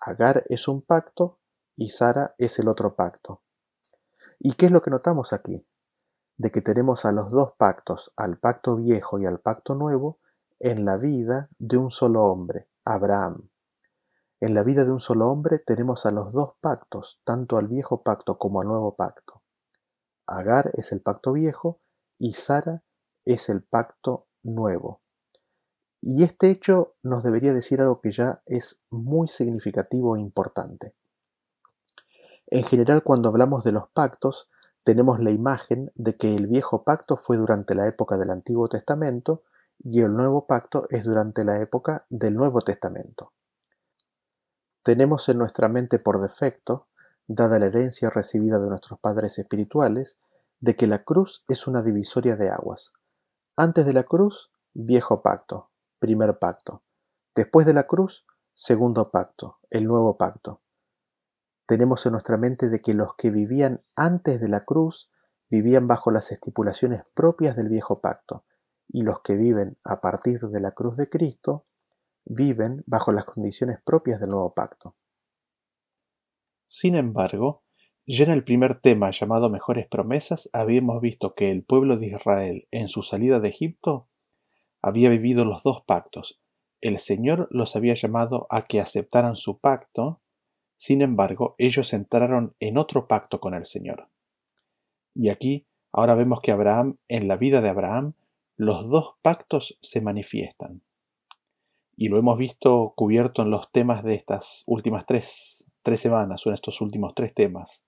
Agar 0.00 0.42
es 0.48 0.66
un 0.66 0.82
pacto 0.82 1.38
y 1.76 1.90
Sara 1.90 2.34
es 2.38 2.58
el 2.58 2.66
otro 2.66 2.96
pacto. 2.96 3.42
¿Y 4.40 4.54
qué 4.54 4.66
es 4.66 4.72
lo 4.72 4.82
que 4.82 4.90
notamos 4.90 5.32
aquí? 5.32 5.64
De 6.38 6.50
que 6.50 6.60
tenemos 6.60 7.04
a 7.04 7.12
los 7.12 7.30
dos 7.30 7.52
pactos, 7.56 8.12
al 8.16 8.38
pacto 8.38 8.76
viejo 8.76 9.18
y 9.18 9.26
al 9.26 9.40
pacto 9.40 9.74
nuevo, 9.74 10.18
en 10.58 10.84
la 10.84 10.96
vida 10.96 11.48
de 11.58 11.76
un 11.76 11.90
solo 11.90 12.24
hombre, 12.24 12.68
Abraham. 12.84 13.48
En 14.40 14.54
la 14.54 14.62
vida 14.62 14.84
de 14.84 14.92
un 14.92 15.00
solo 15.00 15.28
hombre 15.28 15.58
tenemos 15.58 16.04
a 16.04 16.10
los 16.10 16.32
dos 16.32 16.54
pactos, 16.60 17.20
tanto 17.24 17.56
al 17.56 17.68
viejo 17.68 18.02
pacto 18.02 18.38
como 18.38 18.60
al 18.60 18.68
nuevo 18.68 18.94
pacto. 18.94 19.42
Agar 20.26 20.70
es 20.74 20.92
el 20.92 21.00
pacto 21.00 21.32
viejo 21.32 21.80
y 22.18 22.32
Sara 22.32 22.82
es 23.24 23.48
el 23.48 23.62
pacto 23.62 24.26
nuevo. 24.42 25.00
Y 26.02 26.22
este 26.22 26.50
hecho 26.50 26.94
nos 27.02 27.22
debería 27.22 27.52
decir 27.52 27.80
algo 27.80 28.00
que 28.00 28.10
ya 28.10 28.42
es 28.46 28.78
muy 28.90 29.28
significativo 29.28 30.16
e 30.16 30.20
importante. 30.20 30.94
En 32.46 32.64
general, 32.64 33.02
cuando 33.02 33.28
hablamos 33.28 33.64
de 33.64 33.72
los 33.72 33.88
pactos, 33.88 34.48
tenemos 34.86 35.18
la 35.18 35.32
imagen 35.32 35.90
de 35.96 36.16
que 36.16 36.36
el 36.36 36.46
viejo 36.46 36.84
pacto 36.84 37.16
fue 37.16 37.36
durante 37.36 37.74
la 37.74 37.88
época 37.88 38.16
del 38.18 38.30
Antiguo 38.30 38.68
Testamento 38.68 39.42
y 39.80 40.00
el 40.02 40.14
nuevo 40.14 40.46
pacto 40.46 40.86
es 40.90 41.02
durante 41.02 41.44
la 41.44 41.60
época 41.60 42.06
del 42.08 42.36
Nuevo 42.36 42.60
Testamento. 42.60 43.32
Tenemos 44.84 45.28
en 45.28 45.38
nuestra 45.38 45.68
mente 45.68 45.98
por 45.98 46.20
defecto, 46.20 46.86
dada 47.26 47.58
la 47.58 47.66
herencia 47.66 48.10
recibida 48.10 48.60
de 48.60 48.68
nuestros 48.68 49.00
padres 49.00 49.40
espirituales, 49.40 50.20
de 50.60 50.76
que 50.76 50.86
la 50.86 51.02
cruz 51.02 51.44
es 51.48 51.66
una 51.66 51.82
divisoria 51.82 52.36
de 52.36 52.50
aguas. 52.50 52.92
Antes 53.56 53.86
de 53.86 53.92
la 53.92 54.04
cruz, 54.04 54.52
viejo 54.72 55.20
pacto, 55.20 55.68
primer 55.98 56.38
pacto. 56.38 56.84
Después 57.34 57.66
de 57.66 57.74
la 57.74 57.88
cruz, 57.88 58.24
segundo 58.54 59.10
pacto, 59.10 59.58
el 59.68 59.84
nuevo 59.84 60.16
pacto. 60.16 60.60
Tenemos 61.66 62.06
en 62.06 62.12
nuestra 62.12 62.36
mente 62.36 62.68
de 62.68 62.80
que 62.80 62.94
los 62.94 63.16
que 63.16 63.30
vivían 63.30 63.84
antes 63.94 64.40
de 64.40 64.48
la 64.48 64.64
cruz 64.64 65.10
vivían 65.50 65.86
bajo 65.88 66.10
las 66.10 66.32
estipulaciones 66.32 67.02
propias 67.14 67.56
del 67.56 67.68
viejo 67.68 68.00
pacto, 68.00 68.44
y 68.88 69.02
los 69.02 69.20
que 69.22 69.36
viven 69.36 69.78
a 69.84 70.00
partir 70.00 70.40
de 70.40 70.60
la 70.60 70.72
cruz 70.72 70.96
de 70.96 71.08
Cristo 71.08 71.66
viven 72.24 72.82
bajo 72.86 73.12
las 73.12 73.24
condiciones 73.24 73.78
propias 73.84 74.20
del 74.20 74.30
nuevo 74.30 74.54
pacto. 74.54 74.96
Sin 76.68 76.96
embargo, 76.96 77.64
ya 78.06 78.24
en 78.24 78.30
el 78.30 78.44
primer 78.44 78.80
tema 78.80 79.10
llamado 79.10 79.50
Mejores 79.50 79.88
promesas 79.88 80.48
habíamos 80.52 81.00
visto 81.00 81.34
que 81.34 81.50
el 81.50 81.64
pueblo 81.64 81.96
de 81.96 82.06
Israel 82.06 82.68
en 82.70 82.88
su 82.88 83.02
salida 83.02 83.40
de 83.40 83.48
Egipto 83.48 84.08
había 84.82 85.10
vivido 85.10 85.44
los 85.44 85.62
dos 85.62 85.82
pactos. 85.84 86.40
El 86.80 86.98
Señor 86.98 87.48
los 87.50 87.74
había 87.74 87.94
llamado 87.94 88.46
a 88.50 88.66
que 88.66 88.80
aceptaran 88.80 89.34
su 89.34 89.58
pacto, 89.58 90.22
sin 90.76 91.02
embargo 91.02 91.54
ellos 91.58 91.92
entraron 91.92 92.54
en 92.60 92.78
otro 92.78 93.06
pacto 93.08 93.40
con 93.40 93.54
el 93.54 93.66
Señor. 93.66 94.08
Y 95.14 95.30
aquí 95.30 95.66
ahora 95.92 96.14
vemos 96.14 96.40
que 96.40 96.52
Abraham, 96.52 96.98
en 97.08 97.28
la 97.28 97.36
vida 97.36 97.60
de 97.60 97.68
Abraham, 97.68 98.14
los 98.56 98.88
dos 98.88 99.14
pactos 99.22 99.78
se 99.82 100.00
manifiestan 100.00 100.82
y 101.96 102.08
lo 102.08 102.18
hemos 102.18 102.38
visto 102.38 102.92
cubierto 102.94 103.42
en 103.42 103.50
los 103.50 103.72
temas 103.72 104.04
de 104.04 104.14
estas 104.14 104.62
últimas 104.66 105.06
tres, 105.06 105.66
tres 105.82 106.00
semanas 106.00 106.46
o 106.46 106.50
en 106.50 106.54
estos 106.54 106.80
últimos 106.80 107.14
tres 107.14 107.32
temas. 107.32 107.84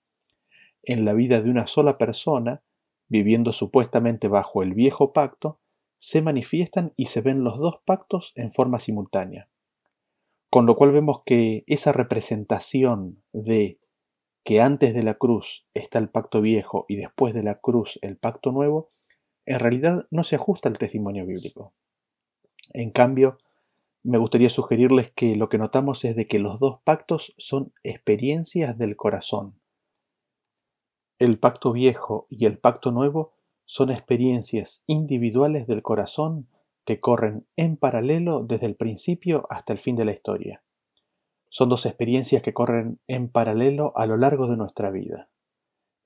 En 0.82 1.05
la 1.05 1.12
vida 1.12 1.43
de 1.43 1.51
una 1.51 1.66
sola 1.66 1.99
persona, 1.99 2.62
viviendo 3.09 3.53
supuestamente 3.53 4.28
bajo 4.28 4.62
el 4.62 4.72
viejo 4.72 5.12
pacto, 5.12 5.61
se 5.99 6.22
manifiestan 6.22 6.95
y 6.97 7.07
se 7.07 7.20
ven 7.20 7.45
los 7.45 7.59
dos 7.59 7.80
pactos 7.84 8.32
en 8.34 8.53
forma 8.53 8.80
simultánea. 8.80 9.49
Con 10.51 10.66
lo 10.66 10.76
cual 10.76 10.92
vemos 10.92 11.22
que 11.26 11.64
esa 11.66 11.92
representación 11.92 13.22
de 13.32 13.78
que 14.44 14.61
antes 14.62 14.94
de 14.94 15.03
la 15.03 15.14
cruz 15.14 15.66
está 15.74 15.99
el 15.99 16.09
pacto 16.09 16.40
viejo 16.40 16.86
y 16.88 16.96
después 16.96 17.34
de 17.34 17.42
la 17.42 17.57
cruz 17.57 17.99
el 18.01 18.16
pacto 18.16 18.51
nuevo, 18.51 18.88
en 19.44 19.61
realidad 19.61 20.07
no 20.11 20.24
se 20.24 20.36
ajusta 20.36 20.68
al 20.68 20.78
testimonio 20.78 21.26
bíblico. 21.26 21.74
En 22.72 22.90
cambio, 22.90 23.36
me 24.03 24.16
gustaría 24.16 24.49
sugerirles 24.49 25.11
que 25.11 25.36
lo 25.36 25.51
que 25.51 25.59
notamos 25.59 26.05
es 26.05 26.16
de 26.16 26.26
que 26.26 26.38
los 26.38 26.59
dos 26.61 26.80
pactos 26.82 27.34
son 27.36 27.74
experiencias 27.82 28.78
del 28.78 28.96
corazón. 28.96 29.61
El 31.18 31.38
pacto 31.38 31.72
viejo 31.72 32.26
y 32.30 32.46
el 32.46 32.59
pacto 32.59 32.90
nuevo 32.90 33.34
son 33.66 33.90
experiencias 33.90 34.82
individuales 34.86 35.66
del 35.66 35.82
corazón 35.82 36.49
que 36.89 37.01
corren 37.01 37.47
en 37.55 37.76
paralelo 37.76 38.43
desde 38.45 38.64
el 38.64 38.74
principio 38.74 39.47
hasta 39.51 39.74
el 39.74 39.78
fin 39.78 39.95
de 39.95 40.07
la 40.07 40.12
historia. 40.12 40.64
Son 41.51 41.68
dos 41.68 41.84
experiencias 41.84 42.41
que 42.41 42.55
corren 42.55 42.99
en 43.07 43.28
paralelo 43.28 43.93
a 43.95 44.07
lo 44.07 44.16
largo 44.16 44.49
de 44.49 44.57
nuestra 44.57 44.91
vida. 44.91 45.28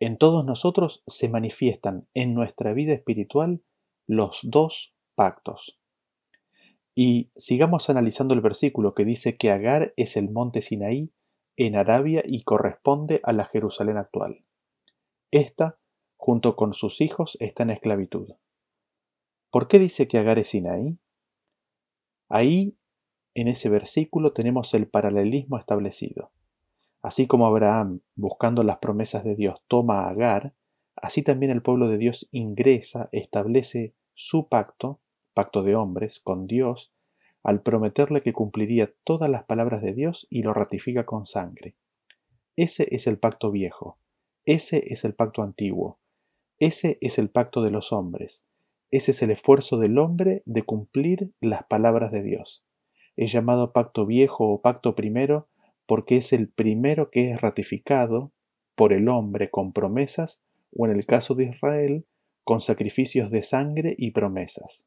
En 0.01 0.18
todos 0.18 0.45
nosotros 0.45 1.05
se 1.07 1.28
manifiestan 1.28 2.09
en 2.14 2.35
nuestra 2.35 2.72
vida 2.72 2.95
espiritual 2.95 3.62
los 4.09 4.41
dos 4.43 4.93
pactos. 5.14 5.78
Y 6.97 7.30
sigamos 7.37 7.89
analizando 7.89 8.35
el 8.35 8.41
versículo 8.41 8.93
que 8.93 9.05
dice 9.05 9.37
que 9.37 9.53
Agar 9.53 9.95
es 9.97 10.16
el 10.16 10.33
monte 10.33 10.62
Sinaí 10.62 11.12
en 11.57 11.76
Arabia 11.76 12.24
y 12.24 12.43
corresponde 12.43 13.20
a 13.22 13.33
la 13.33 13.45
Jerusalén 13.45 13.99
actual. 13.99 14.45
Esta, 15.30 15.78
junto 16.16 16.57
con 16.57 16.74
sus 16.74 17.01
hijos, 17.01 17.37
está 17.39 17.62
en 17.62 17.70
esclavitud. 17.70 18.33
¿Por 19.53 19.68
qué 19.68 19.78
dice 19.78 20.09
que 20.09 20.16
Agar 20.16 20.38
es 20.38 20.48
Sinaí? 20.48 20.98
Ahí, 22.30 22.74
en 23.34 23.48
ese 23.48 23.68
versículo, 23.68 24.32
tenemos 24.32 24.72
el 24.72 24.88
paralelismo 24.88 25.59
establecido. 25.59 26.30
Así 27.03 27.26
como 27.26 27.46
Abraham, 27.46 28.00
buscando 28.14 28.62
las 28.62 28.78
promesas 28.78 29.24
de 29.24 29.36
Dios, 29.36 29.61
toma 29.68 30.00
a 30.00 30.09
Agar, 30.09 30.55
así 30.96 31.22
también 31.22 31.53
el 31.53 31.61
pueblo 31.61 31.88
de 31.88 31.98
Dios 31.98 32.30
ingresa, 32.32 33.11
establece 33.12 33.94
su 34.14 34.48
pacto, 34.48 35.00
pacto 35.34 35.62
de 35.62 35.74
hombres, 35.74 36.18
con 36.18 36.46
Dios, 36.46 36.90
al 37.42 37.61
prometerle 37.61 38.22
que 38.22 38.32
cumpliría 38.32 38.90
todas 39.05 39.28
las 39.28 39.44
palabras 39.44 39.82
de 39.82 39.92
Dios 39.92 40.26
y 40.30 40.44
lo 40.44 40.55
ratifica 40.55 41.05
con 41.05 41.26
sangre. 41.26 41.76
Ese 42.57 42.88
es 42.90 43.07
el 43.07 43.18
pacto 43.18 43.50
viejo, 43.50 43.98
ese 44.46 44.94
es 44.94 45.05
el 45.05 45.14
pacto 45.14 45.42
antiguo. 45.42 45.98
Ese 46.59 46.96
es 47.03 47.18
el 47.18 47.28
pacto 47.28 47.61
de 47.62 47.70
los 47.70 47.92
hombres. 47.92 48.44
Ese 48.93 49.12
es 49.12 49.22
el 49.22 49.30
esfuerzo 49.30 49.78
del 49.78 49.99
hombre 49.99 50.43
de 50.45 50.64
cumplir 50.64 51.32
las 51.40 51.64
palabras 51.64 52.12
de 52.12 52.22
Dios. 52.22 52.62
Es 53.16 53.32
llamado 53.32 53.72
pacto 53.72 54.05
viejo 54.05 54.47
o 54.49 54.61
pacto 54.61 54.95
primero 54.95 55.49
porque 55.86 56.18
es 56.18 56.34
el 56.34 56.51
primero 56.51 57.11
que 57.11 57.30
es 57.30 57.40
ratificado 57.40 58.32
por 58.74 58.93
el 58.93 59.09
hombre 59.09 59.51
con 59.51 59.72
promesas 59.72 60.43
o 60.76 60.86
en 60.86 60.93
el 60.93 61.07
caso 61.07 61.34
de 61.34 61.45
Israel 61.45 62.07
con 62.45 62.61
sacrificios 62.61 63.30
de 63.30 63.43
sangre 63.43 63.95
y 63.97 64.11
promesas. 64.11 64.86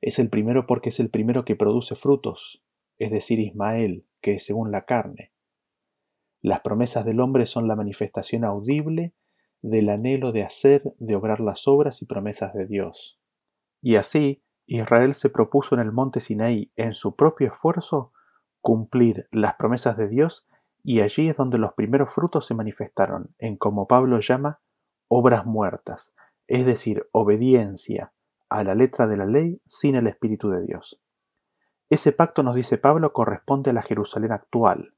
Es 0.00 0.18
el 0.18 0.30
primero 0.30 0.66
porque 0.66 0.88
es 0.88 0.98
el 0.98 1.10
primero 1.10 1.44
que 1.44 1.56
produce 1.56 1.94
frutos, 1.94 2.62
es 2.98 3.10
decir, 3.10 3.38
Ismael, 3.38 4.06
que 4.22 4.36
es 4.36 4.46
según 4.46 4.72
la 4.72 4.86
carne. 4.86 5.32
Las 6.40 6.60
promesas 6.60 7.04
del 7.04 7.20
hombre 7.20 7.44
son 7.44 7.68
la 7.68 7.76
manifestación 7.76 8.44
audible 8.44 9.12
del 9.62 9.88
anhelo 9.88 10.32
de 10.32 10.42
hacer, 10.42 10.82
de 10.98 11.16
obrar 11.16 11.40
las 11.40 11.66
obras 11.66 12.02
y 12.02 12.06
promesas 12.06 12.52
de 12.52 12.66
Dios. 12.66 13.18
Y 13.80 13.96
así, 13.96 14.44
Israel 14.66 15.14
se 15.14 15.30
propuso 15.30 15.74
en 15.74 15.80
el 15.80 15.92
monte 15.92 16.20
Sinaí, 16.20 16.72
en 16.76 16.94
su 16.94 17.16
propio 17.16 17.48
esfuerzo, 17.48 18.12
cumplir 18.60 19.28
las 19.30 19.54
promesas 19.54 19.96
de 19.96 20.08
Dios, 20.08 20.46
y 20.82 21.00
allí 21.00 21.28
es 21.28 21.36
donde 21.36 21.58
los 21.58 21.74
primeros 21.74 22.12
frutos 22.12 22.46
se 22.46 22.54
manifestaron, 22.54 23.34
en 23.38 23.56
como 23.56 23.86
Pablo 23.86 24.20
llama 24.20 24.60
obras 25.08 25.46
muertas, 25.46 26.12
es 26.46 26.66
decir, 26.66 27.08
obediencia 27.12 28.12
a 28.48 28.64
la 28.64 28.74
letra 28.74 29.06
de 29.06 29.16
la 29.16 29.26
ley 29.26 29.60
sin 29.66 29.94
el 29.94 30.06
Espíritu 30.06 30.50
de 30.50 30.64
Dios. 30.66 31.00
Ese 31.88 32.12
pacto, 32.12 32.42
nos 32.42 32.54
dice 32.54 32.78
Pablo, 32.78 33.12
corresponde 33.12 33.70
a 33.70 33.74
la 33.74 33.82
Jerusalén 33.82 34.32
actual, 34.32 34.94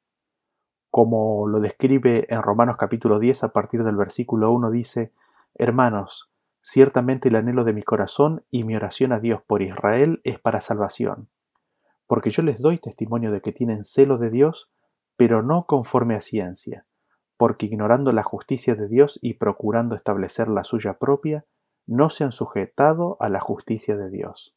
como 0.94 1.48
lo 1.48 1.58
describe 1.58 2.24
en 2.28 2.40
Romanos 2.40 2.76
capítulo 2.76 3.18
10 3.18 3.42
a 3.42 3.48
partir 3.48 3.82
del 3.82 3.96
versículo 3.96 4.52
1, 4.52 4.70
dice, 4.70 5.12
Hermanos, 5.56 6.30
ciertamente 6.62 7.30
el 7.30 7.34
anhelo 7.34 7.64
de 7.64 7.72
mi 7.72 7.82
corazón 7.82 8.44
y 8.48 8.62
mi 8.62 8.76
oración 8.76 9.10
a 9.10 9.18
Dios 9.18 9.42
por 9.44 9.60
Israel 9.60 10.20
es 10.22 10.38
para 10.38 10.60
salvación, 10.60 11.28
porque 12.06 12.30
yo 12.30 12.44
les 12.44 12.60
doy 12.60 12.78
testimonio 12.78 13.32
de 13.32 13.40
que 13.40 13.50
tienen 13.50 13.82
celo 13.84 14.18
de 14.18 14.30
Dios, 14.30 14.70
pero 15.16 15.42
no 15.42 15.66
conforme 15.66 16.14
a 16.14 16.20
ciencia, 16.20 16.86
porque 17.36 17.66
ignorando 17.66 18.12
la 18.12 18.22
justicia 18.22 18.76
de 18.76 18.86
Dios 18.86 19.18
y 19.20 19.34
procurando 19.34 19.96
establecer 19.96 20.46
la 20.46 20.62
suya 20.62 21.00
propia, 21.00 21.44
no 21.88 22.08
se 22.08 22.22
han 22.22 22.30
sujetado 22.30 23.16
a 23.18 23.28
la 23.28 23.40
justicia 23.40 23.96
de 23.96 24.10
Dios. 24.10 24.54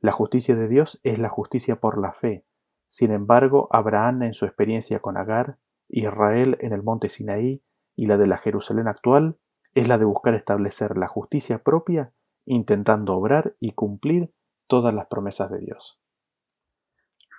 La 0.00 0.10
justicia 0.10 0.56
de 0.56 0.66
Dios 0.66 0.98
es 1.04 1.20
la 1.20 1.28
justicia 1.28 1.78
por 1.78 2.00
la 2.00 2.10
fe, 2.14 2.44
sin 2.90 3.12
embargo, 3.12 3.68
Abraham 3.70 4.24
en 4.24 4.34
su 4.34 4.44
experiencia 4.44 4.98
con 4.98 5.16
Agar, 5.16 5.58
Israel 5.88 6.58
en 6.60 6.72
el 6.72 6.82
monte 6.82 7.08
Sinaí 7.08 7.62
y 7.94 8.06
la 8.06 8.16
de 8.16 8.26
la 8.26 8.36
Jerusalén 8.36 8.88
actual 8.88 9.38
es 9.74 9.86
la 9.86 9.96
de 9.96 10.04
buscar 10.04 10.34
establecer 10.34 10.98
la 10.98 11.06
justicia 11.06 11.62
propia, 11.62 12.12
intentando 12.46 13.14
obrar 13.14 13.54
y 13.60 13.72
cumplir 13.72 14.34
todas 14.66 14.92
las 14.92 15.06
promesas 15.06 15.52
de 15.52 15.60
Dios. 15.60 16.00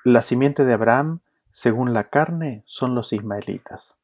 La 0.06 0.22
simiente 0.22 0.64
de 0.64 0.72
Abraham, 0.72 1.20
según 1.52 1.93
la 1.93 2.10
carne, 2.10 2.64
son 2.66 2.95
los 2.95 3.12
ismaelitas. 3.12 3.97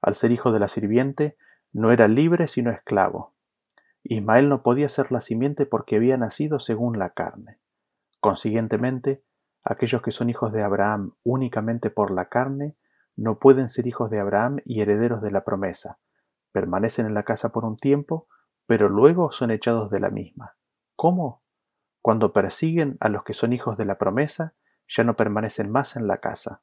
Al 0.00 0.14
ser 0.14 0.32
hijo 0.32 0.50
de 0.50 0.60
la 0.60 0.68
sirviente, 0.68 1.36
no 1.72 1.92
era 1.92 2.08
libre 2.08 2.48
sino 2.48 2.70
esclavo. 2.70 3.34
Ismael 4.02 4.48
no 4.48 4.62
podía 4.62 4.88
ser 4.88 5.12
la 5.12 5.20
simiente 5.20 5.66
porque 5.66 5.96
había 5.96 6.16
nacido 6.16 6.58
según 6.58 6.98
la 6.98 7.10
carne. 7.10 7.58
Consiguientemente, 8.20 9.22
Aquellos 9.68 10.00
que 10.00 10.12
son 10.12 10.30
hijos 10.30 10.52
de 10.52 10.62
Abraham 10.62 11.14
únicamente 11.24 11.90
por 11.90 12.12
la 12.12 12.28
carne 12.28 12.76
no 13.16 13.40
pueden 13.40 13.68
ser 13.68 13.88
hijos 13.88 14.10
de 14.10 14.20
Abraham 14.20 14.60
y 14.64 14.80
herederos 14.80 15.20
de 15.22 15.32
la 15.32 15.42
promesa. 15.42 15.98
Permanecen 16.52 17.04
en 17.04 17.14
la 17.14 17.24
casa 17.24 17.50
por 17.50 17.64
un 17.64 17.76
tiempo, 17.76 18.28
pero 18.66 18.88
luego 18.88 19.32
son 19.32 19.50
echados 19.50 19.90
de 19.90 19.98
la 19.98 20.10
misma. 20.10 20.54
¿Cómo? 20.94 21.42
Cuando 22.00 22.32
persiguen 22.32 22.96
a 23.00 23.08
los 23.08 23.24
que 23.24 23.34
son 23.34 23.52
hijos 23.52 23.76
de 23.76 23.86
la 23.86 23.98
promesa, 23.98 24.54
ya 24.86 25.02
no 25.02 25.16
permanecen 25.16 25.68
más 25.68 25.96
en 25.96 26.06
la 26.06 26.18
casa. 26.18 26.62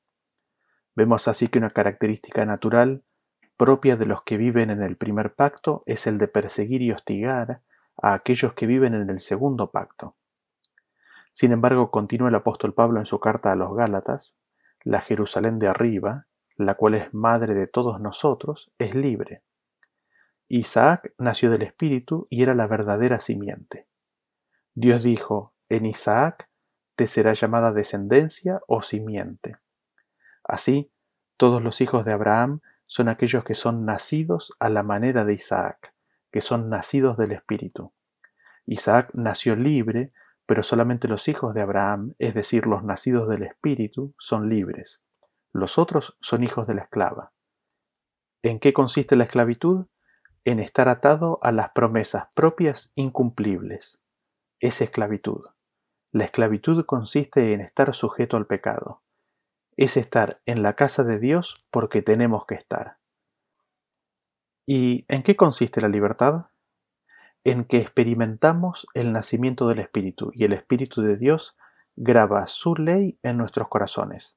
Vemos 0.95 1.27
así 1.27 1.49
que 1.49 1.59
una 1.59 1.71
característica 1.71 2.45
natural 2.45 3.03
propia 3.57 3.97
de 3.97 4.05
los 4.05 4.23
que 4.23 4.37
viven 4.37 4.69
en 4.69 4.81
el 4.81 4.95
primer 4.95 5.35
pacto 5.35 5.83
es 5.87 6.07
el 6.07 6.19
de 6.19 6.29
perseguir 6.29 6.81
y 6.81 6.93
hostigar 6.93 7.63
a 8.01 8.13
aquellos 8.13 8.53
que 8.53 8.65
viven 8.65 8.93
en 8.93 9.09
el 9.09 9.19
segundo 9.19 9.71
pacto. 9.71 10.15
Sin 11.33 11.51
embargo, 11.51 11.89
continúa 11.89 12.29
el 12.29 12.35
apóstol 12.35 12.75
Pablo 12.75 12.99
en 12.99 13.07
su 13.07 13.19
carta 13.19 13.51
a 13.51 13.55
los 13.55 13.75
Gálatas, 13.75 14.37
la 14.83 15.01
Jerusalén 15.01 15.57
de 15.57 15.67
arriba, 15.67 16.27
la 16.55 16.75
cual 16.75 16.93
es 16.93 17.11
madre 17.11 17.55
de 17.55 17.65
todos 17.65 17.99
nosotros, 17.99 18.71
es 18.77 18.93
libre. 18.93 19.41
Isaac 20.47 21.11
nació 21.17 21.49
del 21.49 21.63
Espíritu 21.63 22.27
y 22.29 22.43
era 22.43 22.53
la 22.53 22.67
verdadera 22.67 23.19
simiente. 23.19 23.87
Dios 24.75 25.01
dijo, 25.01 25.55
en 25.69 25.87
Isaac 25.87 26.49
te 26.95 27.07
será 27.07 27.33
llamada 27.33 27.73
descendencia 27.73 28.61
o 28.67 28.83
simiente. 28.83 29.57
Así, 30.43 30.91
todos 31.35 31.63
los 31.63 31.81
hijos 31.81 32.05
de 32.05 32.13
Abraham 32.13 32.61
son 32.85 33.07
aquellos 33.09 33.43
que 33.43 33.55
son 33.55 33.85
nacidos 33.85 34.53
a 34.59 34.69
la 34.69 34.83
manera 34.83 35.25
de 35.25 35.33
Isaac, 35.33 35.95
que 36.31 36.41
son 36.41 36.69
nacidos 36.69 37.17
del 37.17 37.31
Espíritu. 37.31 37.91
Isaac 38.67 39.09
nació 39.13 39.55
libre 39.55 40.13
pero 40.53 40.61
solamente 40.61 41.07
los 41.07 41.27
hijos 41.29 41.55
de 41.55 41.61
Abraham, 41.61 42.13
es 42.19 42.35
decir, 42.35 42.67
los 42.67 42.83
nacidos 42.83 43.27
del 43.27 43.41
Espíritu, 43.41 44.13
son 44.19 44.49
libres. 44.49 45.01
Los 45.51 45.79
otros 45.79 46.15
son 46.21 46.43
hijos 46.43 46.67
de 46.67 46.75
la 46.75 46.83
esclava. 46.83 47.33
¿En 48.43 48.59
qué 48.59 48.71
consiste 48.71 49.15
la 49.15 49.23
esclavitud? 49.23 49.87
En 50.45 50.59
estar 50.59 50.89
atado 50.89 51.39
a 51.41 51.51
las 51.51 51.71
promesas 51.71 52.25
propias 52.35 52.91
incumplibles. 52.93 53.99
Es 54.59 54.79
esclavitud. 54.79 55.43
La 56.11 56.25
esclavitud 56.25 56.85
consiste 56.85 57.53
en 57.53 57.61
estar 57.61 57.91
sujeto 57.95 58.37
al 58.37 58.45
pecado. 58.45 59.01
Es 59.75 59.97
estar 59.97 60.39
en 60.45 60.61
la 60.61 60.75
casa 60.75 61.03
de 61.03 61.17
Dios 61.17 61.65
porque 61.71 62.03
tenemos 62.03 62.45
que 62.45 62.53
estar. 62.53 62.99
¿Y 64.67 65.03
en 65.07 65.23
qué 65.23 65.35
consiste 65.35 65.81
la 65.81 65.89
libertad? 65.89 66.45
En 67.43 67.65
que 67.65 67.77
experimentamos 67.77 68.87
el 68.93 69.11
nacimiento 69.11 69.67
del 69.67 69.79
Espíritu 69.79 70.31
y 70.33 70.45
el 70.45 70.53
Espíritu 70.53 71.01
de 71.01 71.17
Dios 71.17 71.55
graba 71.95 72.47
su 72.47 72.75
ley 72.75 73.19
en 73.21 73.37
nuestros 73.37 73.67
corazones. 73.67 74.35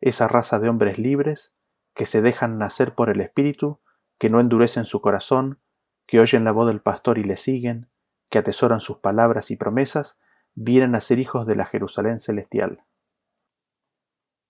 Esa 0.00 0.28
raza 0.28 0.58
de 0.58 0.68
hombres 0.68 0.98
libres 0.98 1.54
que 1.94 2.06
se 2.06 2.20
dejan 2.20 2.58
nacer 2.58 2.94
por 2.94 3.08
el 3.08 3.20
Espíritu, 3.20 3.80
que 4.18 4.28
no 4.28 4.40
endurecen 4.40 4.84
su 4.84 5.00
corazón, 5.00 5.60
que 6.06 6.20
oyen 6.20 6.44
la 6.44 6.52
voz 6.52 6.66
del 6.66 6.80
pastor 6.80 7.18
y 7.18 7.24
le 7.24 7.36
siguen, 7.36 7.88
que 8.28 8.38
atesoran 8.38 8.80
sus 8.80 8.98
palabras 8.98 9.50
y 9.50 9.56
promesas, 9.56 10.16
vienen 10.54 10.94
a 10.94 11.00
ser 11.00 11.18
hijos 11.18 11.46
de 11.46 11.56
la 11.56 11.66
Jerusalén 11.66 12.20
celestial. 12.20 12.82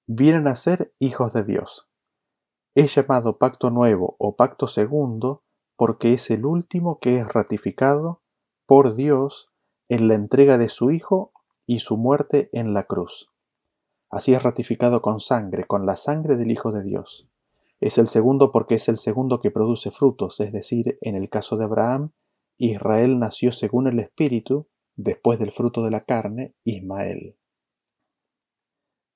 Vienen 0.06 0.46
a 0.48 0.56
ser 0.56 0.92
hijos 0.98 1.32
de 1.32 1.44
Dios. 1.44 1.88
Es 2.74 2.94
llamado 2.94 3.38
pacto 3.38 3.70
nuevo 3.70 4.16
o 4.18 4.36
pacto 4.36 4.68
segundo 4.68 5.44
porque 5.76 6.12
es 6.12 6.30
el 6.30 6.44
último 6.44 6.98
que 6.98 7.18
es 7.18 7.28
ratificado 7.28 8.22
por 8.66 8.96
Dios 8.96 9.52
en 9.88 10.08
la 10.08 10.14
entrega 10.14 10.58
de 10.58 10.68
su 10.68 10.90
Hijo 10.90 11.32
y 11.66 11.80
su 11.80 11.96
muerte 11.96 12.48
en 12.52 12.74
la 12.74 12.84
cruz. 12.84 13.30
Así 14.10 14.32
es 14.32 14.42
ratificado 14.42 15.02
con 15.02 15.20
sangre, 15.20 15.64
con 15.64 15.84
la 15.86 15.96
sangre 15.96 16.36
del 16.36 16.50
Hijo 16.50 16.72
de 16.72 16.82
Dios. 16.82 17.28
Es 17.80 17.98
el 17.98 18.08
segundo 18.08 18.52
porque 18.52 18.76
es 18.76 18.88
el 18.88 18.98
segundo 18.98 19.40
que 19.40 19.50
produce 19.50 19.90
frutos, 19.90 20.40
es 20.40 20.52
decir, 20.52 20.98
en 21.02 21.14
el 21.14 21.28
caso 21.28 21.56
de 21.56 21.64
Abraham, 21.64 22.12
Israel 22.56 23.18
nació 23.18 23.52
según 23.52 23.86
el 23.86 23.98
Espíritu, 23.98 24.66
después 24.94 25.38
del 25.38 25.52
fruto 25.52 25.84
de 25.84 25.90
la 25.90 26.04
carne, 26.04 26.54
Ismael. 26.64 27.36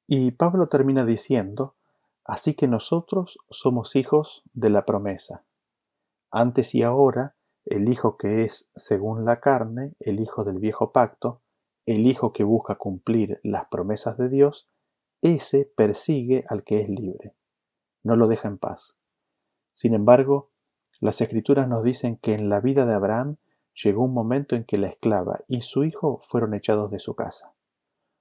Y 0.07 0.33
Pablo 0.33 0.69
termina 0.69 1.07
diciendo, 1.07 1.77
así 2.25 2.55
que 2.55 2.69
nosotros 2.69 3.39
somos 3.49 3.97
hijos 3.97 4.43
de 4.53 4.69
la 4.69 4.85
promesa. 4.85 5.45
Antes 6.31 6.75
y 6.75 6.83
ahora, 6.83 7.35
el 7.65 7.89
hijo 7.89 8.17
que 8.17 8.45
es 8.45 8.71
según 8.77 9.25
la 9.25 9.41
carne, 9.41 9.95
el 9.99 10.21
hijo 10.21 10.45
del 10.45 10.59
viejo 10.59 10.93
pacto, 10.93 11.43
el 11.87 12.07
hijo 12.07 12.33
que 12.33 12.45
busca 12.45 12.77
cumplir 12.77 13.41
las 13.43 13.67
promesas 13.67 14.17
de 14.17 14.29
Dios, 14.29 14.69
ese 15.23 15.71
persigue 15.77 16.45
al 16.49 16.63
que 16.63 16.81
es 16.81 16.89
libre, 16.89 17.35
no 18.05 18.17
lo 18.17 18.29
deja 18.29 18.49
en 18.49 18.59
paz. 18.59 18.97
Sin 19.73 19.95
embargo, 19.95 20.51
las 21.01 21.21
escrituras 21.21 21.69
nos 21.69 21.83
dicen 21.83 22.17
que 22.17 22.35
en 22.35 22.49
la 22.49 22.61
vida 22.61 22.87
de 22.87 22.95
Abraham 22.95 23.37
llegó 23.75 24.05
un 24.05 24.15
momento 24.15 24.55
en 24.55 24.65
que 24.65 24.79
la 24.79 24.89
esclava 24.89 25.41
y 25.49 25.63
su 25.63 25.85
hijo 25.85 26.21
fueron 26.23 26.55
echados 26.55 26.91
de 26.91 26.99
su 26.99 27.15
casa. 27.15 27.55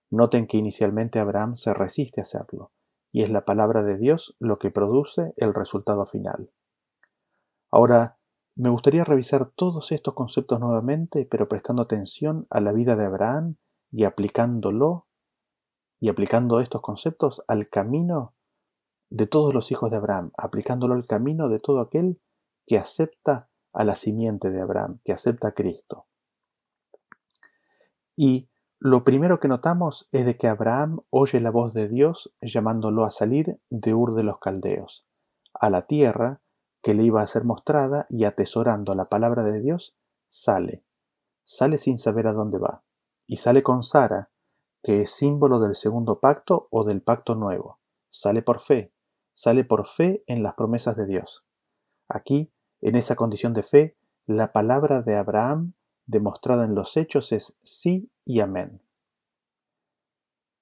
Noten 0.10 0.48
que 0.48 0.58
inicialmente 0.58 1.20
Abraham 1.20 1.56
se 1.58 1.74
resiste 1.74 2.22
a 2.22 2.24
hacerlo, 2.24 2.72
y 3.12 3.24
es 3.24 3.30
la 3.30 3.46
palabra 3.46 3.84
de 3.84 3.98
Dios 3.98 4.36
lo 4.40 4.58
que 4.58 4.72
produce 4.72 5.34
el 5.38 5.54
resultado 5.54 6.08
final. 6.08 6.50
Ahora, 7.72 8.18
me 8.56 8.70
gustaría 8.70 9.04
revisar 9.04 9.48
todos 9.48 9.92
estos 9.92 10.14
conceptos 10.14 10.60
nuevamente, 10.60 11.26
pero 11.26 11.48
prestando 11.48 11.82
atención 11.82 12.46
a 12.50 12.60
la 12.60 12.74
vida 12.74 12.96
de 12.96 13.06
Abraham 13.06 13.56
y 13.92 14.04
aplicándolo 14.04 15.08
y 16.00 16.10
aplicando 16.10 16.60
estos 16.60 16.82
conceptos 16.82 17.44
al 17.48 17.70
camino 17.70 18.36
de 19.10 19.28
todos 19.28 19.54
los 19.54 19.72
hijos 19.72 19.92
de 19.92 19.98
Abraham, 19.98 20.32
aplicándolo 20.38 20.94
al 20.94 21.06
camino 21.06 21.50
de 21.50 21.60
todo 21.60 21.82
aquel 21.82 22.22
que 22.66 22.78
acepta 22.78 23.50
a 23.74 23.84
la 23.84 23.96
simiente 23.96 24.50
de 24.50 24.62
Abraham, 24.62 25.00
que 25.04 25.14
acepta 25.14 25.50
a 25.50 25.54
Cristo. 25.54 26.08
Y 28.16 28.50
lo 28.80 29.04
primero 29.04 29.40
que 29.40 29.48
notamos 29.48 30.08
es 30.12 30.26
de 30.26 30.38
que 30.38 30.48
Abraham 30.48 31.02
oye 31.10 31.40
la 31.40 31.52
voz 31.52 31.74
de 31.74 31.88
Dios 31.88 32.34
llamándolo 32.42 33.04
a 33.04 33.12
salir 33.12 33.60
de 33.70 33.94
Ur 33.94 34.16
de 34.16 34.24
los 34.24 34.40
Caldeos, 34.40 35.06
a 35.54 35.70
la 35.70 35.88
tierra 35.88 36.42
que 36.82 36.94
le 36.94 37.04
iba 37.04 37.22
a 37.22 37.28
ser 37.28 37.44
mostrada 37.44 38.06
y 38.10 38.24
atesorando 38.24 38.96
la 38.96 39.10
palabra 39.10 39.44
de 39.44 39.60
Dios, 39.60 39.96
sale. 40.30 40.86
Sale 41.44 41.78
sin 41.78 41.98
saber 41.98 42.28
a 42.28 42.34
dónde 42.34 42.58
va. 42.58 42.84
Y 43.28 43.38
sale 43.38 43.64
con 43.64 43.84
Sara, 43.84 44.32
que 44.82 45.02
es 45.02 45.12
símbolo 45.12 45.60
del 45.60 45.76
segundo 45.76 46.20
pacto 46.20 46.68
o 46.72 46.84
del 46.84 47.02
pacto 47.02 47.36
nuevo. 47.36 47.80
Sale 48.10 48.42
por 48.42 48.60
fe, 48.60 48.94
sale 49.36 49.64
por 49.64 49.88
fe 49.88 50.24
en 50.28 50.44
las 50.44 50.54
promesas 50.56 50.96
de 50.96 51.06
Dios. 51.06 51.46
Aquí, 52.08 52.52
en 52.82 52.96
esa 52.96 53.16
condición 53.16 53.54
de 53.54 53.64
fe, 53.64 53.98
la 54.26 54.52
palabra 54.52 55.02
de 55.02 55.16
Abraham 55.18 55.74
demostrada 56.06 56.66
en 56.66 56.76
los 56.76 56.98
hechos 56.98 57.32
es 57.32 57.58
sí 57.64 58.12
y 58.26 58.40
amén. 58.40 58.82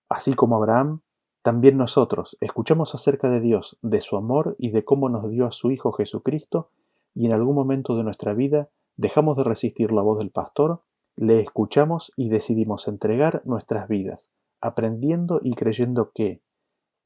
Así 0.09 0.33
como 0.33 0.57
Abraham, 0.57 1.01
también 1.47 1.77
nosotros 1.77 2.35
escuchamos 2.41 2.93
acerca 2.93 3.29
de 3.29 3.39
Dios, 3.39 3.77
de 3.81 4.01
su 4.01 4.17
amor 4.17 4.57
y 4.59 4.71
de 4.71 4.83
cómo 4.83 5.07
nos 5.07 5.29
dio 5.29 5.45
a 5.45 5.53
su 5.53 5.71
Hijo 5.71 5.93
Jesucristo, 5.93 6.71
y 7.15 7.25
en 7.25 7.31
algún 7.31 7.55
momento 7.55 7.95
de 7.95 8.03
nuestra 8.03 8.33
vida 8.33 8.67
dejamos 8.97 9.37
de 9.37 9.45
resistir 9.45 9.93
la 9.93 10.01
voz 10.01 10.19
del 10.19 10.29
pastor 10.29 10.81
le 11.15 11.39
escuchamos 11.39 12.11
y 12.17 12.27
decidimos 12.27 12.89
entregar 12.89 13.43
nuestras 13.45 13.87
vidas, 13.87 14.29
aprendiendo 14.59 15.39
y 15.41 15.53
creyendo 15.53 16.11
que 16.13 16.41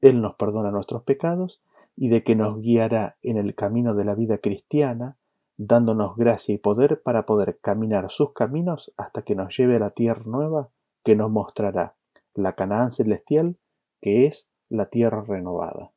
Él 0.00 0.20
nos 0.20 0.34
perdona 0.34 0.72
nuestros 0.72 1.04
pecados 1.04 1.62
y 1.94 2.08
de 2.08 2.24
que 2.24 2.34
nos 2.34 2.60
guiará 2.60 3.18
en 3.22 3.36
el 3.36 3.54
camino 3.54 3.94
de 3.94 4.04
la 4.06 4.16
vida 4.16 4.38
cristiana, 4.38 5.18
dándonos 5.56 6.16
gracia 6.16 6.52
y 6.52 6.58
poder 6.58 7.00
para 7.00 7.26
poder 7.26 7.60
caminar 7.60 8.10
sus 8.10 8.32
caminos 8.32 8.92
hasta 8.96 9.22
que 9.22 9.36
nos 9.36 9.56
lleve 9.56 9.76
a 9.76 9.78
la 9.78 9.90
tierra 9.90 10.24
nueva 10.26 10.70
que 11.04 11.14
nos 11.14 11.30
mostrará 11.30 11.94
la 12.34 12.54
Canaán 12.54 12.90
celestial, 12.90 13.56
que 14.02 14.26
es 14.26 14.50
la 14.68 14.86
tierra 14.86 15.22
renovada. 15.22 15.92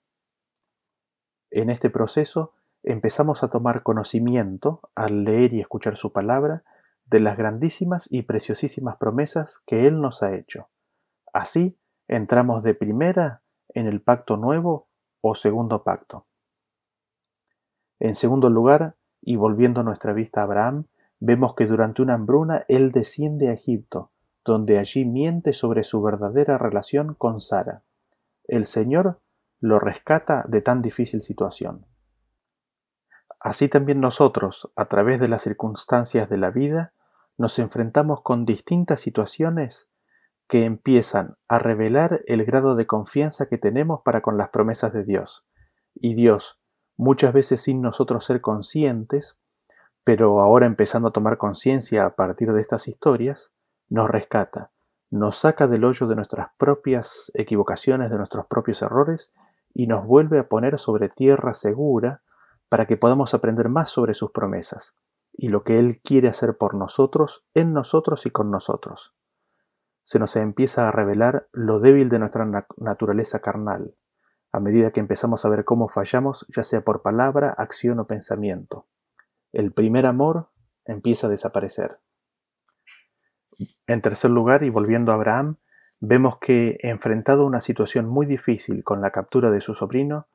En 1.51 1.69
este 1.69 1.89
proceso 1.89 2.53
empezamos 2.83 3.43
a 3.43 3.49
tomar 3.49 3.83
conocimiento 3.83 4.81
al 4.95 5.23
leer 5.23 5.53
y 5.53 5.59
escuchar 5.59 5.97
su 5.97 6.13
palabra 6.13 6.63
de 7.05 7.19
las 7.19 7.37
grandísimas 7.37 8.07
y 8.09 8.21
preciosísimas 8.23 8.97
promesas 8.97 9.59
que 9.65 9.87
Él 9.87 10.01
nos 10.01 10.23
ha 10.23 10.35
hecho. 10.35 10.69
Así 11.33 11.77
entramos 12.07 12.63
de 12.63 12.75
primera 12.75 13.41
en 13.69 13.87
el 13.87 14.01
pacto 14.01 14.37
nuevo 14.37 14.87
o 15.21 15.33
segundo 15.33 15.83
pacto. 15.83 16.25
En 17.99 18.13
segundo 18.13 18.49
lugar, 18.49 18.95
y 19.21 19.35
volviendo 19.35 19.83
nuestra 19.83 20.13
vista 20.13 20.41
a 20.41 20.43
Abraham, 20.43 20.85
vemos 21.19 21.55
que 21.55 21.65
durante 21.65 22.01
una 22.01 22.13
hambruna 22.13 22.65
Él 22.67 22.91
desciende 22.91 23.49
a 23.49 23.53
Egipto, 23.53 24.11
donde 24.43 24.77
allí 24.77 25.05
miente 25.05 25.53
sobre 25.53 25.83
su 25.83 26.01
verdadera 26.03 26.59
relación 26.59 27.15
con 27.15 27.41
Sara. 27.41 27.84
El 28.47 28.65
Señor 28.65 29.21
lo 29.59 29.79
rescata 29.79 30.45
de 30.47 30.61
tan 30.61 30.81
difícil 30.81 31.21
situación. 31.21 31.85
Así 33.39 33.67
también 33.67 33.99
nosotros, 33.99 34.71
a 34.75 34.85
través 34.85 35.19
de 35.19 35.27
las 35.27 35.43
circunstancias 35.43 36.29
de 36.29 36.37
la 36.37 36.51
vida, 36.51 36.93
nos 37.37 37.59
enfrentamos 37.59 38.21
con 38.21 38.45
distintas 38.45 39.01
situaciones 39.01 39.89
que 40.47 40.65
empiezan 40.65 41.37
a 41.47 41.59
revelar 41.59 42.21
el 42.27 42.45
grado 42.45 42.75
de 42.75 42.87
confianza 42.87 43.47
que 43.47 43.57
tenemos 43.57 44.01
para 44.03 44.21
con 44.21 44.37
las 44.37 44.49
promesas 44.49 44.93
de 44.93 45.03
Dios. 45.03 45.45
Y 45.95 46.13
Dios, 46.13 46.59
muchas 46.97 47.33
veces 47.33 47.61
sin 47.61 47.81
nosotros 47.81 48.25
ser 48.25 48.41
conscientes, 48.41 49.37
pero 50.03 50.41
ahora 50.41 50.67
empezando 50.67 51.09
a 51.09 51.13
tomar 51.13 51.37
conciencia 51.37 52.05
a 52.05 52.15
partir 52.15 52.53
de 52.53 52.61
estas 52.61 52.87
historias, 52.87 53.51
nos 53.89 54.09
rescata, 54.09 54.71
nos 55.09 55.37
saca 55.37 55.67
del 55.67 55.83
hoyo 55.83 56.07
de 56.07 56.15
nuestras 56.15 56.49
propias 56.57 57.31
equivocaciones, 57.33 58.09
de 58.09 58.17
nuestros 58.17 58.45
propios 58.47 58.81
errores, 58.81 59.31
y 59.73 59.87
nos 59.87 60.05
vuelve 60.05 60.39
a 60.39 60.47
poner 60.47 60.79
sobre 60.79 61.09
tierra 61.09 61.53
segura 61.53 62.21
para 62.69 62.85
que 62.85 62.97
podamos 62.97 63.33
aprender 63.33 63.69
más 63.69 63.89
sobre 63.89 64.13
sus 64.13 64.31
promesas 64.31 64.93
y 65.37 65.49
lo 65.49 65.63
que 65.63 65.79
Él 65.79 65.99
quiere 66.01 66.29
hacer 66.29 66.57
por 66.57 66.75
nosotros, 66.75 67.45
en 67.53 67.73
nosotros 67.73 68.25
y 68.25 68.31
con 68.31 68.51
nosotros. 68.51 69.13
Se 70.03 70.19
nos 70.19 70.35
empieza 70.35 70.87
a 70.87 70.91
revelar 70.91 71.47
lo 71.51 71.79
débil 71.79 72.09
de 72.09 72.19
nuestra 72.19 72.45
naturaleza 72.77 73.39
carnal, 73.39 73.95
a 74.51 74.59
medida 74.59 74.91
que 74.91 75.01
empezamos 75.01 75.43
a 75.43 75.49
ver 75.49 75.65
cómo 75.65 75.89
fallamos, 75.89 76.45
ya 76.55 76.63
sea 76.63 76.81
por 76.81 77.01
palabra, 77.01 77.49
acción 77.49 77.99
o 77.99 78.07
pensamiento. 78.07 78.87
El 79.51 79.73
primer 79.73 80.05
amor 80.05 80.49
empieza 80.85 81.27
a 81.27 81.29
desaparecer. 81.29 81.99
En 83.87 84.01
tercer 84.01 84.31
lugar, 84.31 84.63
y 84.63 84.69
volviendo 84.69 85.11
a 85.11 85.15
Abraham, 85.15 85.57
vemos 85.99 86.37
que, 86.39 86.77
enfrentado 86.81 87.43
a 87.43 87.47
una 87.47 87.61
situación 87.61 88.07
muy 88.07 88.25
difícil 88.25 88.83
con 88.83 89.01
la 89.01 89.11
captura 89.11 89.51
de 89.51 89.61
su 89.61 89.73
sobrino, 89.73 90.27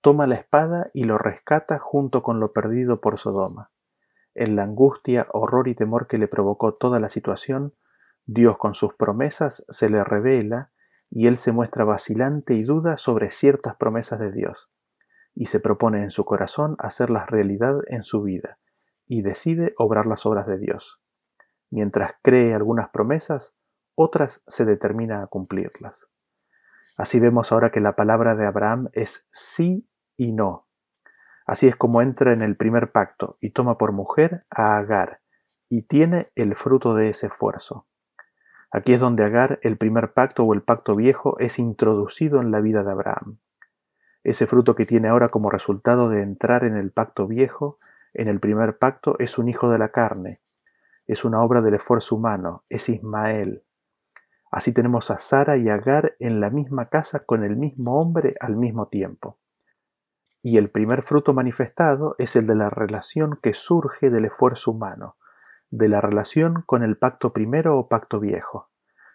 toma 0.00 0.26
la 0.26 0.36
espada 0.36 0.90
y 0.94 1.04
lo 1.04 1.18
rescata 1.18 1.78
junto 1.78 2.22
con 2.22 2.40
lo 2.40 2.52
perdido 2.52 3.00
por 3.00 3.18
Sodoma. 3.18 3.70
En 4.34 4.54
la 4.54 4.62
angustia, 4.62 5.26
horror 5.32 5.68
y 5.68 5.74
temor 5.74 6.06
que 6.06 6.18
le 6.18 6.28
provocó 6.28 6.74
toda 6.74 7.00
la 7.00 7.08
situación, 7.08 7.74
Dios 8.24 8.58
con 8.58 8.74
sus 8.74 8.94
promesas 8.94 9.64
se 9.68 9.90
le 9.90 10.04
revela 10.04 10.70
y 11.10 11.26
él 11.26 11.38
se 11.38 11.52
muestra 11.52 11.84
vacilante 11.84 12.54
y 12.54 12.62
duda 12.62 12.98
sobre 12.98 13.30
ciertas 13.30 13.76
promesas 13.76 14.20
de 14.20 14.30
Dios, 14.30 14.70
y 15.34 15.46
se 15.46 15.58
propone 15.58 16.02
en 16.02 16.10
su 16.10 16.24
corazón 16.24 16.76
hacerlas 16.78 17.28
realidad 17.30 17.78
en 17.88 18.02
su 18.02 18.22
vida, 18.22 18.58
y 19.06 19.22
decide 19.22 19.74
obrar 19.78 20.06
las 20.06 20.26
obras 20.26 20.46
de 20.46 20.58
Dios. 20.58 21.00
Mientras 21.70 22.12
cree 22.22 22.54
algunas 22.54 22.90
promesas, 22.90 23.54
otras 23.94 24.42
se 24.46 24.64
determina 24.64 25.22
a 25.22 25.26
cumplirlas. 25.26 26.06
Así 26.96 27.20
vemos 27.20 27.52
ahora 27.52 27.70
que 27.70 27.80
la 27.80 27.96
palabra 27.96 28.34
de 28.34 28.46
Abraham 28.46 28.88
es 28.92 29.26
sí 29.32 29.88
y 30.16 30.32
no, 30.32 30.68
Así 31.48 31.66
es 31.66 31.76
como 31.76 32.02
entra 32.02 32.34
en 32.34 32.42
el 32.42 32.56
primer 32.56 32.92
pacto 32.92 33.38
y 33.40 33.52
toma 33.52 33.78
por 33.78 33.92
mujer 33.92 34.44
a 34.50 34.76
Agar 34.76 35.22
y 35.70 35.80
tiene 35.80 36.26
el 36.34 36.54
fruto 36.54 36.94
de 36.94 37.08
ese 37.08 37.28
esfuerzo. 37.28 37.86
Aquí 38.70 38.92
es 38.92 39.00
donde 39.00 39.24
Agar, 39.24 39.58
el 39.62 39.78
primer 39.78 40.12
pacto 40.12 40.44
o 40.44 40.52
el 40.52 40.60
pacto 40.60 40.94
viejo, 40.94 41.38
es 41.38 41.58
introducido 41.58 42.42
en 42.42 42.50
la 42.50 42.60
vida 42.60 42.84
de 42.84 42.90
Abraham. 42.90 43.38
Ese 44.24 44.46
fruto 44.46 44.74
que 44.74 44.84
tiene 44.84 45.08
ahora 45.08 45.30
como 45.30 45.48
resultado 45.48 46.10
de 46.10 46.20
entrar 46.20 46.64
en 46.64 46.76
el 46.76 46.90
pacto 46.90 47.26
viejo, 47.26 47.78
en 48.12 48.28
el 48.28 48.40
primer 48.40 48.76
pacto, 48.76 49.16
es 49.18 49.38
un 49.38 49.48
hijo 49.48 49.70
de 49.70 49.78
la 49.78 49.88
carne, 49.88 50.42
es 51.08 51.24
una 51.24 51.42
obra 51.42 51.62
del 51.62 51.74
esfuerzo 51.74 52.16
humano, 52.16 52.64
es 52.68 52.88
Ismael. 52.88 53.64
Así 54.50 54.72
tenemos 54.72 55.10
a 55.10 55.18
Sara 55.18 55.56
y 55.56 55.68
Agar 55.68 56.14
en 56.20 56.40
la 56.40 56.50
misma 56.50 56.90
casa 56.90 57.24
con 57.24 57.44
el 57.44 57.56
mismo 57.56 57.98
hombre 57.98 58.34
al 58.40 58.56
mismo 58.56 58.88
tiempo. 58.88 59.38
Y 60.42 60.58
el 60.58 60.70
primer 60.70 61.02
fruto 61.02 61.32
manifestado 61.32 62.14
es 62.18 62.36
el 62.36 62.46
de 62.46 62.54
la 62.54 62.70
relación 62.70 63.38
que 63.42 63.54
surge 63.54 64.10
del 64.10 64.26
esfuerzo 64.26 64.70
humano, 64.70 65.16
de 65.70 65.88
la 65.88 66.00
relación 66.00 66.62
con 66.64 66.82
el 66.82 66.96
pacto 66.96 67.32
primero 67.32 67.78
o 67.78 67.88
pacto 67.88 68.20
viejo. 68.20 68.70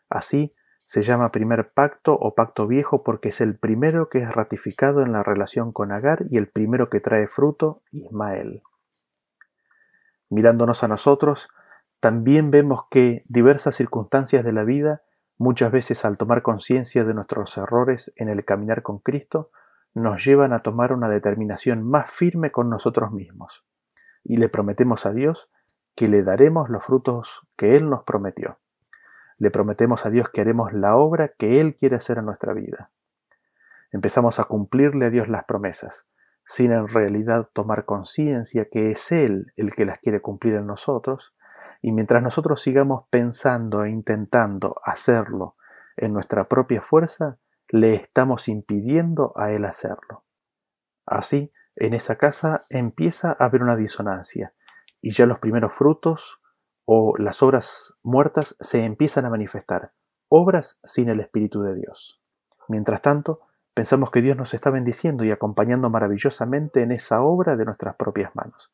Así, 0.10 0.54
Se 0.86 1.02
llama 1.02 1.32
primer 1.32 1.72
pacto 1.72 2.14
o 2.14 2.36
pacto 2.36 2.68
viejo 2.68 3.04
porque 3.04 3.30
es 3.30 3.39
el 3.39 3.58
primero 3.58 4.10
que 4.10 4.20
es 4.20 4.30
ratificado 4.30 5.02
en 5.02 5.14
la 5.14 5.24
relación 5.24 5.72
con 5.72 5.91
Agar 5.91 6.26
y 6.30 6.38
el 6.38 6.50
primero 6.50 6.89
que 6.89 7.00
trae 7.00 7.28
fruto, 7.28 7.82
Ismael. 7.91 8.62
Mirándonos 10.30 10.84
a 10.84 10.89
nosotros, 10.89 11.48
también 12.04 12.51
vemos 12.51 12.82
que 12.91 13.24
diversas 13.30 13.76
circunstancias 13.76 14.43
de 14.43 14.51
la 14.51 14.66
vida, 14.66 15.04
muchas 15.38 15.72
veces 15.72 16.04
al 16.04 16.18
tomar 16.18 16.41
conciencia 16.41 17.06
de 17.06 17.14
nuestros 17.14 17.58
errores 17.58 18.12
en 18.18 18.28
el 18.28 18.43
caminar 18.43 18.82
con 18.82 18.99
Cristo, 18.99 19.51
nos 19.93 20.26
llevan 20.26 20.51
a 20.51 20.60
tomar 20.60 20.91
una 20.91 21.08
determinación 21.08 21.82
más 21.82 22.12
firme 22.12 22.51
con 22.51 22.70
nosotros 22.70 23.14
mismos. 23.14 23.64
Y 24.22 24.36
le 24.36 24.49
prometemos 24.49 25.06
a 25.06 25.14
Dios 25.14 25.49
que 25.95 26.10
le 26.10 26.24
daremos 26.24 26.68
los 26.68 26.84
frutos 26.84 27.47
que 27.56 27.78
Él 27.78 27.89
nos 27.89 28.04
prometió. 28.04 28.60
Le 29.38 29.49
prometemos 29.49 30.06
a 30.06 30.10
Dios 30.10 30.28
que 30.30 30.41
haremos 30.41 30.74
la 30.74 30.97
obra 30.97 31.30
que 31.30 31.62
Él 31.62 31.74
quiere 31.74 31.95
hacer 31.95 32.18
en 32.18 32.26
nuestra 32.26 32.51
vida. 32.51 32.91
Empezamos 33.93 34.41
a 34.41 34.43
cumplirle 34.43 35.06
a 35.06 35.10
Dios 35.10 35.30
las 35.30 35.45
promesas, 35.45 36.06
sin 36.45 36.74
en 36.74 36.89
realidad 36.89 37.47
tomar 37.54 37.86
conciencia 37.86 38.68
que 38.70 38.91
es 38.91 39.10
Él 39.14 39.54
el 39.56 39.74
que 39.74 39.86
las 39.86 39.99
quiere 39.99 40.20
cumplir 40.20 40.56
en 40.56 40.68
nosotros, 40.68 41.34
y 41.84 41.92
mientras 41.92 42.24
nosotros 42.24 42.62
sigamos 42.62 43.04
pensando 43.10 43.84
e 43.84 43.90
intentando 43.90 44.78
hacerlo 44.86 45.58
en 45.98 46.14
nuestra 46.14 46.48
propia 46.48 46.82
fuerza, 46.82 47.40
le 47.68 47.96
estamos 47.96 48.48
impidiendo 48.48 49.34
a 49.36 49.52
Él 49.52 49.66
hacerlo. 49.66 50.24
Así, 51.06 51.52
en 51.76 51.94
esa 51.94 52.16
casa 52.16 52.64
empieza 52.70 53.36
a 53.38 53.46
haber 53.46 53.62
una 53.64 53.76
disonancia, 53.76 54.54
y 55.02 55.12
ya 55.12 55.26
los 55.26 55.40
primeros 55.40 55.74
frutos 55.74 56.40
o 56.86 57.18
las 57.18 57.44
obras 57.44 57.94
muertas 58.02 58.56
se 58.62 58.86
empiezan 58.86 59.26
a 59.26 59.30
manifestar, 59.30 59.92
obras 60.30 60.80
sin 60.86 61.10
el 61.10 61.20
Espíritu 61.20 61.64
de 61.64 61.76
Dios. 61.76 62.22
Mientras 62.70 63.02
tanto, 63.02 63.42
pensamos 63.74 64.10
que 64.10 64.22
Dios 64.22 64.38
nos 64.38 64.54
está 64.54 64.70
bendiciendo 64.70 65.26
y 65.26 65.32
acompañando 65.32 65.90
maravillosamente 65.90 66.82
en 66.82 66.94
esa 66.94 67.22
obra 67.24 67.58
de 67.58 67.66
nuestras 67.66 67.98
propias 67.98 68.34
manos, 68.38 68.72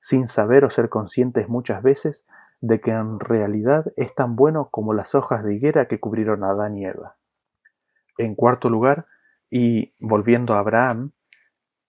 sin 0.00 0.28
saber 0.28 0.64
o 0.64 0.70
ser 0.70 0.88
conscientes 0.88 1.48
muchas 1.48 1.82
veces 1.82 2.24
de 2.62 2.80
que 2.80 2.92
en 2.92 3.18
realidad 3.18 3.92
es 3.96 4.14
tan 4.14 4.36
bueno 4.36 4.68
como 4.70 4.94
las 4.94 5.16
hojas 5.16 5.44
de 5.44 5.54
higuera 5.54 5.88
que 5.88 5.98
cubrieron 5.98 6.44
a 6.44 6.50
Adán 6.50 6.78
y 6.78 6.86
Eva. 6.86 7.16
En 8.16 8.36
cuarto 8.36 8.70
lugar, 8.70 9.06
y 9.50 9.94
volviendo 9.98 10.54
a 10.54 10.60
Abraham, 10.60 11.10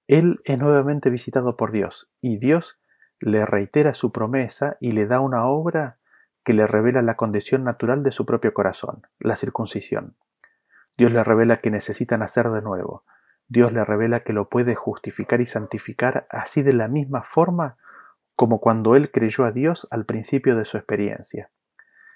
él 0.08 0.42
es 0.44 0.58
nuevamente 0.58 1.12
visitado 1.12 1.56
por 1.58 1.72
Dios, 1.72 2.10
y 2.22 2.38
Dios 2.38 2.80
le 3.20 3.46
reitera 3.46 3.94
su 3.94 4.12
promesa 4.12 4.76
y 4.80 4.92
le 4.92 5.06
da 5.06 5.20
una 5.20 5.46
obra 5.46 6.00
que 6.44 6.54
le 6.54 6.66
revela 6.66 7.04
la 7.04 7.16
condición 7.16 7.64
natural 7.64 8.02
de 8.02 8.12
su 8.12 8.26
propio 8.26 8.54
corazón, 8.54 9.04
la 9.20 9.36
circuncisión. 9.36 10.18
Dios 10.98 11.12
le 11.12 11.24
revela 11.24 11.58
que 11.58 11.70
necesita 11.70 12.18
nacer 12.18 12.50
de 12.50 12.64
nuevo. 12.64 13.06
Dios 13.48 13.72
le 13.72 13.86
revela 13.86 14.22
que 14.22 14.34
lo 14.34 14.50
puede 14.50 14.74
justificar 14.74 15.40
y 15.40 15.46
santificar 15.46 16.26
así 16.32 16.64
de 16.64 16.74
la 16.74 16.88
misma 16.88 17.22
forma 17.22 17.78
como 18.36 18.60
cuando 18.60 18.96
él 18.96 19.12
creyó 19.12 19.46
a 19.46 19.52
Dios 19.52 19.88
al 19.92 20.06
principio 20.06 20.56
de 20.56 20.66
su 20.66 20.78
experiencia. 20.78 21.52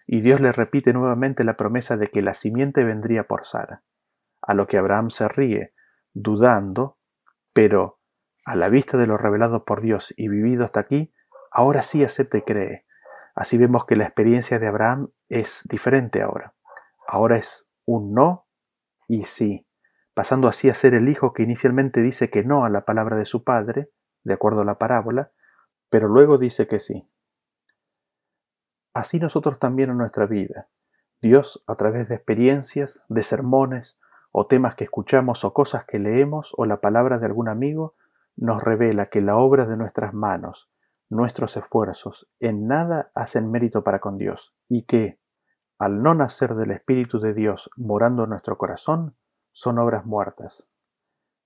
Y 0.06 0.22
Dios 0.22 0.40
le 0.40 0.52
repite 0.52 0.94
nuevamente 0.94 1.44
la 1.44 1.58
promesa 1.58 1.98
de 1.98 2.08
que 2.08 2.22
la 2.22 2.34
simiente 2.34 2.84
vendría 2.84 3.26
por 3.26 3.46
Sara, 3.46 3.84
a 4.42 4.54
lo 4.54 4.68
que 4.68 4.78
Abraham 4.78 5.10
se 5.10 5.28
ríe, 5.28 5.74
dudando, 6.14 6.98
pero 7.54 8.00
a 8.46 8.56
la 8.56 8.70
vista 8.70 8.98
de 8.98 9.08
lo 9.08 9.18
revelado 9.18 9.66
por 9.66 9.82
Dios 9.82 10.14
y 10.16 10.30
vivido 10.30 10.64
hasta 10.64 10.80
aquí, 10.80 11.14
ahora 11.52 11.84
sí 11.84 12.04
acepta 12.04 12.38
y 12.38 12.42
cree. 12.44 12.86
Así 13.36 13.58
vemos 13.58 13.86
que 13.86 13.96
la 13.96 14.06
experiencia 14.06 14.58
de 14.58 14.68
Abraham 14.68 15.10
es 15.28 15.62
diferente 15.70 16.22
ahora. 16.22 16.56
Ahora 17.08 17.38
es 17.38 17.68
un 17.86 18.14
no 18.14 18.48
y 19.08 19.26
sí, 19.26 19.68
pasando 20.14 20.48
así 20.48 20.70
a 20.70 20.74
ser 20.74 20.94
el 20.94 21.10
hijo 21.10 21.34
que 21.34 21.44
inicialmente 21.44 22.02
dice 22.02 22.30
que 22.30 22.44
no 22.44 22.66
a 22.66 22.70
la 22.70 22.86
palabra 22.86 23.18
de 23.18 23.26
su 23.26 23.44
padre, 23.44 23.90
de 24.24 24.34
acuerdo 24.34 24.62
a 24.62 24.66
la 24.66 24.78
parábola, 24.78 25.32
pero 25.90 26.08
luego 26.08 26.38
dice 26.38 26.68
que 26.68 26.80
sí. 26.80 27.10
Así 28.94 29.20
nosotros 29.20 29.60
también 29.60 29.90
en 29.90 29.98
nuestra 29.98 30.26
vida. 30.26 30.70
Dios, 31.22 31.64
a 31.68 31.76
través 31.76 32.08
de 32.10 32.16
experiencias, 32.16 33.04
de 33.10 33.24
sermones, 33.24 33.98
o 34.32 34.48
temas 34.48 34.76
que 34.76 34.84
escuchamos, 34.84 35.44
o 35.44 35.54
cosas 35.54 35.86
que 35.86 36.00
leemos, 36.00 36.54
o 36.58 36.66
la 36.66 36.82
palabra 36.82 37.18
de 37.18 37.26
algún 37.26 37.50
amigo, 37.50 37.96
nos 38.36 38.62
revela 38.62 39.08
que 39.08 39.22
la 39.22 39.38
obra 39.38 39.66
de 39.66 39.78
nuestras 39.78 40.14
manos, 40.14 40.70
nuestros 41.10 41.58
esfuerzos, 41.58 42.30
en 42.40 42.68
nada 42.68 43.12
hacen 43.16 43.50
mérito 43.50 43.84
para 43.84 44.00
con 44.00 44.18
Dios, 44.18 44.56
y 44.68 44.84
que, 44.84 45.20
al 45.80 46.04
no 46.04 46.14
nacer 46.14 46.56
del 46.56 46.72
Espíritu 46.72 47.20
de 47.20 47.34
Dios 47.34 47.70
morando 47.76 48.24
en 48.24 48.30
nuestro 48.30 48.58
corazón, 48.58 49.16
son 49.52 49.80
obras 49.80 50.06
muertas. 50.06 50.68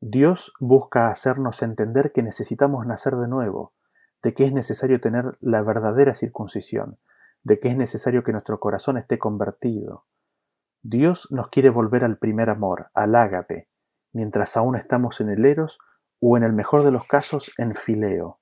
Dios 0.02 0.54
busca 0.60 1.10
hacernos 1.10 1.62
entender 1.62 2.12
que 2.12 2.24
necesitamos 2.24 2.86
nacer 2.86 3.16
de 3.16 3.28
nuevo, 3.28 3.74
de 4.24 4.34
que 4.34 4.46
es 4.46 4.54
necesario 4.54 5.00
tener 5.02 5.38
la 5.42 5.62
verdadera 5.64 6.16
circuncisión, 6.16 6.98
de 7.44 7.60
que 7.60 7.70
es 7.70 7.78
necesario 7.78 8.24
que 8.24 8.32
nuestro 8.32 8.60
corazón 8.60 8.98
esté 8.98 9.18
convertido. 9.18 10.06
Dios 10.84 11.28
nos 11.32 11.50
quiere 11.50 11.70
volver 11.70 12.04
al 12.04 12.18
primer 12.18 12.50
amor, 12.50 12.90
al 12.94 13.16
ágape, 13.16 13.68
mientras 14.14 14.58
aún 14.58 14.76
estamos 14.76 15.22
en 15.22 15.30
el 15.30 15.46
eros 15.46 15.80
o 16.20 16.38
en 16.38 16.44
el 16.44 16.54
mejor 16.54 16.84
de 16.84 16.92
los 16.92 17.06
casos 17.06 17.52
en 17.58 17.76
fileo. 17.76 18.40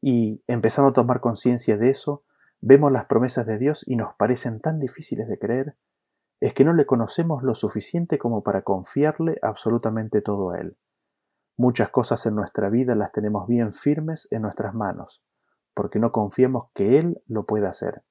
Y 0.00 0.42
empezando 0.46 0.90
a 0.90 0.92
tomar 0.92 1.20
conciencia 1.20 1.76
de 1.78 1.90
eso, 1.90 2.24
vemos 2.60 2.92
las 2.92 3.06
promesas 3.06 3.46
de 3.46 3.58
Dios 3.58 3.84
y 3.86 3.96
nos 3.96 4.14
parecen 4.14 4.60
tan 4.60 4.78
difíciles 4.78 5.28
de 5.28 5.38
creer, 5.38 5.76
es 6.40 6.52
que 6.52 6.64
no 6.64 6.74
le 6.74 6.86
conocemos 6.86 7.42
lo 7.42 7.54
suficiente 7.54 8.18
como 8.18 8.42
para 8.42 8.62
confiarle 8.62 9.38
absolutamente 9.42 10.20
todo 10.20 10.50
a 10.50 10.58
Él. 10.58 10.76
Muchas 11.58 11.88
cosas 11.88 12.26
en 12.26 12.34
nuestra 12.34 12.68
vida 12.68 12.94
las 12.94 13.12
tenemos 13.12 13.46
bien 13.48 13.72
firmes 13.72 14.28
en 14.30 14.42
nuestras 14.42 14.74
manos, 14.74 15.22
porque 15.72 15.98
no 15.98 16.12
confiamos 16.12 16.68
que 16.74 16.98
Él 16.98 17.22
lo 17.26 17.46
pueda 17.46 17.70
hacer. 17.70 18.04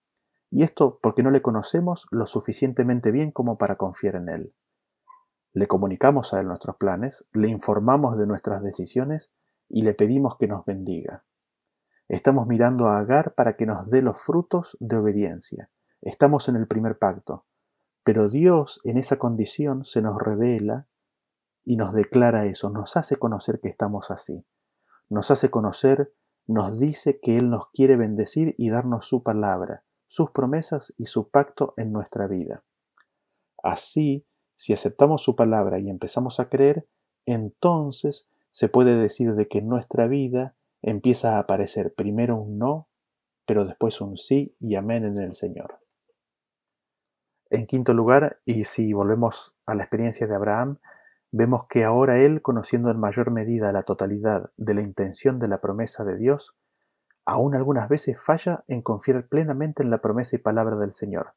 Y 0.50 0.64
esto 0.64 1.00
porque 1.02 1.22
no 1.22 1.30
le 1.30 1.44
conocemos 1.44 2.08
lo 2.10 2.26
suficientemente 2.26 3.12
bien 3.12 3.32
como 3.32 3.58
para 3.58 3.76
confiar 3.76 4.16
en 4.16 4.30
Él. 4.30 4.56
Le 5.54 5.68
comunicamos 5.68 6.34
a 6.34 6.40
Él 6.40 6.48
nuestros 6.48 6.78
planes, 6.78 7.28
le 7.34 7.50
informamos 7.50 8.18
de 8.18 8.26
nuestras 8.26 8.64
decisiones 8.64 9.32
y 9.70 9.84
le 9.84 9.94
pedimos 9.94 10.38
que 10.38 10.48
nos 10.48 10.66
bendiga. 10.66 11.24
Estamos 12.08 12.48
mirando 12.48 12.88
a 12.88 12.98
Agar 13.00 13.36
para 13.36 13.56
que 13.56 13.66
nos 13.66 13.90
dé 13.90 14.02
los 14.02 14.20
frutos 14.20 14.76
de 14.80 14.98
obediencia. 14.98 15.70
Estamos 16.02 16.50
en 16.50 16.56
el 16.56 16.68
primer 16.68 16.98
pacto, 16.98 17.46
pero 18.04 18.28
Dios 18.30 18.82
en 18.84 18.98
esa 18.98 19.18
condición 19.18 19.86
se 19.86 20.02
nos 20.02 20.18
revela 20.20 20.88
y 21.66 21.76
nos 21.78 21.94
declara 21.94 22.46
eso, 22.46 22.70
nos 22.70 22.96
hace 22.96 23.18
conocer 23.18 23.60
que 23.60 23.68
estamos 23.68 24.12
así. 24.12 24.46
Nos 25.10 25.32
hace 25.32 25.50
conocer, 25.50 26.14
nos 26.48 26.80
dice 26.80 27.20
que 27.20 27.38
Él 27.38 27.50
nos 27.50 27.70
quiere 27.72 27.98
bendecir 27.98 28.54
y 28.58 28.70
darnos 28.70 29.08
su 29.08 29.24
palabra, 29.24 29.84
sus 30.08 30.30
promesas 30.30 30.94
y 30.98 31.08
su 31.08 31.30
pacto 31.30 31.74
en 31.78 31.92
nuestra 31.92 32.28
vida. 32.28 32.64
Así, 33.64 34.28
si 34.56 34.74
aceptamos 34.74 35.24
su 35.24 35.36
palabra 35.36 35.80
y 35.80 35.90
empezamos 35.90 36.40
a 36.40 36.50
creer, 36.50 36.88
entonces 37.26 38.28
se 38.52 38.70
puede 38.70 38.96
decir 38.98 39.34
de 39.34 39.48
que 39.48 39.58
en 39.58 39.68
nuestra 39.68 40.08
vida 40.08 40.56
empieza 40.84 41.36
a 41.36 41.40
aparecer 41.40 41.96
primero 41.96 42.38
un 42.38 42.60
no, 42.60 42.88
pero 43.48 43.66
después 43.66 44.00
un 44.02 44.18
sí 44.18 44.56
y 44.60 44.76
amén 44.76 45.04
en 45.04 45.18
el 45.18 45.36
Señor. 45.36 45.80
En 47.50 47.66
quinto 47.66 47.94
lugar, 47.94 48.40
y 48.46 48.64
si 48.66 48.94
volvemos 48.94 49.56
a 49.66 49.76
la 49.76 49.84
experiencia 49.84 50.28
de 50.28 50.36
Abraham, 50.36 50.80
vemos 51.38 51.68
que 51.68 51.84
ahora 51.84 52.20
él, 52.20 52.42
conociendo 52.42 52.90
en 52.90 52.98
mayor 52.98 53.30
medida 53.30 53.74
la 53.74 53.84
totalidad 53.84 54.52
de 54.56 54.74
la 54.74 54.82
intención 54.82 55.38
de 55.38 55.50
la 55.50 55.60
promesa 55.60 56.06
de 56.06 56.18
Dios, 56.18 56.56
aún 57.26 57.56
algunas 57.56 57.90
veces 57.90 58.18
falla 58.22 58.64
en 58.70 58.82
confiar 58.82 59.28
plenamente 59.28 59.84
en 59.84 59.90
la 59.90 59.98
promesa 59.98 60.38
y 60.38 60.40
palabra 60.40 60.78
del 60.78 60.94
Señor, 60.94 61.34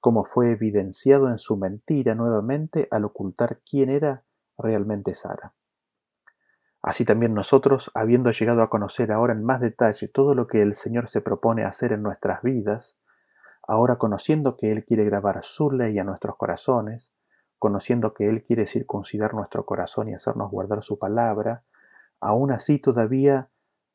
como 0.00 0.24
fue 0.24 0.50
evidenciado 0.50 1.30
en 1.30 1.38
su 1.38 1.56
mentira 1.56 2.16
nuevamente 2.16 2.88
al 2.90 3.04
ocultar 3.04 3.60
quién 3.64 3.88
era 3.88 4.24
realmente 4.58 5.14
Sara. 5.14 5.54
Así 6.82 7.04
también 7.04 7.32
nosotros, 7.32 7.92
habiendo 7.94 8.32
llegado 8.32 8.62
a 8.62 8.68
conocer 8.68 9.12
ahora 9.12 9.32
en 9.32 9.44
más 9.44 9.60
detalle 9.60 10.08
todo 10.08 10.34
lo 10.34 10.48
que 10.48 10.60
el 10.60 10.74
Señor 10.74 11.06
se 11.06 11.20
propone 11.20 11.64
hacer 11.64 11.92
en 11.92 12.02
nuestras 12.02 12.42
vidas, 12.42 12.98
ahora 13.68 13.94
conociendo 13.94 14.56
que 14.56 14.72
Él 14.72 14.84
quiere 14.84 15.04
grabar 15.04 15.38
su 15.44 15.70
ley 15.70 16.00
a 16.00 16.04
nuestros 16.04 16.36
corazones, 16.36 17.12
conociendo 17.58 18.14
que 18.14 18.28
Él 18.28 18.42
quiere 18.42 18.66
circuncidar 18.66 19.34
nuestro 19.34 19.64
corazón 19.64 20.08
y 20.08 20.14
hacernos 20.14 20.50
guardar 20.50 20.82
su 20.82 20.98
palabra, 20.98 21.64
aún 22.20 22.52
así 22.52 22.78
todavía 22.78 23.50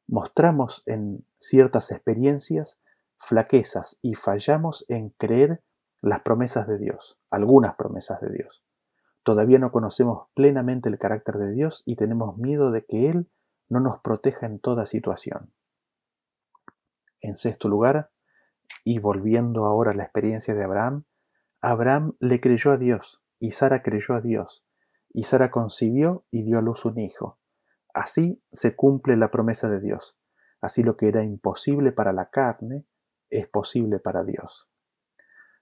mostramos 0.07 0.84
en 0.86 1.26
ciertas 1.39 1.91
experiencias 1.91 2.80
flaquezas 3.18 3.99
y 4.01 4.16
fallamos 4.16 4.86
en 4.89 5.09
creer 5.12 5.62
las 6.01 6.22
promesas 6.22 6.68
de 6.68 6.78
Dios, 6.78 7.20
algunas 7.30 7.76
promesas 7.76 8.20
de 8.22 8.32
Dios. 8.32 8.64
Todavía 9.24 9.59
no 9.59 9.72
conocemos 9.72 10.28
plenamente 10.34 10.89
el 10.89 10.97
carácter 10.97 11.36
de 11.36 11.51
Dios 11.51 11.84
y 11.86 11.95
tenemos 11.95 12.38
miedo 12.38 12.72
de 12.72 12.84
que 12.86 13.09
Él 13.09 13.30
no 13.70 13.80
nos 13.80 13.99
proteja 13.99 14.47
en 14.47 14.59
toda 14.59 14.88
situación. 14.88 15.53
En 17.22 17.36
sexto 17.38 17.70
lugar, 17.70 18.09
y 18.84 18.99
volviendo 18.99 19.66
ahora 19.66 19.91
a 19.91 19.95
la 19.95 20.03
experiencia 20.03 20.55
de 20.55 20.64
Abraham, 20.64 21.03
Abraham 21.62 22.16
le 22.20 22.41
creyó 22.41 22.72
a 22.72 22.78
Dios, 22.78 23.22
y 23.42 23.52
Sara 23.52 23.82
creyó 23.82 24.14
a 24.14 24.22
Dios, 24.22 24.64
y 25.10 25.24
Sara 25.24 25.50
concibió 25.50 26.26
y 26.30 26.44
dio 26.44 26.60
a 26.60 26.62
luz 26.62 26.86
un 26.86 27.00
hijo. 27.00 27.39
Así 27.92 28.42
se 28.52 28.76
cumple 28.76 29.18
la 29.18 29.32
promesa 29.32 29.68
de 29.68 29.82
Dios. 29.82 30.18
Así 30.62 30.84
lo 30.84 30.96
que 30.96 31.08
era 31.10 31.24
imposible 31.24 31.92
para 31.92 32.14
la 32.14 32.30
carne 32.30 32.86
es 33.32 33.48
posible 33.50 34.00
para 34.00 34.24
Dios. 34.24 34.70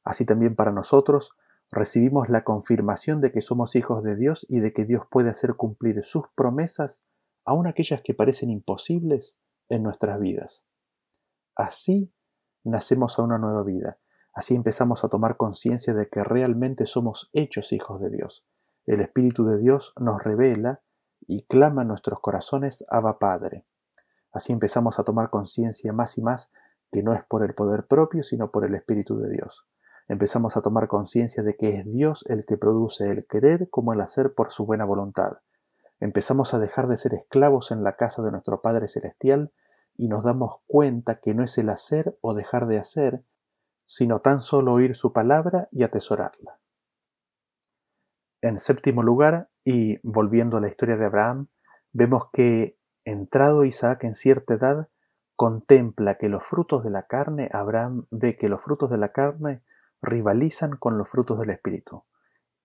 Así 0.04 0.26
también 0.26 0.58
para 0.58 0.74
nosotros 0.74 1.32
recibimos 1.72 2.28
la 2.28 2.44
confirmación 2.44 3.22
de 3.22 3.32
que 3.32 3.42
somos 3.42 3.78
hijos 3.78 4.04
de 4.04 4.18
Dios 4.18 4.46
y 4.50 4.60
de 4.60 4.74
que 4.74 4.84
Dios 4.84 5.04
puede 5.10 5.30
hacer 5.30 5.56
cumplir 5.56 6.04
sus 6.04 6.28
promesas, 6.36 7.06
aun 7.46 7.66
aquellas 7.66 8.02
que 8.02 8.14
parecen 8.14 8.50
imposibles, 8.50 9.40
en 9.70 9.84
nuestras 9.84 10.20
vidas. 10.20 10.66
Así 11.56 12.12
nacemos 12.64 13.18
a 13.18 13.24
una 13.24 13.38
nueva 13.38 13.64
vida. 13.64 14.00
Así 14.40 14.56
empezamos 14.56 15.04
a 15.04 15.10
tomar 15.10 15.36
conciencia 15.36 15.94
de 15.94 16.08
que 16.08 16.24
realmente 16.24 16.86
somos 16.86 17.30
hechos 17.34 17.74
hijos 17.74 18.00
de 18.00 18.10
Dios. 18.10 18.46
El 18.86 19.02
Espíritu 19.02 19.44
de 19.44 19.58
Dios 19.58 19.92
nos 20.00 20.24
revela 20.24 20.80
y 21.28 21.44
clama 21.44 21.82
en 21.82 21.90
nuestros 21.90 22.22
corazones, 22.22 22.86
Abba 22.88 23.20
Padre. 23.20 23.66
Así 24.32 24.54
empezamos 24.54 24.98
a 24.98 25.04
tomar 25.04 25.30
conciencia 25.30 25.92
más 25.92 26.18
y 26.18 26.22
más 26.22 26.54
que 26.90 27.04
no 27.04 27.14
es 27.14 27.26
por 27.26 27.44
el 27.44 27.54
poder 27.54 27.86
propio, 27.86 28.24
sino 28.24 28.50
por 28.50 28.64
el 28.64 28.76
Espíritu 28.76 29.20
de 29.20 29.30
Dios 29.30 29.66
empezamos 30.08 30.56
a 30.56 30.62
tomar 30.62 30.88
conciencia 30.88 31.44
de 31.44 31.58
que 31.58 31.76
es 31.76 31.86
Dios 31.86 32.26
el 32.30 32.46
que 32.46 32.58
produce 32.58 33.12
el 33.12 33.28
querer 33.28 33.70
como 33.70 33.92
el 33.92 34.00
hacer 34.00 34.34
por 34.34 34.54
su 34.54 34.66
buena 34.66 34.86
voluntad. 34.86 35.40
Empezamos 36.00 36.54
a 36.54 36.60
dejar 36.60 36.88
de 36.88 36.98
ser 36.98 37.14
esclavos 37.14 37.72
en 37.72 37.84
la 37.84 37.98
casa 37.98 38.24
de 38.24 38.32
nuestro 38.32 38.62
Padre 38.62 38.88
Celestial 38.88 39.52
y 39.98 40.08
nos 40.08 40.24
damos 40.24 40.62
cuenta 40.66 41.20
que 41.20 41.36
no 41.36 41.44
es 41.44 41.58
el 41.58 41.68
hacer 41.68 42.18
o 42.22 42.34
dejar 42.34 42.68
de 42.68 42.80
hacer, 42.80 43.22
sino 43.90 44.20
tan 44.20 44.44
solo 44.44 44.74
oír 44.74 44.96
su 44.96 45.14
palabra 45.14 45.68
y 45.72 45.82
atesorarla. 45.82 46.60
En 48.40 48.60
séptimo 48.60 49.02
lugar, 49.02 49.50
y 49.66 49.98
volviendo 50.08 50.58
a 50.58 50.62
la 50.62 50.68
historia 50.68 50.96
de 50.96 51.06
Abraham, 51.06 51.48
vemos 51.92 52.30
que, 52.32 52.78
entrado 53.04 53.66
Isaac 53.66 54.04
en 54.04 54.14
cierta 54.14 54.54
edad, 54.54 54.90
contempla 55.36 56.20
que 56.20 56.30
los 56.30 56.46
frutos 56.46 56.84
de 56.84 56.92
la 56.92 57.08
carne, 57.08 57.50
Abraham 57.52 58.06
ve 58.12 58.38
que 58.38 58.48
los 58.48 58.62
frutos 58.62 58.92
de 58.92 59.00
la 59.00 59.12
carne 59.12 59.64
rivalizan 60.04 60.78
con 60.78 61.00
los 61.00 61.10
frutos 61.10 61.40
del 61.40 61.50
Espíritu. 61.50 62.04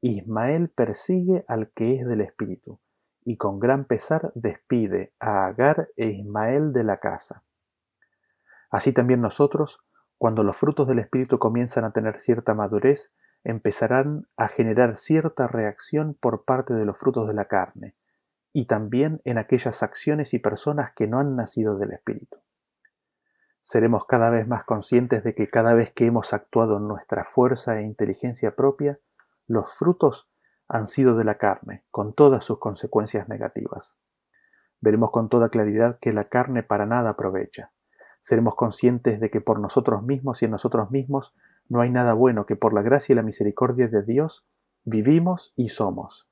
Ismael 0.03 0.68
persigue 0.68 1.47
al 1.49 1.70
que 1.70 1.95
es 1.95 2.07
del 2.07 2.20
Espíritu, 2.20 2.81
y 3.25 3.39
con 3.39 3.61
gran 3.61 3.87
pesar 3.87 4.31
despide 4.35 5.14
a 5.20 5.47
Agar 5.47 5.89
e 5.97 6.09
Ismael 6.09 6.75
de 6.75 6.85
la 6.85 6.99
casa. 6.99 7.45
Así 8.70 8.93
también 8.93 9.22
nosotros, 9.22 9.81
cuando 10.19 10.43
los 10.43 10.57
frutos 10.57 10.87
del 10.89 10.99
Espíritu 10.99 11.39
comienzan 11.39 11.85
a 11.85 11.93
tener 11.93 12.21
cierta 12.21 12.55
madurez, 12.55 13.12
empezarán 13.43 14.27
a 14.37 14.49
generar 14.49 14.97
cierta 14.97 15.49
reacción 15.49 16.15
por 16.15 16.45
parte 16.45 16.75
de 16.75 16.87
los 16.87 16.99
frutos 16.99 17.29
de 17.29 17.35
la 17.35 17.47
carne, 17.47 17.95
y 18.53 18.67
también 18.67 19.21
en 19.25 19.39
aquellas 19.39 19.83
acciones 19.83 20.35
y 20.35 20.39
personas 20.39 20.93
que 20.95 21.07
no 21.07 21.19
han 21.19 21.37
nacido 21.37 21.77
del 21.77 21.93
Espíritu 21.93 22.45
seremos 23.65 24.05
cada 24.05 24.29
vez 24.29 24.47
más 24.47 24.65
conscientes 24.65 25.25
de 25.25 25.35
que 25.35 25.49
cada 25.49 25.73
vez 25.73 25.91
que 25.93 26.07
hemos 26.07 26.35
actuado 26.35 26.77
en 26.77 26.87
nuestra 26.87 27.25
fuerza 27.25 27.81
e 27.81 27.83
inteligencia 27.83 28.55
propia, 28.55 29.01
los 29.47 29.75
frutos 29.75 30.31
han 30.69 30.87
sido 30.87 31.17
de 31.17 31.25
la 31.25 31.39
carne, 31.39 31.85
con 31.91 32.15
todas 32.15 32.45
sus 32.45 32.59
consecuencias 32.59 33.27
negativas. 33.29 33.97
Veremos 34.81 35.11
con 35.11 35.31
toda 35.31 35.49
claridad 35.49 35.99
que 35.99 36.12
la 36.12 36.25
carne 36.25 36.62
para 36.62 36.85
nada 36.85 37.11
aprovecha. 37.11 37.73
Seremos 38.25 38.57
conscientes 38.57 39.20
de 39.20 39.31
que 39.31 39.41
por 39.41 39.61
nosotros 39.61 40.03
mismos 40.03 40.41
y 40.41 40.47
en 40.47 40.51
nosotros 40.51 40.91
mismos 40.91 41.35
no 41.68 41.81
hay 41.81 41.91
nada 41.91 42.14
bueno, 42.14 42.47
que 42.47 42.57
por 42.57 42.72
la 42.72 42.83
gracia 42.83 43.12
y 43.12 43.16
la 43.16 43.22
misericordia 43.22 43.87
de 43.87 44.03
Dios 44.03 44.45
vivimos 44.85 45.53
y 45.57 45.68
somos. 45.68 46.27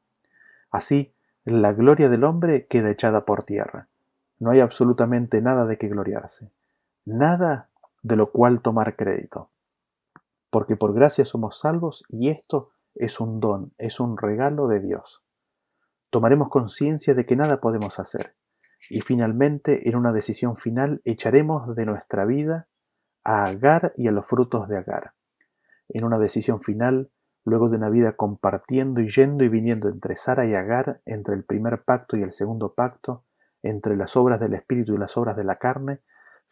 Así, 0.70 1.12
la 1.45 1.72
gloria 1.72 2.09
del 2.09 2.24
hombre 2.24 2.66
queda 2.66 2.90
echada 2.90 3.24
por 3.26 3.45
tierra. 3.45 3.88
No 4.38 4.51
hay 4.51 4.61
absolutamente 4.61 5.43
nada 5.43 5.66
de 5.66 5.76
que 5.76 5.88
gloriarse 5.88 6.51
nada 7.05 7.68
de 8.03 8.16
lo 8.16 8.30
cual 8.30 8.61
tomar 8.61 8.97
crédito. 8.97 9.51
Porque 10.51 10.76
por 10.76 10.93
gracia 10.95 11.24
somos 11.24 11.59
salvos 11.59 12.05
y 12.09 12.28
esto 12.28 12.70
es 12.95 13.20
un 13.20 13.40
don, 13.40 13.72
es 13.78 14.01
un 14.01 14.16
regalo 14.16 14.68
de 14.68 14.80
Dios. 14.80 15.22
Tomaremos 16.11 16.49
conciencia 16.51 17.14
de 17.14 17.24
que 17.24 17.36
nada 17.36 17.61
podemos 17.61 17.99
hacer 17.99 18.34
y 18.91 19.01
finalmente 19.01 19.89
en 19.89 19.97
una 19.97 20.12
decisión 20.12 20.57
final 20.57 21.01
echaremos 21.05 21.74
de 21.74 21.87
nuestra 21.87 22.24
vida 22.24 22.68
a 23.24 23.47
Agar 23.47 23.93
y 23.97 24.09
a 24.09 24.12
los 24.12 24.26
frutos 24.26 24.68
de 24.68 24.78
Agar. 24.78 25.14
En 25.89 26.05
una 26.05 26.18
decisión 26.18 26.61
final, 26.61 27.11
luego 27.45 27.68
de 27.68 27.76
una 27.76 27.89
vida 27.89 28.16
compartiendo 28.16 29.01
y 29.01 29.09
yendo 29.09 29.45
y 29.45 29.49
viniendo 29.49 29.89
entre 29.89 30.16
Sara 30.16 30.47
y 30.47 30.55
Agar, 30.55 31.01
entre 31.07 31.35
el 31.35 31.45
primer 31.45 31.85
pacto 31.85 32.16
y 32.16 32.22
el 32.22 32.33
segundo 32.33 32.74
pacto, 32.74 33.24
entre 33.62 33.97
las 33.97 34.16
obras 34.16 34.41
del 34.41 34.55
Espíritu 34.55 34.95
y 34.95 34.99
las 34.99 35.16
obras 35.16 35.37
de 35.37 35.45
la 35.45 35.57
carne, 35.57 36.01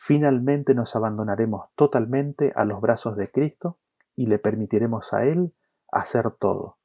Finalmente 0.03 0.74
nos 0.74 0.97
abandonaremos 0.97 1.68
totalmente 1.74 2.55
a 2.57 2.64
los 2.64 2.81
brazos 2.81 3.16
de 3.16 3.31
Cristo 3.31 3.78
y 4.16 4.28
le 4.28 4.39
permitiremos 4.39 5.12
a 5.12 5.26
Él 5.26 5.55
hacer 5.93 6.31
todo. 6.31 6.78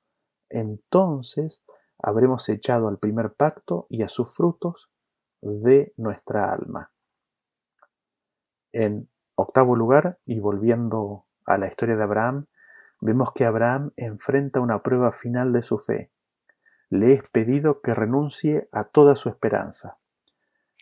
Entonces 0.49 1.63
habremos 1.97 2.49
echado 2.49 2.89
al 2.89 2.99
primer 2.99 3.33
pacto 3.33 3.87
y 3.89 4.03
a 4.03 4.09
sus 4.09 4.35
frutos 4.35 4.91
de 5.45 5.93
nuestra 5.97 6.51
alma. 6.51 6.91
En 8.71 9.07
octavo 9.35 9.75
lugar, 9.75 10.17
y 10.25 10.39
volviendo 10.39 11.25
a 11.45 11.57
la 11.57 11.67
historia 11.67 11.95
de 11.95 12.03
Abraham, 12.03 12.47
vemos 12.99 13.31
que 13.33 13.45
Abraham 13.45 13.91
enfrenta 13.95 14.59
una 14.59 14.81
prueba 14.81 15.11
final 15.11 15.53
de 15.53 15.61
su 15.61 15.77
fe. 15.77 16.11
Le 16.89 17.13
es 17.13 17.29
pedido 17.29 17.81
que 17.81 17.93
renuncie 17.93 18.67
a 18.71 18.85
toda 18.85 19.15
su 19.15 19.29
esperanza. 19.29 19.97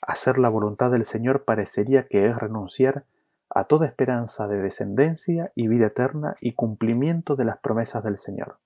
Hacer 0.01 0.38
la 0.38 0.49
voluntad 0.49 0.91
del 0.91 1.05
Señor 1.05 1.43
parecería 1.43 2.07
que 2.07 2.28
es 2.28 2.36
renunciar 2.36 3.05
a 3.49 3.66
toda 3.66 3.86
esperanza 3.86 4.47
de 4.47 4.61
descendencia 4.61 5.51
y 5.55 5.68
vida 5.68 5.88
eterna 5.88 6.36
y 6.39 6.53
cumplimiento 6.53 7.36
de 7.36 7.45
las 7.45 7.57
promesas 7.57 8.03
del 8.03 8.18
Señor. 8.18 8.59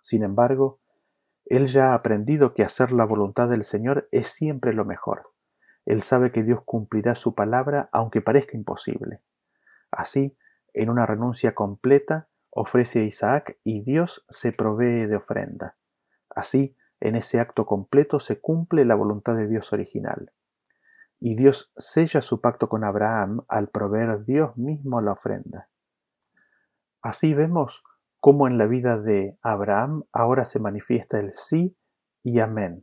Sin 0.00 0.22
embargo, 0.22 0.80
él 1.46 1.66
ya 1.66 1.90
ha 1.90 1.94
aprendido 1.94 2.54
que 2.54 2.64
hacer 2.64 2.92
la 2.92 3.04
voluntad 3.04 3.48
del 3.48 3.64
Señor 3.64 4.08
es 4.10 4.28
siempre 4.28 4.72
lo 4.72 4.84
mejor. 4.84 5.22
Él 5.84 6.02
sabe 6.02 6.32
que 6.32 6.42
Dios 6.42 6.60
cumplirá 6.64 7.14
su 7.14 7.34
palabra 7.34 7.90
aunque 7.92 8.22
parezca 8.22 8.56
imposible. 8.56 9.20
Así, 9.90 10.36
en 10.72 10.88
una 10.88 11.06
renuncia 11.06 11.54
completa, 11.54 12.28
ofrece 12.50 13.00
a 13.00 13.04
Isaac 13.04 13.58
y 13.62 13.82
Dios 13.82 14.24
se 14.30 14.52
provee 14.52 15.06
de 15.06 15.16
ofrenda. 15.16 15.76
Así, 16.30 16.76
en 17.00 17.16
ese 17.16 17.38
acto 17.38 17.66
completo 17.66 18.18
se 18.18 18.40
cumple 18.40 18.84
la 18.84 18.94
voluntad 18.94 19.36
de 19.36 19.46
Dios 19.46 19.72
original. 19.72 20.32
Y 21.20 21.36
Dios 21.36 21.72
sella 21.76 22.22
su 22.22 22.40
pacto 22.40 22.68
con 22.68 22.84
Abraham 22.84 23.44
al 23.48 23.68
proveer 23.68 24.24
Dios 24.24 24.56
mismo 24.56 25.00
la 25.00 25.12
ofrenda. 25.12 25.68
Así 27.02 27.34
vemos 27.34 27.84
cómo 28.24 28.48
en 28.48 28.56
la 28.56 28.66
vida 28.66 28.98
de 28.98 29.36
Abraham 29.42 30.04
ahora 30.10 30.46
se 30.46 30.58
manifiesta 30.58 31.20
el 31.20 31.34
sí 31.34 31.76
y 32.22 32.40
amén. 32.40 32.82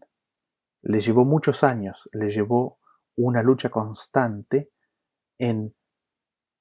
Le 0.84 1.00
llevó 1.00 1.26
muchos 1.26 1.64
años, 1.64 2.08
le 2.14 2.30
llevó 2.30 2.78
una 3.16 3.42
lucha 3.42 3.72
constante 3.72 4.70
en 5.40 5.74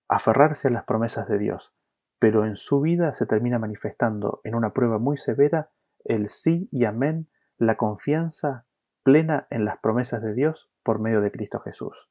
aferrarse 0.08 0.68
a 0.68 0.70
las 0.70 0.84
promesas 0.84 1.28
de 1.28 1.36
Dios, 1.36 1.74
pero 2.18 2.46
en 2.46 2.56
su 2.56 2.80
vida 2.80 3.12
se 3.12 3.26
termina 3.26 3.58
manifestando 3.58 4.40
en 4.44 4.54
una 4.54 4.72
prueba 4.72 4.98
muy 4.98 5.18
severa 5.18 5.70
el 6.04 6.30
sí 6.30 6.66
y 6.72 6.86
amén 6.86 7.28
la 7.58 7.76
confianza 7.76 8.64
plena 9.02 9.46
en 9.50 9.66
las 9.66 9.78
promesas 9.80 10.22
de 10.22 10.32
Dios 10.32 10.70
por 10.82 11.00
medio 11.00 11.20
de 11.20 11.30
Cristo 11.30 11.60
Jesús. 11.60 12.08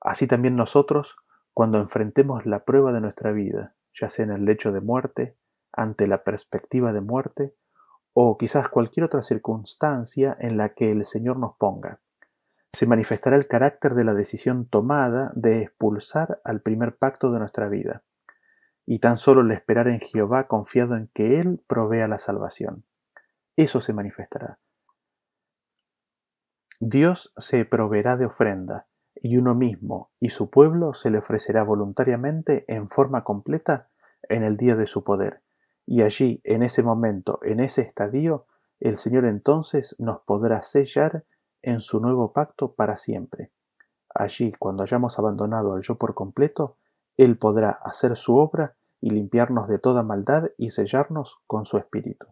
Así 0.00 0.26
también 0.26 0.56
nosotros, 0.56 1.14
cuando 1.54 1.78
enfrentemos 1.78 2.46
la 2.46 2.64
prueba 2.64 2.92
de 2.92 3.00
nuestra 3.00 3.30
vida, 3.30 3.76
ya 3.98 4.08
sea 4.08 4.24
en 4.24 4.32
el 4.32 4.44
lecho 4.44 4.72
de 4.72 4.80
muerte, 4.80 5.36
ante 5.72 6.06
la 6.06 6.24
perspectiva 6.24 6.92
de 6.92 7.00
muerte, 7.00 7.54
o 8.12 8.36
quizás 8.36 8.68
cualquier 8.68 9.04
otra 9.04 9.22
circunstancia 9.22 10.36
en 10.40 10.56
la 10.56 10.70
que 10.70 10.90
el 10.90 11.04
Señor 11.04 11.38
nos 11.38 11.56
ponga, 11.56 12.00
se 12.72 12.86
manifestará 12.86 13.36
el 13.36 13.46
carácter 13.46 13.94
de 13.94 14.04
la 14.04 14.14
decisión 14.14 14.66
tomada 14.66 15.32
de 15.34 15.62
expulsar 15.62 16.40
al 16.44 16.60
primer 16.60 16.96
pacto 16.96 17.32
de 17.32 17.38
nuestra 17.38 17.68
vida, 17.68 18.02
y 18.86 18.98
tan 18.98 19.18
solo 19.18 19.42
el 19.42 19.52
esperar 19.52 19.88
en 19.88 20.00
Jehová 20.00 20.46
confiado 20.48 20.96
en 20.96 21.08
que 21.14 21.40
Él 21.40 21.62
provea 21.66 22.08
la 22.08 22.18
salvación 22.18 22.84
eso 23.60 23.80
se 23.80 23.92
manifestará. 23.92 24.58
Dios 26.78 27.32
se 27.36 27.64
proveerá 27.66 28.16
de 28.16 28.24
ofrenda, 28.24 28.86
y 29.22 29.36
uno 29.36 29.54
mismo 29.54 30.10
y 30.18 30.30
su 30.30 30.50
pueblo 30.50 30.94
se 30.94 31.10
le 31.10 31.18
ofrecerá 31.18 31.62
voluntariamente 31.62 32.64
en 32.68 32.88
forma 32.88 33.22
completa 33.22 33.88
en 34.28 34.42
el 34.42 34.56
día 34.56 34.76
de 34.76 34.86
su 34.86 35.04
poder. 35.04 35.42
Y 35.86 36.02
allí, 36.02 36.40
en 36.44 36.62
ese 36.62 36.82
momento, 36.82 37.40
en 37.42 37.60
ese 37.60 37.82
estadio, 37.82 38.46
el 38.78 38.96
Señor 38.96 39.24
entonces 39.24 39.96
nos 39.98 40.20
podrá 40.20 40.62
sellar 40.62 41.24
en 41.62 41.80
su 41.80 42.00
nuevo 42.00 42.32
pacto 42.32 42.72
para 42.74 42.96
siempre. 42.96 43.50
Allí, 44.14 44.52
cuando 44.58 44.82
hayamos 44.82 45.18
abandonado 45.18 45.74
al 45.74 45.82
yo 45.82 45.96
por 45.96 46.14
completo, 46.14 46.76
Él 47.16 47.36
podrá 47.36 47.70
hacer 47.70 48.16
su 48.16 48.36
obra 48.36 48.74
y 49.00 49.10
limpiarnos 49.10 49.68
de 49.68 49.78
toda 49.78 50.02
maldad 50.02 50.50
y 50.56 50.70
sellarnos 50.70 51.40
con 51.46 51.64
su 51.64 51.76
espíritu. 51.76 52.26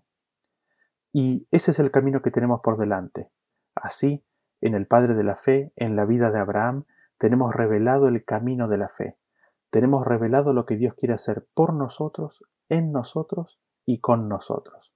Y 1.13 1.47
ese 1.51 1.71
es 1.71 1.79
el 1.79 1.91
camino 1.91 2.23
que 2.23 2.31
tenemos 2.31 2.61
por 2.63 2.77
delante. 2.77 3.31
Así, 3.75 4.23
en 4.61 4.75
el 4.75 4.87
Padre 4.87 5.15
de 5.15 5.25
la 5.25 5.37
Fe, 5.37 5.73
en 5.77 5.97
la 5.97 6.05
vida 6.05 6.31
de 6.31 6.39
Abraham, 6.39 6.85
tenemos 7.19 7.55
revelado 7.55 8.09
el 8.09 8.25
camino 8.25 8.69
de 8.69 8.79
la 8.79 8.89
fe. 8.89 9.17
Tenemos 9.71 10.07
revelado 10.07 10.55
lo 10.55 10.65
que 10.65 10.77
Dios 10.77 10.95
quiere 10.95 11.15
hacer 11.15 11.47
por 11.55 11.75
nosotros, 11.75 12.43
en 12.69 12.93
nosotros 12.93 13.59
y 13.85 14.01
con 14.01 14.29
nosotros. 14.29 14.93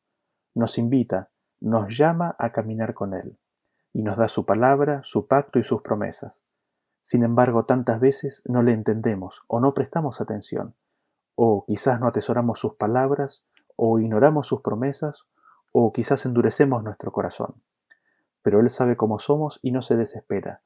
Nos 0.55 0.79
invita, 0.79 1.31
nos 1.61 1.97
llama 1.97 2.37
a 2.39 2.53
caminar 2.53 2.95
con 2.95 3.15
Él 3.15 3.39
y 3.93 4.03
nos 4.03 4.17
da 4.17 4.29
su 4.29 4.47
palabra, 4.47 5.01
su 5.03 5.27
pacto 5.27 5.59
y 5.59 5.65
sus 5.65 5.83
promesas. 5.83 6.45
Sin 7.03 7.25
embargo, 7.25 7.65
tantas 7.65 8.01
veces 8.01 8.43
no 8.47 8.63
le 8.63 8.73
entendemos 8.73 9.43
o 9.49 9.61
no 9.61 9.75
prestamos 9.75 10.21
atención, 10.21 10.77
o 11.35 11.65
quizás 11.67 12.01
no 12.01 12.07
atesoramos 12.07 12.61
sus 12.61 12.77
palabras, 12.77 13.45
o 13.77 13.99
ignoramos 13.99 14.47
sus 14.47 14.63
promesas, 14.63 15.25
o 15.73 15.93
quizás 15.93 16.25
endurecemos 16.25 16.85
nuestro 16.85 17.11
corazón. 17.13 17.57
Pero 18.43 18.61
Él 18.61 18.71
sabe 18.71 18.97
cómo 18.97 19.19
somos 19.19 19.59
y 19.63 19.71
no 19.73 19.83
se 19.83 19.97
desespera. 19.97 20.63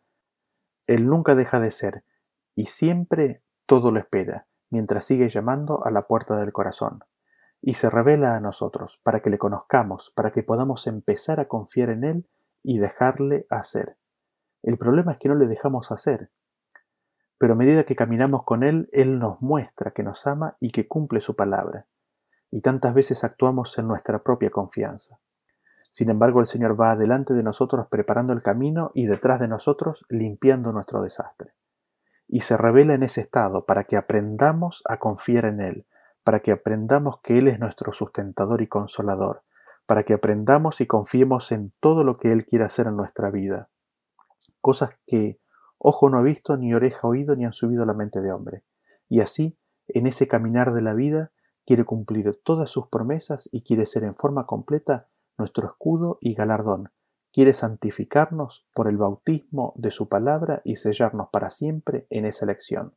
Él 0.87 1.07
nunca 1.07 1.35
deja 1.35 1.61
de 1.61 1.70
ser, 1.70 2.05
y 2.55 2.66
siempre 2.66 3.43
todo 3.66 3.91
lo 3.91 3.99
espera, 3.99 4.47
mientras 4.70 5.05
sigue 5.05 5.29
llamando 5.29 5.85
a 5.85 5.91
la 5.91 6.07
puerta 6.07 6.39
del 6.39 6.53
corazón. 6.53 7.05
Y 7.61 7.74
se 7.74 7.91
revela 7.91 8.37
a 8.37 8.41
nosotros, 8.41 9.01
para 9.03 9.20
que 9.20 9.31
le 9.31 9.39
conozcamos, 9.39 10.12
para 10.14 10.31
que 10.31 10.43
podamos 10.43 10.87
empezar 10.87 11.41
a 11.41 11.49
confiar 11.49 11.91
en 11.91 12.05
Él 12.05 12.29
y 12.62 12.79
dejarle 12.79 13.47
hacer. 13.51 13.97
El 14.62 14.79
problema 14.79 15.12
es 15.12 15.18
que 15.18 15.29
no 15.29 15.35
le 15.35 15.47
dejamos 15.47 15.93
hacer. 15.93 16.31
Pero 17.39 17.53
a 17.53 17.57
medida 17.57 17.85
que 17.85 17.97
caminamos 17.97 18.45
con 18.45 18.62
Él, 18.62 18.89
Él 18.93 19.18
nos 19.18 19.41
muestra 19.43 19.91
que 19.91 20.03
nos 20.03 20.27
ama 20.27 20.57
y 20.61 20.70
que 20.70 20.89
cumple 20.89 21.20
su 21.20 21.37
palabra. 21.37 21.87
Y 22.51 22.62
tantas 22.62 22.95
veces 22.95 23.24
actuamos 23.24 23.77
en 23.79 23.89
nuestra 23.89 24.22
propia 24.22 24.51
confianza. 24.51 25.18
Sin 25.91 26.11
embargo, 26.11 26.41
el 26.41 26.47
Señor 26.47 26.80
va 26.80 26.93
adelante 26.93 27.34
de 27.34 27.43
nosotros 27.43 27.87
preparando 27.91 28.32
el 28.32 28.43
camino 28.43 28.91
y 28.95 29.07
detrás 29.07 29.41
de 29.41 29.49
nosotros 29.49 30.05
limpiando 30.09 30.72
nuestro 30.72 31.01
desastre. 31.01 31.53
Y 32.28 32.41
se 32.41 32.57
revela 32.57 32.95
en 32.95 33.03
ese 33.03 33.20
estado 33.20 33.64
para 33.64 33.84
que 33.84 33.97
aprendamos 33.97 34.82
a 34.89 34.99
confiar 34.99 35.45
en 35.45 35.61
Él, 35.61 35.87
para 36.24 36.41
que 36.41 36.53
aprendamos 36.53 37.20
que 37.22 37.39
Él 37.39 37.49
es 37.49 37.61
nuestro 37.61 37.93
sustentador 37.93 38.61
y 38.62 38.66
consolador, 38.66 39.43
para 39.87 40.03
que 40.03 40.14
aprendamos 40.14 40.80
y 40.80 40.87
confiemos 40.87 41.53
en 41.53 41.72
todo 41.80 42.03
lo 42.05 42.18
que 42.18 42.32
Él 42.32 42.45
quiere 42.45 42.64
hacer 42.64 42.89
en 42.89 42.97
nuestra 42.97 43.30
vida. 43.30 43.68
Cosas 44.61 44.99
que 45.07 45.39
ojo 45.78 46.11
no 46.11 46.18
ha 46.18 46.22
visto, 46.22 46.57
ni 46.57 46.74
oreja 46.74 47.07
oído, 47.07 47.37
ni 47.37 47.45
han 47.45 47.53
subido 47.53 47.84
a 47.84 47.87
la 47.87 47.95
mente 47.95 48.20
de 48.20 48.32
hombre. 48.32 48.64
Y 49.09 49.20
así, 49.20 49.57
en 49.87 50.07
ese 50.07 50.26
caminar 50.26 50.72
de 50.72 50.82
la 50.82 50.95
vida, 50.95 51.30
quiere 51.64 51.84
cumplir 51.84 52.41
todas 52.43 52.70
sus 52.70 52.89
promesas 52.89 53.49
y 53.53 53.62
quiere 53.62 53.87
ser 53.87 54.05
en 54.05 54.14
forma 54.14 54.47
completa 54.47 55.09
nuestro 55.39 55.66
escudo 55.66 56.18
y 56.20 56.34
galardón. 56.34 56.91
Quiere 57.32 57.53
santificarnos 57.53 58.66
por 58.74 58.89
el 58.89 58.97
bautismo 58.97 59.74
de 59.76 59.91
su 59.91 60.09
palabra 60.09 60.62
y 60.64 60.76
sellarnos 60.76 61.28
para 61.30 61.51
siempre 61.51 62.07
en 62.11 62.24
esa 62.24 62.45
elección. 62.45 62.95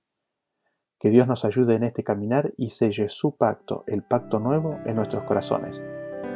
Que 1.00 1.10
Dios 1.10 1.28
nos 1.28 1.46
ayude 1.46 1.76
en 1.76 1.84
este 1.84 2.04
caminar 2.04 2.54
y 2.58 2.72
selle 2.72 3.10
su 3.10 3.38
pacto, 3.38 3.84
el 3.88 4.04
pacto 4.04 4.40
nuevo, 4.40 4.80
en 4.86 4.96
nuestros 4.96 5.24
corazones. 5.24 5.82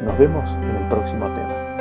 Nos 0.03 0.17
vemos 0.17 0.49
en 0.51 0.75
el 0.75 0.89
próximo 0.89 1.25
tema. 1.27 1.72